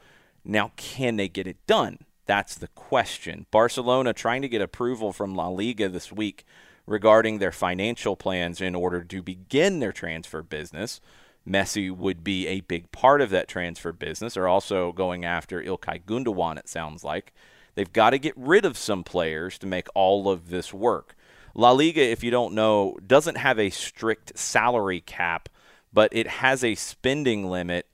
Now, 0.43 0.71
can 0.75 1.15
they 1.15 1.29
get 1.29 1.47
it 1.47 1.65
done? 1.65 1.99
That's 2.25 2.55
the 2.55 2.67
question. 2.69 3.45
Barcelona 3.51 4.13
trying 4.13 4.41
to 4.41 4.49
get 4.49 4.61
approval 4.61 5.13
from 5.13 5.35
La 5.35 5.47
Liga 5.47 5.89
this 5.89 6.11
week 6.11 6.45
regarding 6.87 7.39
their 7.39 7.51
financial 7.51 8.15
plans 8.15 8.61
in 8.61 8.75
order 8.75 9.03
to 9.03 9.21
begin 9.21 9.79
their 9.79 9.91
transfer 9.91 10.41
business. 10.41 11.01
Messi 11.47 11.95
would 11.95 12.23
be 12.23 12.47
a 12.47 12.61
big 12.61 12.91
part 12.91 13.21
of 13.21 13.29
that 13.29 13.47
transfer 13.47 13.91
business. 13.91 14.33
They're 14.33 14.47
also 14.47 14.91
going 14.91 15.23
after 15.23 15.61
Ilkay 15.61 16.03
Gundogan, 16.03 16.57
it 16.57 16.67
sounds 16.67 17.03
like. 17.03 17.33
They've 17.75 17.91
got 17.91 18.11
to 18.11 18.19
get 18.19 18.33
rid 18.35 18.65
of 18.65 18.77
some 18.77 19.03
players 19.03 19.57
to 19.59 19.67
make 19.67 19.87
all 19.93 20.29
of 20.29 20.49
this 20.49 20.73
work. 20.73 21.15
La 21.53 21.71
Liga, 21.71 22.01
if 22.01 22.23
you 22.23 22.31
don't 22.31 22.53
know, 22.53 22.97
doesn't 23.05 23.37
have 23.37 23.59
a 23.59 23.69
strict 23.69 24.37
salary 24.37 25.01
cap, 25.01 25.49
but 25.93 26.09
it 26.11 26.27
has 26.27 26.63
a 26.63 26.75
spending 26.75 27.49
limit 27.49 27.87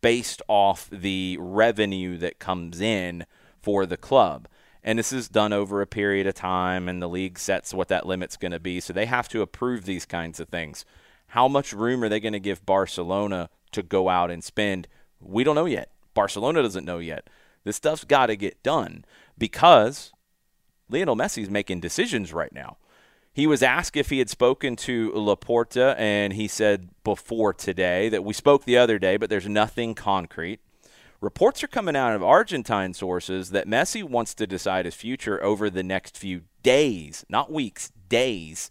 based 0.00 0.42
off 0.46 0.88
the 0.90 1.36
revenue 1.40 2.16
that 2.18 2.38
comes 2.38 2.80
in 2.80 3.24
for 3.68 3.84
the 3.84 3.98
club. 3.98 4.48
And 4.82 4.98
this 4.98 5.12
is 5.12 5.28
done 5.28 5.52
over 5.52 5.82
a 5.82 5.86
period 5.86 6.26
of 6.26 6.32
time, 6.32 6.88
and 6.88 7.02
the 7.02 7.06
league 7.06 7.38
sets 7.38 7.74
what 7.74 7.88
that 7.88 8.06
limit's 8.06 8.38
going 8.38 8.52
to 8.52 8.58
be. 8.58 8.80
So 8.80 8.94
they 8.94 9.04
have 9.04 9.28
to 9.28 9.42
approve 9.42 9.84
these 9.84 10.06
kinds 10.06 10.40
of 10.40 10.48
things. 10.48 10.86
How 11.26 11.48
much 11.48 11.74
room 11.74 12.02
are 12.02 12.08
they 12.08 12.18
going 12.18 12.32
to 12.32 12.40
give 12.40 12.64
Barcelona 12.64 13.50
to 13.72 13.82
go 13.82 14.08
out 14.08 14.30
and 14.30 14.42
spend? 14.42 14.88
We 15.20 15.44
don't 15.44 15.54
know 15.54 15.66
yet. 15.66 15.90
Barcelona 16.14 16.62
doesn't 16.62 16.86
know 16.86 16.96
yet. 16.96 17.28
This 17.64 17.76
stuff's 17.76 18.04
got 18.04 18.28
to 18.28 18.36
get 18.36 18.62
done 18.62 19.04
because 19.36 20.14
Lionel 20.88 21.14
Messi's 21.14 21.50
making 21.50 21.80
decisions 21.80 22.32
right 22.32 22.54
now. 22.54 22.78
He 23.34 23.46
was 23.46 23.62
asked 23.62 23.98
if 23.98 24.08
he 24.08 24.18
had 24.18 24.30
spoken 24.30 24.76
to 24.76 25.10
Laporta, 25.10 25.94
and 25.98 26.32
he 26.32 26.48
said 26.48 26.88
before 27.04 27.52
today 27.52 28.08
that 28.08 28.24
we 28.24 28.32
spoke 28.32 28.64
the 28.64 28.78
other 28.78 28.98
day, 28.98 29.18
but 29.18 29.28
there's 29.28 29.46
nothing 29.46 29.94
concrete. 29.94 30.60
Reports 31.20 31.64
are 31.64 31.68
coming 31.68 31.96
out 31.96 32.14
of 32.14 32.22
Argentine 32.22 32.94
sources 32.94 33.50
that 33.50 33.66
Messi 33.66 34.04
wants 34.04 34.34
to 34.34 34.46
decide 34.46 34.84
his 34.84 34.94
future 34.94 35.42
over 35.42 35.68
the 35.68 35.82
next 35.82 36.16
few 36.16 36.42
days, 36.62 37.26
not 37.28 37.50
weeks, 37.50 37.90
days. 38.08 38.70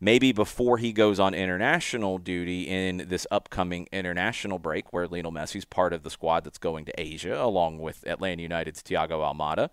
Maybe 0.00 0.32
before 0.32 0.78
he 0.78 0.92
goes 0.92 1.20
on 1.20 1.32
international 1.32 2.18
duty 2.18 2.62
in 2.62 3.06
this 3.08 3.24
upcoming 3.30 3.86
international 3.92 4.58
break, 4.58 4.92
where 4.92 5.06
Lionel 5.06 5.30
Messi's 5.30 5.64
part 5.64 5.92
of 5.92 6.02
the 6.02 6.10
squad 6.10 6.42
that's 6.42 6.58
going 6.58 6.86
to 6.86 7.00
Asia, 7.00 7.40
along 7.40 7.78
with 7.78 8.04
Atlanta 8.04 8.42
United's 8.42 8.82
Thiago 8.82 9.22
Almada. 9.22 9.70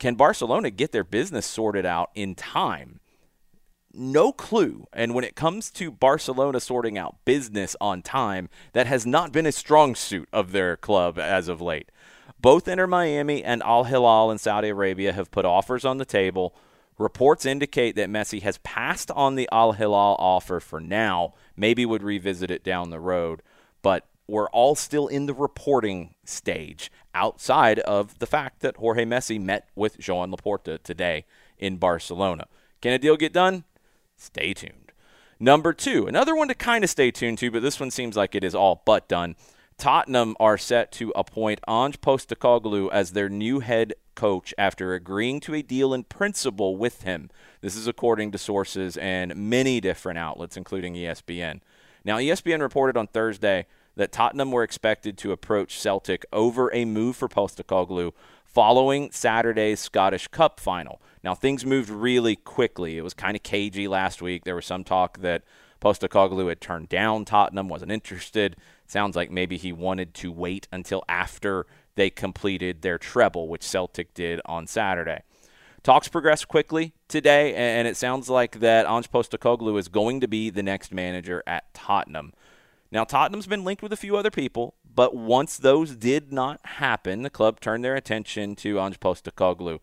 Can 0.00 0.16
Barcelona 0.16 0.70
get 0.70 0.90
their 0.90 1.04
business 1.04 1.46
sorted 1.46 1.86
out 1.86 2.10
in 2.16 2.34
time? 2.34 2.98
No 3.96 4.32
clue. 4.32 4.86
And 4.92 5.14
when 5.14 5.24
it 5.24 5.36
comes 5.36 5.70
to 5.72 5.90
Barcelona 5.90 6.60
sorting 6.60 6.98
out 6.98 7.16
business 7.24 7.76
on 7.80 8.02
time, 8.02 8.48
that 8.72 8.86
has 8.86 9.06
not 9.06 9.32
been 9.32 9.46
a 9.46 9.52
strong 9.52 9.94
suit 9.94 10.28
of 10.32 10.52
their 10.52 10.76
club 10.76 11.18
as 11.18 11.48
of 11.48 11.60
late. 11.60 11.90
Both 12.40 12.68
Inter 12.68 12.86
Miami 12.86 13.42
and 13.42 13.62
Al 13.62 13.84
Hilal 13.84 14.30
in 14.30 14.38
Saudi 14.38 14.68
Arabia 14.68 15.12
have 15.12 15.30
put 15.30 15.44
offers 15.44 15.84
on 15.84 15.98
the 15.98 16.04
table. 16.04 16.54
Reports 16.98 17.46
indicate 17.46 17.96
that 17.96 18.10
Messi 18.10 18.42
has 18.42 18.58
passed 18.58 19.10
on 19.12 19.34
the 19.34 19.48
Al 19.50 19.72
Hilal 19.72 20.16
offer 20.18 20.60
for 20.60 20.80
now, 20.80 21.34
maybe 21.56 21.86
would 21.86 22.02
revisit 22.02 22.50
it 22.50 22.62
down 22.62 22.90
the 22.90 23.00
road, 23.00 23.42
but 23.82 24.06
we're 24.26 24.48
all 24.50 24.74
still 24.74 25.06
in 25.06 25.26
the 25.26 25.34
reporting 25.34 26.14
stage 26.24 26.90
outside 27.14 27.78
of 27.80 28.18
the 28.18 28.26
fact 28.26 28.60
that 28.60 28.76
Jorge 28.76 29.04
Messi 29.04 29.40
met 29.40 29.68
with 29.74 29.98
Joan 29.98 30.30
Laporta 30.30 30.82
today 30.82 31.24
in 31.58 31.76
Barcelona. 31.76 32.46
Can 32.80 32.92
a 32.92 32.98
deal 32.98 33.16
get 33.16 33.32
done? 33.32 33.64
Stay 34.24 34.54
tuned. 34.54 34.92
Number 35.38 35.72
two, 35.72 36.06
another 36.06 36.34
one 36.34 36.48
to 36.48 36.54
kind 36.54 36.82
of 36.84 36.90
stay 36.90 37.10
tuned 37.10 37.38
to, 37.38 37.50
but 37.50 37.62
this 37.62 37.78
one 37.78 37.90
seems 37.90 38.16
like 38.16 38.34
it 38.34 38.44
is 38.44 38.54
all 38.54 38.82
but 38.86 39.08
done. 39.08 39.36
Tottenham 39.76 40.36
are 40.38 40.56
set 40.56 40.92
to 40.92 41.12
appoint 41.14 41.60
Ange 41.68 42.00
Postecoglou 42.00 42.90
as 42.92 43.12
their 43.12 43.28
new 43.28 43.60
head 43.60 43.92
coach 44.14 44.54
after 44.56 44.94
agreeing 44.94 45.40
to 45.40 45.54
a 45.54 45.62
deal 45.62 45.92
in 45.92 46.04
principle 46.04 46.76
with 46.76 47.02
him. 47.02 47.28
This 47.60 47.76
is 47.76 47.86
according 47.86 48.30
to 48.32 48.38
sources 48.38 48.96
and 48.96 49.34
many 49.36 49.80
different 49.80 50.18
outlets, 50.18 50.56
including 50.56 50.94
ESPN. 50.94 51.60
Now, 52.04 52.18
ESPN 52.18 52.60
reported 52.60 52.96
on 52.96 53.08
Thursday 53.08 53.66
that 53.96 54.12
Tottenham 54.12 54.52
were 54.52 54.62
expected 54.62 55.18
to 55.18 55.32
approach 55.32 55.78
Celtic 55.78 56.24
over 56.32 56.72
a 56.72 56.84
move 56.84 57.16
for 57.16 57.28
Postecoglou 57.28 58.12
following 58.44 59.10
Saturday's 59.10 59.80
Scottish 59.80 60.28
Cup 60.28 60.60
final. 60.60 61.00
Now, 61.24 61.34
things 61.34 61.64
moved 61.64 61.88
really 61.88 62.36
quickly. 62.36 62.98
It 62.98 63.02
was 63.02 63.14
kind 63.14 63.34
of 63.34 63.42
cagey 63.42 63.88
last 63.88 64.20
week. 64.20 64.44
There 64.44 64.54
was 64.54 64.66
some 64.66 64.84
talk 64.84 65.20
that 65.20 65.42
Postecoglou 65.80 66.50
had 66.50 66.60
turned 66.60 66.90
down 66.90 67.24
Tottenham, 67.24 67.68
wasn't 67.68 67.92
interested. 67.92 68.56
Sounds 68.86 69.16
like 69.16 69.30
maybe 69.30 69.56
he 69.56 69.72
wanted 69.72 70.12
to 70.14 70.30
wait 70.30 70.68
until 70.70 71.02
after 71.08 71.64
they 71.94 72.10
completed 72.10 72.82
their 72.82 72.98
treble, 72.98 73.48
which 73.48 73.62
Celtic 73.62 74.12
did 74.12 74.42
on 74.44 74.66
Saturday. 74.66 75.22
Talks 75.82 76.08
progressed 76.08 76.46
quickly 76.48 76.92
today, 77.08 77.54
and 77.54 77.88
it 77.88 77.96
sounds 77.96 78.28
like 78.28 78.60
that 78.60 78.86
Ange 78.86 79.10
Postecoglou 79.10 79.78
is 79.78 79.88
going 79.88 80.20
to 80.20 80.28
be 80.28 80.50
the 80.50 80.62
next 80.62 80.92
manager 80.92 81.42
at 81.46 81.72
Tottenham. 81.72 82.34
Now, 82.90 83.04
Tottenham's 83.04 83.46
been 83.46 83.64
linked 83.64 83.82
with 83.82 83.94
a 83.94 83.98
few 83.98 84.16
other 84.16 84.30
people, 84.30 84.74
but 84.94 85.16
once 85.16 85.56
those 85.56 85.96
did 85.96 86.32
not 86.34 86.60
happen, 86.64 87.22
the 87.22 87.30
club 87.30 87.60
turned 87.60 87.82
their 87.82 87.96
attention 87.96 88.56
to 88.56 88.78
Ange 88.78 89.00
Postecoglou. 89.00 89.80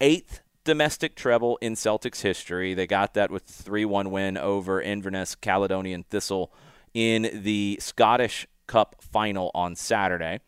Eighth 0.00 0.40
domestic 0.64 1.14
treble 1.14 1.58
in 1.60 1.74
Celtics 1.74 2.22
history. 2.22 2.74
They 2.74 2.86
got 2.86 3.14
that 3.14 3.30
with 3.30 3.44
3 3.44 3.84
1 3.84 4.10
win 4.10 4.36
over 4.36 4.80
Inverness 4.80 5.34
Caledonian 5.34 6.04
Thistle 6.04 6.52
in 6.92 7.30
the 7.32 7.78
Scottish 7.80 8.46
Cup 8.66 8.96
final 9.00 9.50
on 9.54 9.76
Saturday. 9.76 10.40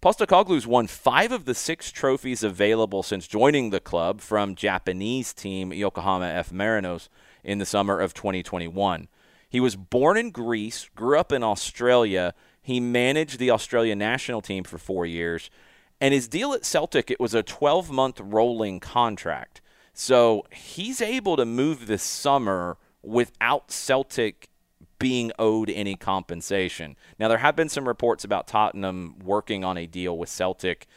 Postecoglou's 0.00 0.66
won 0.66 0.88
five 0.88 1.30
of 1.30 1.44
the 1.44 1.54
six 1.54 1.92
trophies 1.92 2.42
available 2.42 3.04
since 3.04 3.28
joining 3.28 3.70
the 3.70 3.78
club 3.78 4.20
from 4.20 4.56
Japanese 4.56 5.32
team 5.32 5.72
Yokohama 5.72 6.26
F. 6.26 6.50
Marinos 6.50 7.08
in 7.44 7.58
the 7.58 7.66
summer 7.66 8.00
of 8.00 8.12
2021. 8.12 9.06
He 9.48 9.60
was 9.60 9.76
born 9.76 10.16
in 10.16 10.30
Greece, 10.30 10.88
grew 10.96 11.18
up 11.18 11.30
in 11.30 11.44
Australia. 11.44 12.34
He 12.60 12.80
managed 12.80 13.38
the 13.38 13.50
Australia 13.50 13.94
national 13.94 14.40
team 14.40 14.64
for 14.64 14.78
four 14.78 15.06
years. 15.06 15.50
And 16.02 16.12
his 16.12 16.26
deal 16.26 16.52
at 16.52 16.64
Celtic, 16.64 17.12
it 17.12 17.20
was 17.20 17.32
a 17.32 17.44
12 17.44 17.92
month 17.92 18.20
rolling 18.20 18.80
contract. 18.80 19.60
So 19.94 20.44
he's 20.50 21.00
able 21.00 21.36
to 21.36 21.44
move 21.44 21.86
this 21.86 22.02
summer 22.02 22.76
without 23.04 23.70
Celtic 23.70 24.48
being 24.98 25.30
owed 25.38 25.70
any 25.70 25.94
compensation. 25.94 26.96
Now, 27.20 27.28
there 27.28 27.38
have 27.38 27.54
been 27.54 27.68
some 27.68 27.86
reports 27.86 28.24
about 28.24 28.48
Tottenham 28.48 29.20
working 29.20 29.62
on 29.62 29.78
a 29.78 29.86
deal 29.86 30.18
with 30.18 30.28
Celtic. 30.28 30.88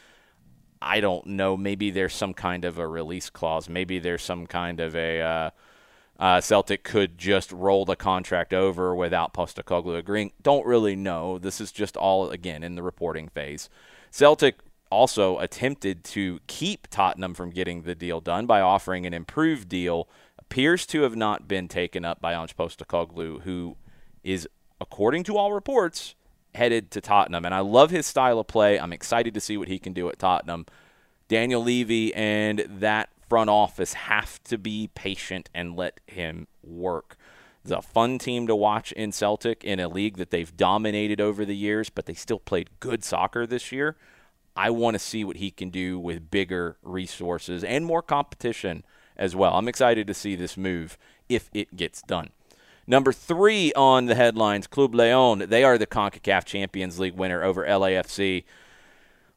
I 0.82 1.02
don't 1.02 1.28
know. 1.28 1.56
Maybe 1.56 1.92
there's 1.92 2.16
some 2.16 2.34
kind 2.34 2.66
of 2.66 2.80
a 2.80 2.88
release 2.88 3.30
clause. 3.30 3.70
Maybe 3.70 4.00
there's 4.00 4.24
some 4.24 4.48
kind 4.48 4.80
of 4.80 4.96
a. 4.96 5.22
Uh, 5.22 5.50
uh, 6.18 6.42
Celtic 6.42 6.84
could 6.84 7.20
just 7.20 7.52
roll 7.52 7.86
the 7.86 7.96
contract 7.96 8.54
over 8.54 8.96
without 8.96 9.36
Postecoglou 9.36 9.98
agreeing. 10.00 10.32
Don't 10.42 10.66
really 10.66 10.96
know. 10.96 11.38
This 11.38 11.62
is 11.62 11.72
just 11.72 11.96
all, 11.96 12.32
again, 12.32 12.64
in 12.64 12.74
the 12.74 12.82
reporting 12.82 13.28
phase. 13.28 13.70
Celtic 14.10 14.56
also 14.92 15.40
attempted 15.40 16.04
to 16.06 16.40
keep 16.48 16.88
Tottenham 16.90 17.34
from 17.34 17.50
getting 17.50 17.82
the 17.82 17.96
deal 17.96 18.22
done 18.22 18.46
by 18.46 18.62
offering 18.62 19.06
an 19.06 19.14
improved 19.14 19.70
deal. 19.70 20.08
Appears 20.38 20.86
to 20.88 21.02
have 21.02 21.16
not 21.16 21.48
been 21.48 21.68
taken 21.68 22.06
up 22.06 22.22
by 22.22 22.34
Ange 22.34 22.56
Postecoglou, 22.56 23.42
who 23.42 23.78
is, 24.24 24.48
according 24.80 25.24
to 25.24 25.38
all 25.38 25.54
reports, 25.54 26.16
headed 26.54 26.92
to 26.92 27.02
Tottenham. 27.02 27.46
And 27.46 27.54
I 27.54 27.60
love 27.60 27.92
his 27.92 28.06
style 28.06 28.40
of 28.40 28.48
play. 28.48 28.80
I'm 28.80 28.94
excited 28.94 29.34
to 29.34 29.42
see 29.42 29.58
what 29.58 29.68
he 29.68 29.80
can 29.80 29.94
do 29.94 30.08
at 30.10 30.20
Tottenham. 30.20 30.66
Daniel 31.28 31.64
Levy 31.64 32.14
and 32.14 32.60
that 32.70 33.10
front 33.28 33.50
office 33.50 33.94
have 33.94 34.42
to 34.44 34.58
be 34.58 34.90
patient 34.94 35.50
and 35.54 35.76
let 35.76 36.00
him 36.08 36.48
work. 36.64 37.18
It's 37.64 37.72
a 37.72 37.82
fun 37.82 38.20
team 38.20 38.46
to 38.46 38.56
watch 38.56 38.92
in 38.92 39.12
Celtic 39.12 39.64
in 39.64 39.80
a 39.80 39.88
league 39.88 40.18
that 40.18 40.30
they've 40.30 40.56
dominated 40.56 41.20
over 41.20 41.46
the 41.46 41.56
years, 41.56 41.90
but 41.90 42.06
they 42.06 42.14
still 42.14 42.38
played 42.38 42.70
good 42.80 43.04
soccer 43.04 43.48
this 43.48 43.72
year. 43.72 43.98
I 44.56 44.70
want 44.70 44.96
to 44.96 45.00
see 45.00 45.24
what 45.24 45.38
he 45.38 45.52
can 45.52 45.70
do 45.70 46.00
with 46.00 46.32
bigger 46.32 46.78
resources 46.82 47.64
and 47.64 47.86
more 47.86 48.02
competition 48.02 48.84
as 49.18 49.36
well. 49.36 49.54
I'm 49.54 49.68
excited 49.68 50.08
to 50.08 50.14
see 50.14 50.36
this 50.36 50.58
move 50.58 50.98
if 51.30 51.50
it 51.54 51.76
gets 51.76 52.02
done. 52.02 52.30
Number 52.88 53.12
three 53.12 53.74
on 53.74 54.06
the 54.06 54.16
headlines, 54.16 54.68
Club 54.68 54.94
Leon. 54.94 55.46
They 55.50 55.64
are 55.64 55.78
the 55.78 55.88
CONCACAF 55.88 56.46
Champions 56.46 57.00
League 57.00 57.16
winner 57.16 57.44
over 57.44 57.66
LAFC. 57.66 58.44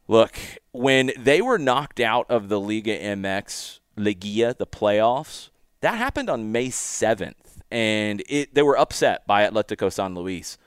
Look, 0.06 0.38
when 0.72 1.12
they 1.18 1.40
were 1.40 1.58
knocked 1.58 2.00
out 2.00 2.26
of 2.30 2.48
the 2.48 2.60
Liga 2.60 2.98
MX, 2.98 3.80
Liguilla, 3.96 4.56
the 4.56 4.66
playoffs, 4.66 5.50
that 5.80 5.96
happened 5.96 6.28
on 6.28 6.52
May 6.52 6.68
7th, 6.68 7.60
and 7.70 8.22
it 8.28 8.54
they 8.54 8.62
were 8.62 8.78
upset 8.78 9.26
by 9.26 9.48
Atletico 9.48 9.92
San 9.92 10.14
Luis. 10.14 10.58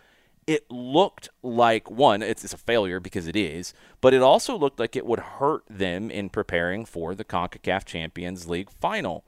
It 0.51 0.69
looked 0.69 1.29
like 1.41 1.89
one, 1.89 2.21
it's, 2.21 2.43
it's 2.43 2.53
a 2.53 2.57
failure 2.57 2.99
because 2.99 3.25
it 3.27 3.35
is, 3.35 3.73
but 4.01 4.13
it 4.13 4.21
also 4.21 4.57
looked 4.57 4.79
like 4.79 4.95
it 4.95 5.05
would 5.05 5.19
hurt 5.19 5.63
them 5.69 6.11
in 6.11 6.29
preparing 6.29 6.83
for 6.85 7.15
the 7.15 7.23
CONCACAF 7.23 7.85
Champions 7.85 8.49
League 8.49 8.69
final. 8.69 9.23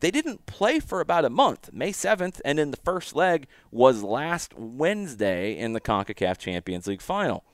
They 0.00 0.10
didn't 0.10 0.46
play 0.46 0.78
for 0.78 1.00
about 1.00 1.24
a 1.24 1.30
month, 1.30 1.72
May 1.72 1.92
7th, 1.92 2.40
and 2.44 2.58
then 2.58 2.70
the 2.70 2.76
first 2.76 3.16
leg 3.16 3.46
was 3.70 4.02
last 4.02 4.52
Wednesday 4.58 5.56
in 5.56 5.72
the 5.72 5.80
CONCACAF 5.80 6.36
Champions 6.36 6.86
League 6.86 7.02
final 7.02 7.44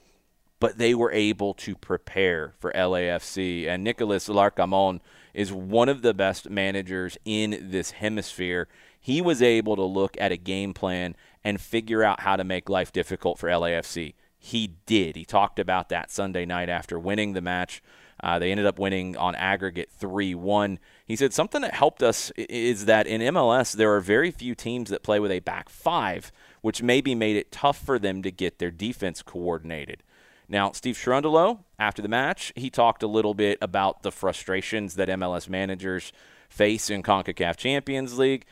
but 0.61 0.79
they 0.79 0.95
were 0.95 1.13
able 1.13 1.53
to 1.53 1.75
prepare 1.75 2.55
for 2.59 2.73
LAFC. 2.73 3.69
And 3.69 3.85
Nicolas 3.85 4.29
Larcamon 4.29 5.01
is 5.35 5.53
one 5.53 5.89
of 5.89 6.03
the 6.03 6.15
best 6.15 6.49
managers 6.49 7.19
in 7.25 7.59
this 7.71 7.93
hemisphere. 7.93 8.69
He 8.99 9.21
was 9.21 9.43
able 9.43 9.77
to 9.77 9.83
look 9.83 10.17
at 10.19 10.33
a 10.33 10.37
game 10.37 10.73
plan 10.73 11.17
and 11.43 11.61
figure 11.61 12.03
out 12.03 12.21
how 12.21 12.37
to 12.37 12.45
make 12.45 12.71
life 12.71 12.93
difficult 12.93 13.39
for 13.39 13.49
LAFC. 13.49 14.15
He 14.39 14.77
did. 14.87 15.17
He 15.17 15.25
talked 15.25 15.59
about 15.59 15.89
that 15.89 16.11
Sunday 16.11 16.47
night 16.47 16.69
after 16.69 16.99
winning 16.99 17.33
the 17.33 17.41
match. 17.41 17.83
Uh, 18.23 18.39
they 18.39 18.51
ended 18.51 18.67
up 18.67 18.79
winning 18.79 19.17
on 19.17 19.35
aggregate 19.35 19.91
3 19.91 20.35
1. 20.35 20.79
He 21.05 21.17
said 21.17 21.33
something 21.33 21.63
that 21.63 21.75
helped 21.75 22.03
us 22.03 22.31
is 22.37 22.87
that 22.87 23.07
in 23.07 23.21
MLS, 23.21 23.73
there 23.73 23.93
are 23.93 24.01
very 24.01 24.31
few 24.31 24.55
teams 24.55 24.91
that 24.91 25.03
play 25.03 25.19
with 25.21 25.31
a 25.31 25.41
back 25.41 25.69
five, 25.69 26.33
which 26.61 26.83
maybe 26.83 27.15
made 27.15 27.37
it 27.37 27.53
tough 27.53 27.79
for 27.79 27.99
them 27.99 28.23
to 28.23 28.31
get 28.31 28.59
their 28.59 28.71
defense 28.71 29.21
coordinated. 29.21 30.03
Now, 30.49 30.73
Steve 30.73 30.97
Cherundolo, 30.97 31.61
after 31.79 32.03
the 32.03 32.09
match, 32.09 32.53
he 32.55 32.71
talked 32.71 33.03
a 33.03 33.07
little 33.07 33.35
bit 33.35 33.59
about 33.63 34.03
the 34.03 34.13
frustrations 34.13 34.95
that 34.97 35.09
MLS 35.09 35.49
managers 35.49 36.13
face 36.49 36.91
in 36.91 37.03
CONCACAF 37.03 37.57
Champions 37.57 38.19
League. 38.19 38.45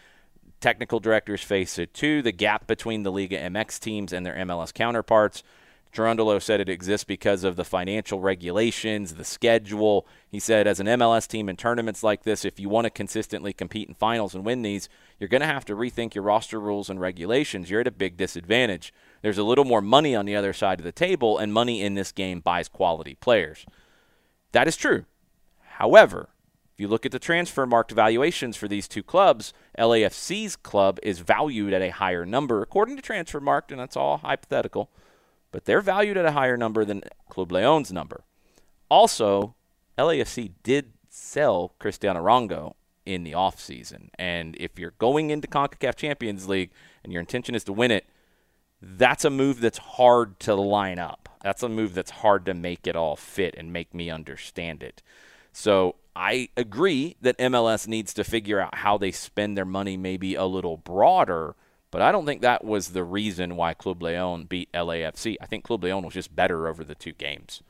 Technical 0.60 1.00
directors 1.00 1.42
face 1.42 1.78
it 1.78 1.92
too. 1.92 2.22
The 2.22 2.32
gap 2.32 2.66
between 2.66 3.02
the 3.02 3.12
Liga 3.12 3.38
MX 3.38 3.78
teams 3.80 4.12
and 4.12 4.24
their 4.24 4.34
MLS 4.36 4.72
counterparts. 4.72 5.42
Cherundolo 5.92 6.40
said 6.40 6.60
it 6.60 6.70
exists 6.70 7.04
because 7.04 7.44
of 7.44 7.56
the 7.56 7.64
financial 7.64 8.18
regulations, 8.20 9.14
the 9.14 9.24
schedule. 9.24 10.06
He 10.30 10.38
said, 10.40 10.66
as 10.66 10.80
an 10.80 10.86
MLS 10.86 11.28
team 11.28 11.50
in 11.50 11.56
tournaments 11.56 12.02
like 12.02 12.22
this, 12.22 12.46
if 12.46 12.58
you 12.58 12.70
want 12.70 12.86
to 12.86 12.90
consistently 12.90 13.52
compete 13.52 13.88
in 13.88 13.94
finals 13.94 14.34
and 14.34 14.44
win 14.44 14.62
these, 14.62 14.88
you're 15.18 15.28
going 15.28 15.42
to 15.42 15.46
have 15.46 15.66
to 15.66 15.76
rethink 15.76 16.14
your 16.14 16.24
roster 16.24 16.58
rules 16.58 16.88
and 16.88 16.98
regulations. 16.98 17.68
You're 17.68 17.82
at 17.82 17.86
a 17.86 17.90
big 17.90 18.16
disadvantage. 18.16 18.94
There's 19.22 19.38
a 19.38 19.44
little 19.44 19.64
more 19.64 19.80
money 19.80 20.14
on 20.14 20.26
the 20.26 20.36
other 20.36 20.52
side 20.52 20.80
of 20.80 20.84
the 20.84 20.92
table, 20.92 21.38
and 21.38 21.52
money 21.52 21.80
in 21.80 21.94
this 21.94 22.12
game 22.12 22.40
buys 22.40 22.68
quality 22.68 23.14
players. 23.14 23.64
That 24.52 24.68
is 24.68 24.76
true. 24.76 25.04
However, 25.76 26.28
if 26.74 26.80
you 26.80 26.88
look 26.88 27.06
at 27.06 27.12
the 27.12 27.18
transfer 27.18 27.66
market 27.66 27.94
valuations 27.94 28.56
for 28.56 28.68
these 28.68 28.88
two 28.88 29.02
clubs, 29.02 29.54
LAFC's 29.78 30.56
club 30.56 30.98
is 31.02 31.20
valued 31.20 31.72
at 31.72 31.82
a 31.82 31.90
higher 31.90 32.26
number, 32.26 32.60
according 32.60 32.96
to 32.96 33.02
transfer 33.02 33.40
Transfermarkt, 33.40 33.70
and 33.70 33.80
that's 33.80 33.96
all 33.96 34.18
hypothetical 34.18 34.90
but 35.52 35.66
they're 35.66 35.82
valued 35.82 36.16
at 36.16 36.24
a 36.24 36.32
higher 36.32 36.56
number 36.56 36.84
than 36.84 37.02
Club 37.28 37.52
Leon's 37.52 37.92
number. 37.92 38.24
Also, 38.88 39.54
LAFC 39.96 40.52
did 40.62 40.94
sell 41.08 41.74
Cristiano 41.78 42.20
Arango 42.24 42.74
in 43.04 43.22
the 43.22 43.32
offseason. 43.32 44.08
And 44.18 44.56
if 44.58 44.78
you're 44.78 44.94
going 44.98 45.30
into 45.30 45.46
CONCACAF 45.46 45.94
Champions 45.94 46.48
League 46.48 46.70
and 47.04 47.12
your 47.12 47.20
intention 47.20 47.54
is 47.54 47.64
to 47.64 47.72
win 47.72 47.90
it, 47.90 48.06
that's 48.82 49.24
a 49.24 49.30
move 49.30 49.60
that's 49.60 49.78
hard 49.78 50.38
to 50.40 50.54
line 50.54 50.98
up. 50.98 51.28
That's 51.42 51.62
a 51.62 51.68
move 51.68 51.94
that's 51.94 52.10
hard 52.10 52.44
to 52.46 52.54
make 52.54 52.86
it 52.86 52.96
all 52.96 53.16
fit 53.16 53.54
and 53.56 53.72
make 53.72 53.94
me 53.94 54.10
understand 54.10 54.82
it. 54.82 55.02
So 55.52 55.94
I 56.14 56.48
agree 56.56 57.16
that 57.20 57.38
MLS 57.38 57.86
needs 57.86 58.12
to 58.14 58.24
figure 58.24 58.60
out 58.60 58.76
how 58.76 58.98
they 58.98 59.12
spend 59.12 59.56
their 59.56 59.64
money 59.64 59.96
maybe 59.96 60.34
a 60.34 60.44
little 60.44 60.76
broader 60.76 61.54
but 61.92 62.00
I 62.00 62.10
don't 62.10 62.24
think 62.24 62.40
that 62.40 62.64
was 62.64 62.88
the 62.88 63.04
reason 63.04 63.54
why 63.54 63.74
Club 63.74 64.02
Leon 64.02 64.44
beat 64.44 64.72
LAFC. 64.72 65.36
I 65.40 65.46
think 65.46 65.62
Club 65.62 65.84
Leon 65.84 66.02
was 66.02 66.14
just 66.14 66.34
better 66.34 66.66
over 66.66 66.82
the 66.82 66.94
two 66.94 67.12
games. 67.12 67.62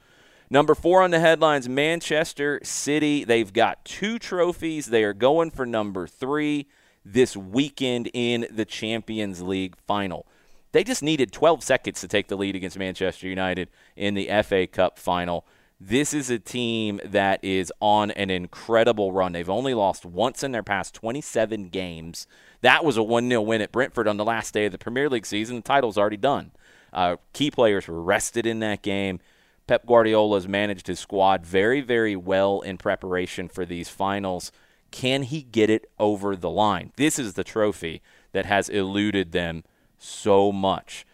Number 0.48 0.76
four 0.76 1.02
on 1.02 1.10
the 1.10 1.18
headlines 1.18 1.68
Manchester 1.68 2.60
City. 2.62 3.24
They've 3.24 3.52
got 3.52 3.84
two 3.84 4.20
trophies. 4.20 4.86
They 4.86 5.02
are 5.02 5.12
going 5.12 5.50
for 5.50 5.66
number 5.66 6.06
three. 6.06 6.68
this 7.04 7.36
weekend 7.36 8.08
in 8.14 8.46
the 8.48 8.64
Champions 8.64 9.42
League 9.42 9.74
final. 9.88 10.24
They 10.72 10.84
just 10.84 11.02
needed 11.02 11.32
12 11.32 11.62
seconds 11.62 12.00
to 12.00 12.08
take 12.08 12.28
the 12.28 12.36
lead 12.36 12.56
against 12.56 12.78
Manchester 12.78 13.28
United 13.28 13.68
in 13.94 14.14
the 14.14 14.28
FA 14.42 14.66
Cup 14.66 14.98
final. 14.98 15.46
This 15.78 16.14
is 16.14 16.30
a 16.30 16.38
team 16.38 17.00
that 17.04 17.44
is 17.44 17.72
on 17.80 18.10
an 18.12 18.30
incredible 18.30 19.12
run. 19.12 19.32
They've 19.32 19.50
only 19.50 19.74
lost 19.74 20.06
once 20.06 20.42
in 20.42 20.52
their 20.52 20.62
past 20.62 20.94
27 20.94 21.68
games. 21.68 22.26
That 22.60 22.84
was 22.84 22.96
a 22.96 23.02
1 23.02 23.28
0 23.28 23.42
win 23.42 23.60
at 23.60 23.72
Brentford 23.72 24.08
on 24.08 24.16
the 24.16 24.24
last 24.24 24.54
day 24.54 24.66
of 24.66 24.72
the 24.72 24.78
Premier 24.78 25.10
League 25.10 25.26
season. 25.26 25.56
The 25.56 25.62
title's 25.62 25.98
already 25.98 26.16
done. 26.16 26.52
Uh, 26.92 27.16
key 27.32 27.50
players 27.50 27.88
were 27.88 28.00
rested 28.00 28.46
in 28.46 28.60
that 28.60 28.82
game. 28.82 29.18
Pep 29.66 29.84
Guardiola's 29.86 30.48
managed 30.48 30.86
his 30.86 31.00
squad 31.00 31.44
very, 31.44 31.80
very 31.80 32.16
well 32.16 32.60
in 32.60 32.78
preparation 32.78 33.48
for 33.48 33.64
these 33.64 33.88
finals. 33.88 34.52
Can 34.90 35.22
he 35.24 35.42
get 35.42 35.70
it 35.70 35.90
over 35.98 36.36
the 36.36 36.50
line? 36.50 36.92
This 36.96 37.18
is 37.18 37.34
the 37.34 37.44
trophy 37.44 38.02
that 38.32 38.46
has 38.46 38.68
eluded 38.68 39.32
them 39.32 39.64
so 40.02 40.52
much. 40.52 41.06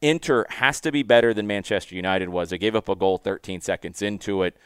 Inter 0.00 0.46
has 0.48 0.80
to 0.80 0.92
be 0.92 1.02
better 1.02 1.34
than 1.34 1.46
Manchester 1.46 1.94
United 1.94 2.30
was. 2.30 2.50
They 2.50 2.58
gave 2.58 2.74
up 2.74 2.88
a 2.88 2.96
goal 2.96 3.18
13 3.18 3.60
seconds 3.60 4.00
into 4.00 4.42
it. 4.42 4.56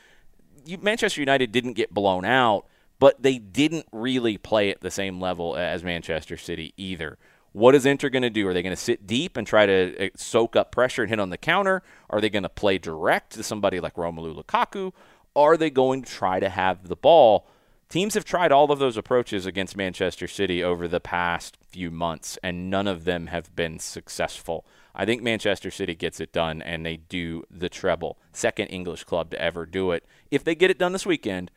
You, 0.65 0.79
Manchester 0.79 1.21
United 1.21 1.51
didn't 1.53 1.73
get 1.73 1.93
blown 1.93 2.25
out, 2.25 2.67
but 2.99 3.23
they 3.23 3.39
didn't 3.39 3.87
really 3.93 4.39
play 4.39 4.71
at 4.71 4.81
the 4.81 4.91
same 4.91 5.21
level 5.21 5.57
as 5.57 5.83
Manchester 5.83 6.37
City 6.37 6.73
either. 6.77 7.19
What 7.53 7.75
is 7.75 7.87
Inter 7.87 8.09
going 8.09 8.23
to 8.23 8.31
do? 8.31 8.49
Are 8.49 8.55
they 8.55 8.63
going 8.63 8.75
to 8.75 8.81
sit 8.81 9.07
deep 9.07 9.37
and 9.37 9.47
try 9.47 9.67
to 9.67 9.97
eh, 9.97 10.09
soak 10.17 10.57
up 10.57 10.73
pressure 10.73 11.03
and 11.03 11.11
hit 11.11 11.21
on 11.21 11.31
the 11.31 11.39
counter? 11.39 11.83
Are 12.11 12.21
they 12.21 12.31
going 12.31 12.43
to 12.45 12.49
play 12.49 12.79
direct 12.79 13.33
to 13.35 13.43
somebody 13.43 13.81
like 13.81 13.95
Romelu 13.95 14.43
Lukaku? 14.43 14.93
Are 15.37 15.57
they 15.57 15.71
going 15.71 16.03
to 16.03 16.11
try 16.11 16.41
to 16.41 16.49
have 16.49 16.89
the 16.89 16.97
ball? 16.97 17.49
Teams 17.89 18.15
have 18.15 18.25
tried 18.25 18.51
all 18.51 18.73
of 18.73 18.79
those 18.79 18.97
approaches 18.97 19.47
against 19.47 19.77
Manchester 19.77 20.27
City 20.27 20.63
over 20.63 20.89
the 20.89 21.01
past 21.01 21.57
few 21.69 21.91
months, 21.91 22.39
and 22.43 22.71
none 22.71 22.89
of 22.89 23.05
them 23.05 23.29
have 23.29 23.55
been 23.55 23.79
successful. 23.79 24.65
I 24.95 25.05
think 25.05 25.23
Manchester 25.23 25.71
City 25.71 25.95
gets 25.95 26.21
it 26.21 26.33
done 26.33 26.63
and 26.63 26.87
they 26.87 26.97
do 26.97 27.45
the 27.51 27.69
treble. 27.69 28.19
Second 28.33 28.69
English 28.69 29.05
club 29.05 29.31
to 29.31 29.41
ever 29.41 29.67
do 29.67 29.91
it. 29.91 30.05
If 30.31 30.45
they 30.45 30.55
get 30.55 30.71
it 30.71 30.79
done 30.79 30.93
this 30.93 31.07
weekend, 31.07 31.51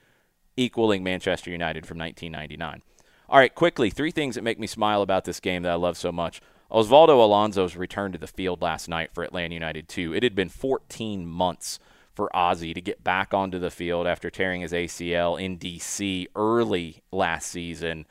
equaling 0.55 1.03
Manchester 1.03 1.51
United 1.51 1.86
from 1.86 1.99
1999. 1.99 2.82
All 3.30 3.39
right, 3.39 3.53
quickly, 3.53 3.89
three 3.89 4.11
things 4.11 4.36
that 4.36 4.43
make 4.43 4.59
me 4.59 4.67
smile 4.67 5.01
about 5.01 5.25
this 5.25 5.39
game 5.39 5.63
that 5.63 5.71
I 5.71 5.75
love 5.75 5.97
so 5.97 6.11
much. 6.11 6.41
Osvaldo 6.71 7.21
Alonso's 7.21 7.78
return 7.78 8.11
to 8.11 8.17
the 8.17 8.28
field 8.28 8.61
last 8.61 8.89
night 8.89 9.11
for 9.13 9.23
Atlanta 9.23 9.53
United 9.53 9.88
2. 9.88 10.13
It 10.13 10.23
had 10.23 10.36
been 10.36 10.49
14 10.49 11.25
months 11.25 11.80
for 12.18 12.30
Ozzy 12.36 12.74
to 12.74 12.82
get 12.82 13.01
back 13.01 13.34
onto 13.34 13.59
the 13.59 13.72
field 13.72 14.07
after 14.07 14.30
tearing 14.30 14.59
his 14.59 14.74
ACL 14.74 15.41
in 15.41 15.57
DC 15.57 16.28
early 16.36 17.01
last 17.13 17.49
season 17.49 18.05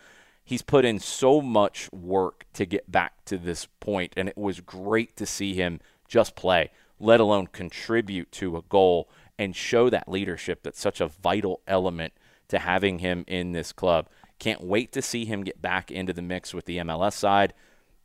he's 0.47 0.63
put 0.63 0.87
in 0.87 0.99
so 0.99 1.43
much 1.43 1.93
work 1.93 2.47
to 2.55 2.65
get 2.65 2.91
back 2.91 3.23
to 3.27 3.37
this 3.37 3.67
point, 3.81 4.15
and 4.17 4.31
it 4.31 4.39
was 4.39 4.61
great 4.61 5.17
to 5.17 5.27
see 5.27 5.53
him 5.53 5.81
just 6.09 6.37
play, 6.37 6.71
let 6.99 7.21
alone 7.21 7.49
contribute 7.49 8.33
to 8.33 8.57
a 8.57 8.63
goal 8.63 9.11
and 9.39 9.55
show 9.55 9.91
that 9.91 10.09
leadership 10.09 10.63
that's 10.63 10.81
such 10.81 11.01
a 11.01 11.09
vital 11.09 11.61
element 11.67 12.15
to 12.49 12.61
having 12.61 13.01
him 13.01 13.25
in 13.27 13.53
this 13.53 13.73
club. 13.73 14.09
Can't 14.39 14.63
wait 14.63 14.93
to 14.93 15.03
see 15.03 15.25
him 15.25 15.43
get 15.43 15.61
back 15.61 15.91
into 15.91 16.13
the 16.13 16.23
mix 16.23 16.55
with 16.55 16.65
the 16.65 16.79
MLS 16.79 17.15
side. 17.15 17.53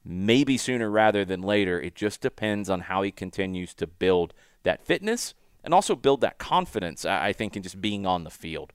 Maybe 0.03 0.57
sooner 0.57 0.89
rather 0.89 1.23
than 1.23 1.41
later. 1.41 1.79
It 1.79 1.93
just 1.93 2.21
depends 2.21 2.69
on 2.69 2.81
how 2.81 3.03
he 3.03 3.11
continues 3.11 3.75
to 3.75 3.85
build 3.85 4.33
that 4.63 4.83
fitness 4.83 5.35
and 5.63 5.73
also 5.73 5.95
build 5.95 6.21
that 6.21 6.37
confidence, 6.37 7.05
I 7.05 7.33
think, 7.33 7.55
in 7.55 7.63
just 7.63 7.81
being 7.81 8.05
on 8.05 8.23
the 8.23 8.29
field. 8.29 8.73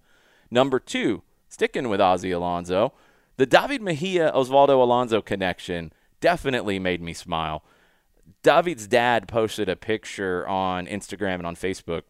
Number 0.50 0.78
two, 0.78 1.22
sticking 1.48 1.88
with 1.88 2.00
Ozzy 2.00 2.34
Alonso, 2.34 2.92
the 3.36 3.46
David 3.46 3.82
Mejia 3.82 4.32
Osvaldo 4.32 4.80
Alonso 4.80 5.20
connection 5.20 5.92
definitely 6.20 6.78
made 6.78 7.02
me 7.02 7.12
smile. 7.12 7.64
David's 8.42 8.86
dad 8.86 9.28
posted 9.28 9.68
a 9.68 9.76
picture 9.76 10.46
on 10.46 10.86
Instagram 10.86 11.36
and 11.36 11.46
on 11.46 11.56
Facebook 11.56 12.02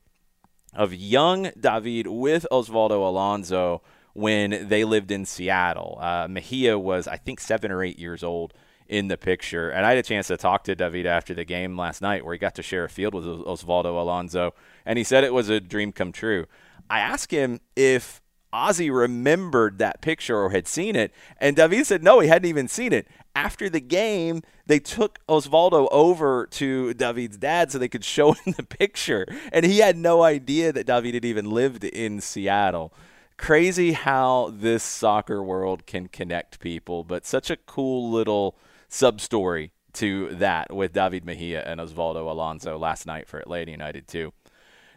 of 0.75 0.95
young 0.95 1.51
David 1.59 2.07
with 2.07 2.47
Osvaldo 2.53 3.07
Alonso 3.07 3.83
when 4.13 4.69
they 4.69 4.85
lived 4.85 5.11
in 5.11 5.25
Seattle. 5.25 5.99
Uh, 6.01 6.27
Mejia 6.29 6.79
was, 6.79 7.09
I 7.09 7.17
think, 7.17 7.41
seven 7.41 7.71
or 7.71 7.83
eight 7.83 7.99
years 7.99 8.23
old 8.23 8.55
in 8.89 9.09
the 9.09 9.17
picture. 9.17 9.71
And 9.71 9.85
I 9.85 9.91
had 9.91 9.99
a 9.99 10.03
chance 10.03 10.29
to 10.29 10.37
talk 10.37 10.65
to 10.65 10.75
David 10.75 11.07
after 11.07 11.35
the 11.35 11.45
game 11.45 11.77
last 11.77 12.03
night 12.03 12.25
where 12.25 12.35
he 12.35 12.39
got 12.39 12.55
to 12.57 12.63
share 12.63 12.85
a 12.85 12.89
field 12.89 13.15
with 13.15 13.25
Osvaldo 13.25 14.01
Alonso, 14.01 14.55
and 14.85 14.99
he 14.99 15.05
said 15.05 15.25
it 15.25 15.35
was 15.35 15.49
a 15.49 15.61
dream 15.61 15.93
come 15.93 16.13
true. 16.13 16.47
I 16.89 17.01
asked 17.01 17.31
him 17.31 17.61
if 17.75 18.21
Ozzy 18.53 18.95
remembered 18.95 19.79
that 19.79 20.01
picture 20.01 20.39
or 20.39 20.51
had 20.51 20.67
seen 20.67 20.97
it. 20.97 21.13
And 21.39 21.57
David 21.57 21.87
said 21.87 22.03
no, 22.03 22.21
he 22.21 22.29
hadn't 22.29 22.49
even 22.49 22.69
seen 22.69 22.93
it. 22.93 23.07
After 23.35 23.69
the 23.69 23.81
game, 23.81 24.43
they 24.67 24.79
took 24.79 25.19
Osvaldo 25.29 25.89
over 25.91 26.47
to 26.53 26.95
David's 26.95 27.37
dad 27.37 27.71
so 27.71 27.79
they 27.79 27.89
could 27.89 28.05
show 28.05 28.33
him 28.45 28.55
the 28.57 28.63
picture. 28.63 29.27
And 29.53 29.67
he 29.67 29.79
had 29.79 29.97
no 29.97 30.23
idea 30.23 30.73
that 30.73 30.87
David 30.87 31.15
had 31.15 31.25
even 31.25 31.51
lived 31.51 31.85
in 31.85 32.21
Seattle. 32.21 32.95
Crazy 33.37 33.93
how 33.93 34.51
this 34.55 34.83
soccer 34.83 35.43
world 35.43 35.85
can 35.85 36.09
connect 36.09 36.59
people, 36.59 37.05
but 37.05 37.27
such 37.27 37.51
a 37.51 37.57
cool 37.57 38.11
little 38.11 38.57
sub 38.97 39.21
story 39.21 39.73
to 39.93 40.29
that 40.35 40.75
with 40.75 40.93
David 40.93 41.25
Mejia 41.25 41.63
and 41.65 41.81
Osvaldo 41.81 42.31
Alonso 42.31 42.79
last 42.79 43.07
night 43.07 43.29
for 43.29 43.39
Atlanta 43.39 43.71
United, 43.71 44.09
too. 44.09 44.33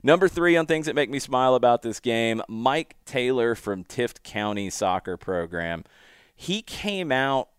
Number 0.02 0.30
three 0.30 0.56
on 0.56 0.66
things 0.66 0.86
that 0.86 0.96
make 0.96 1.10
me 1.10 1.20
smile 1.20 1.56
about 1.56 1.82
this 1.82 2.00
game 2.00 2.42
Mike 2.48 2.96
Taylor 3.06 3.56
from 3.56 3.84
Tift 3.84 4.24
County 4.24 4.70
Soccer 4.70 5.18
Program. 5.18 5.84
He 6.36 6.62
came 6.62 7.12
out 7.12 7.50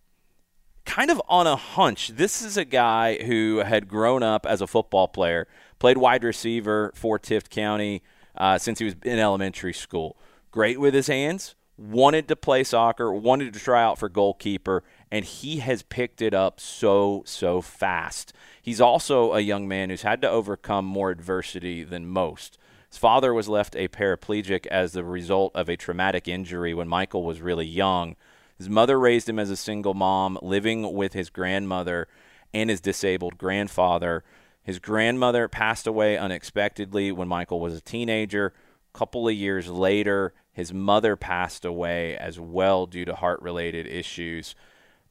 kind 0.87 1.11
of 1.11 1.21
on 1.29 1.47
a 1.47 1.57
hunch. 1.57 2.09
This 2.09 2.41
is 2.41 2.57
a 2.57 2.65
guy 2.65 3.23
who 3.23 3.59
had 3.59 3.87
grown 3.87 4.23
up 4.23 4.47
as 4.47 4.63
a 4.63 4.67
football 4.67 5.09
player, 5.09 5.47
played 5.79 5.99
wide 5.99 6.25
receiver 6.25 6.91
for 6.95 7.19
Tift 7.19 7.51
County 7.51 8.03
uh, 8.35 8.57
since 8.57 8.79
he 8.79 8.87
was 8.87 8.95
in 9.05 9.19
elementary 9.19 9.75
school. 9.75 10.17
Great 10.51 10.81
with 10.81 10.95
his 10.95 11.09
hands, 11.09 11.55
wanted 11.77 12.29
to 12.29 12.37
play 12.37 12.65
soccer, 12.65 13.13
wanted 13.13 13.53
to 13.53 13.61
try 13.61 13.83
out 13.83 13.99
for 13.99 14.09
goalkeeper, 14.09 14.83
and 15.11 15.25
he 15.25 15.59
has 15.59 15.83
picked 15.83 16.23
it 16.23 16.35
up 16.35 16.61
so, 16.61 17.23
so 17.27 17.61
fast. 17.61 18.33
He's 18.63 18.81
also 18.81 19.33
a 19.33 19.41
young 19.41 19.67
man 19.67 19.91
who's 19.91 20.03
had 20.03 20.23
to 20.23 20.31
overcome 20.31 20.85
more 20.85 21.11
adversity 21.11 21.83
than 21.83 22.07
most. 22.07 22.59
His 22.89 22.99
father 22.99 23.33
was 23.33 23.49
left 23.49 23.77
a 23.77 23.89
paraplegic 23.89 24.67
as 24.67 24.93
the 24.93 25.05
result 25.05 25.53
of 25.55 25.69
a 25.69 25.77
traumatic 25.77 26.27
injury 26.27 26.75
when 26.75 26.89
Michael 26.89 27.25
was 27.25 27.41
really 27.41 27.67
young. 27.67 28.17
His 28.59 28.69
mother 28.69 28.99
raised 28.99 29.29
him 29.29 29.39
as 29.39 29.51
a 29.51 29.57
single 29.57 29.95
mom, 29.95 30.39
living 30.43 30.93
with 30.93 31.13
his 31.13 31.31
grandmother 31.31 32.09
and 32.53 32.69
his 32.69 32.81
disabled 32.81 33.39
grandfather. 33.39 34.25
His 34.63 34.79
grandmother 34.79 35.49
passed 35.49 35.87
away 35.87 36.19
unexpectedly 36.19 37.13
when 37.13 37.29
Michael 37.29 37.61
was 37.61 37.75
a 37.75 37.81
teenager. 37.81 38.53
A 38.93 38.99
couple 38.99 39.29
of 39.29 39.35
years 39.35 39.69
later, 39.69 40.35
his 40.53 40.75
mother 40.75 41.17
passed 41.17 41.65
away 41.65 42.17
as 42.17 42.39
well 42.39 42.87
due 42.87 43.05
to 43.05 43.15
heart 43.15 43.41
related 43.41 43.87
issues. 43.87 44.55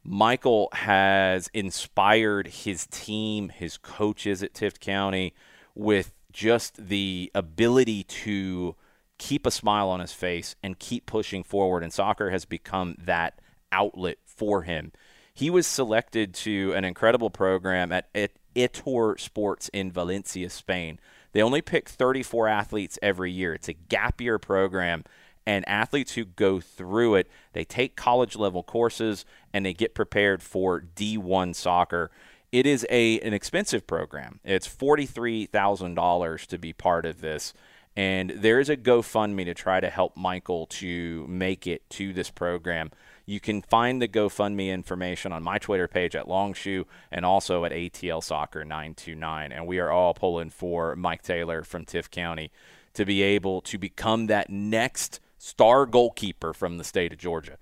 Michael 0.02 0.68
has 0.72 1.50
inspired 1.52 2.46
his 2.48 2.86
team, 2.86 3.50
his 3.50 3.76
coaches 3.76 4.42
at 4.42 4.54
Tift 4.54 4.80
County, 4.80 5.34
with 5.74 6.12
just 6.32 6.88
the 6.88 7.30
ability 7.34 8.04
to 8.04 8.76
keep 9.18 9.44
a 9.46 9.50
smile 9.50 9.88
on 9.88 10.00
his 10.00 10.12
face 10.12 10.56
and 10.62 10.78
keep 10.78 11.06
pushing 11.06 11.42
forward. 11.42 11.82
And 11.82 11.92
soccer 11.92 12.30
has 12.30 12.44
become 12.44 12.96
that 12.98 13.40
outlet 13.70 14.18
for 14.24 14.62
him. 14.62 14.92
He 15.34 15.50
was 15.50 15.66
selected 15.66 16.34
to 16.34 16.72
an 16.74 16.84
incredible 16.84 17.30
program 17.30 17.92
at, 17.92 18.08
Etor 18.56 19.18
Sports 19.20 19.70
in 19.72 19.92
Valencia, 19.92 20.50
Spain. 20.50 20.98
They 21.32 21.40
only 21.40 21.62
pick 21.62 21.88
34 21.88 22.48
athletes 22.48 22.98
every 23.00 23.30
year. 23.30 23.54
It's 23.54 23.68
a 23.68 23.74
gap 23.74 24.20
year 24.20 24.40
program 24.40 25.04
and 25.46 25.68
athletes 25.68 26.14
who 26.14 26.24
go 26.24 26.60
through 26.60 27.16
it, 27.16 27.28
they 27.52 27.64
take 27.64 27.96
college 27.96 28.36
level 28.36 28.62
courses 28.62 29.24
and 29.52 29.64
they 29.64 29.72
get 29.72 29.94
prepared 29.94 30.42
for 30.42 30.80
D1 30.80 31.54
soccer. 31.54 32.10
It 32.52 32.66
is 32.66 32.86
a 32.90 33.20
an 33.20 33.32
expensive 33.32 33.86
program. 33.86 34.40
It's 34.44 34.68
$43,000 34.68 36.46
to 36.46 36.58
be 36.58 36.72
part 36.72 37.06
of 37.06 37.20
this. 37.20 37.54
And 37.96 38.30
there 38.30 38.60
is 38.60 38.68
a 38.68 38.76
GoFundMe 38.76 39.44
to 39.46 39.54
try 39.54 39.80
to 39.80 39.90
help 39.90 40.16
Michael 40.16 40.66
to 40.66 41.26
make 41.28 41.66
it 41.66 41.88
to 41.90 42.12
this 42.12 42.30
program. 42.30 42.90
You 43.26 43.40
can 43.40 43.62
find 43.62 44.00
the 44.00 44.08
GoFundMe 44.08 44.72
information 44.72 45.32
on 45.32 45.42
my 45.42 45.58
Twitter 45.58 45.88
page 45.88 46.16
at 46.16 46.28
Longshore 46.28 46.84
and 47.10 47.24
also 47.24 47.64
at 47.64 47.72
ATL 47.72 48.22
Soccer 48.22 48.64
929. 48.64 49.52
And 49.52 49.66
we 49.66 49.78
are 49.78 49.90
all 49.90 50.14
pulling 50.14 50.50
for 50.50 50.96
Mike 50.96 51.22
Taylor 51.22 51.62
from 51.62 51.84
Tift 51.84 52.10
County 52.10 52.50
to 52.94 53.04
be 53.04 53.22
able 53.22 53.60
to 53.62 53.78
become 53.78 54.26
that 54.26 54.50
next 54.50 55.20
star 55.40 55.86
goalkeeper 55.86 56.52
from 56.52 56.78
the 56.78 56.84
state 56.84 57.12
of 57.12 57.18
Georgia. 57.18 57.56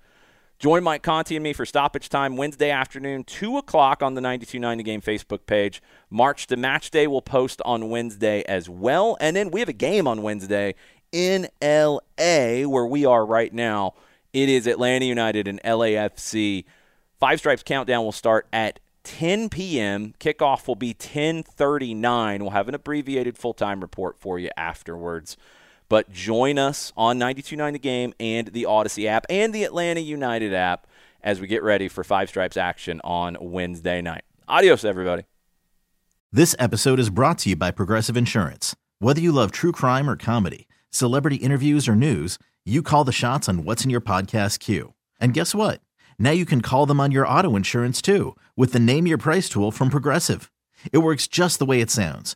Join 0.59 0.83
Mike 0.83 1.03
Conti 1.03 1.37
and 1.37 1.43
me 1.43 1.53
for 1.53 1.65
stoppage 1.65 2.09
time 2.09 2.35
Wednesday 2.35 2.69
afternoon, 2.69 3.23
2 3.23 3.57
o'clock 3.57 4.03
on 4.03 4.13
the 4.13 4.21
9290 4.21 4.83
Game 4.83 5.01
Facebook 5.01 5.45
page. 5.45 5.81
March 6.09 6.47
to 6.47 6.57
Match 6.57 6.91
Day 6.91 7.07
will 7.07 7.21
post 7.21 7.61
on 7.63 7.89
Wednesday 7.89 8.43
as 8.43 8.67
well. 8.69 9.15
And 9.21 9.37
then 9.37 9.51
we 9.51 9.61
have 9.61 9.69
a 9.69 9.73
game 9.73 10.05
on 10.05 10.21
Wednesday 10.21 10.75
in 11.13 11.47
LA, 11.61 12.67
where 12.67 12.85
we 12.85 13.05
are 13.05 13.25
right 13.25 13.53
now. 13.53 13.93
It 14.33 14.49
is 14.49 14.67
Atlanta 14.67 15.05
United 15.05 15.47
and 15.47 15.61
LAFC 15.63 16.65
Five 17.19 17.39
Stripes 17.39 17.63
Countdown 17.63 18.05
will 18.05 18.13
start 18.13 18.47
at 18.53 18.79
10 19.03 19.49
p.m. 19.49 20.13
Kickoff 20.21 20.67
will 20.67 20.75
be 20.75 20.93
10:39. 20.93 22.39
We'll 22.39 22.51
have 22.51 22.69
an 22.69 22.75
abbreviated 22.75 23.37
full-time 23.37 23.81
report 23.81 24.17
for 24.17 24.39
you 24.39 24.49
afterwards. 24.55 25.35
But 25.89 26.11
join 26.11 26.57
us 26.59 26.93
on 26.95 27.19
92.9 27.19 27.73
The 27.73 27.79
Game 27.79 28.13
and 28.19 28.47
the 28.47 28.65
Odyssey 28.65 29.07
app 29.07 29.25
and 29.29 29.53
the 29.53 29.63
Atlanta 29.63 29.99
United 29.99 30.53
app 30.53 30.87
as 31.21 31.41
we 31.41 31.47
get 31.47 31.63
ready 31.63 31.87
for 31.87 32.03
Five 32.03 32.29
Stripes 32.29 32.57
action 32.57 33.01
on 33.03 33.37
Wednesday 33.41 34.01
night. 34.01 34.23
Adios, 34.47 34.85
everybody. 34.85 35.23
This 36.31 36.55
episode 36.59 36.99
is 36.99 37.09
brought 37.09 37.39
to 37.39 37.49
you 37.49 37.55
by 37.55 37.71
Progressive 37.71 38.15
Insurance. 38.15 38.75
Whether 38.99 39.19
you 39.19 39.31
love 39.31 39.51
true 39.51 39.71
crime 39.71 40.07
or 40.07 40.15
comedy, 40.15 40.67
celebrity 40.91 41.37
interviews 41.37 41.87
or 41.87 41.95
news, 41.95 42.37
you 42.65 42.83
call 42.83 43.03
the 43.03 43.11
shots 43.11 43.49
on 43.49 43.63
what's 43.63 43.83
in 43.83 43.89
your 43.89 44.01
podcast 44.01 44.59
queue. 44.59 44.93
And 45.19 45.33
guess 45.33 45.55
what? 45.55 45.81
Now 46.19 46.31
you 46.31 46.45
can 46.45 46.61
call 46.61 46.85
them 46.85 46.99
on 46.99 47.11
your 47.11 47.27
auto 47.27 47.55
insurance 47.55 47.99
too 48.01 48.35
with 48.55 48.73
the 48.73 48.79
Name 48.79 49.07
Your 49.07 49.17
Price 49.17 49.49
tool 49.49 49.71
from 49.71 49.89
Progressive. 49.89 50.51
It 50.93 50.99
works 50.99 51.27
just 51.27 51.57
the 51.57 51.65
way 51.65 51.81
it 51.81 51.89
sounds. 51.89 52.35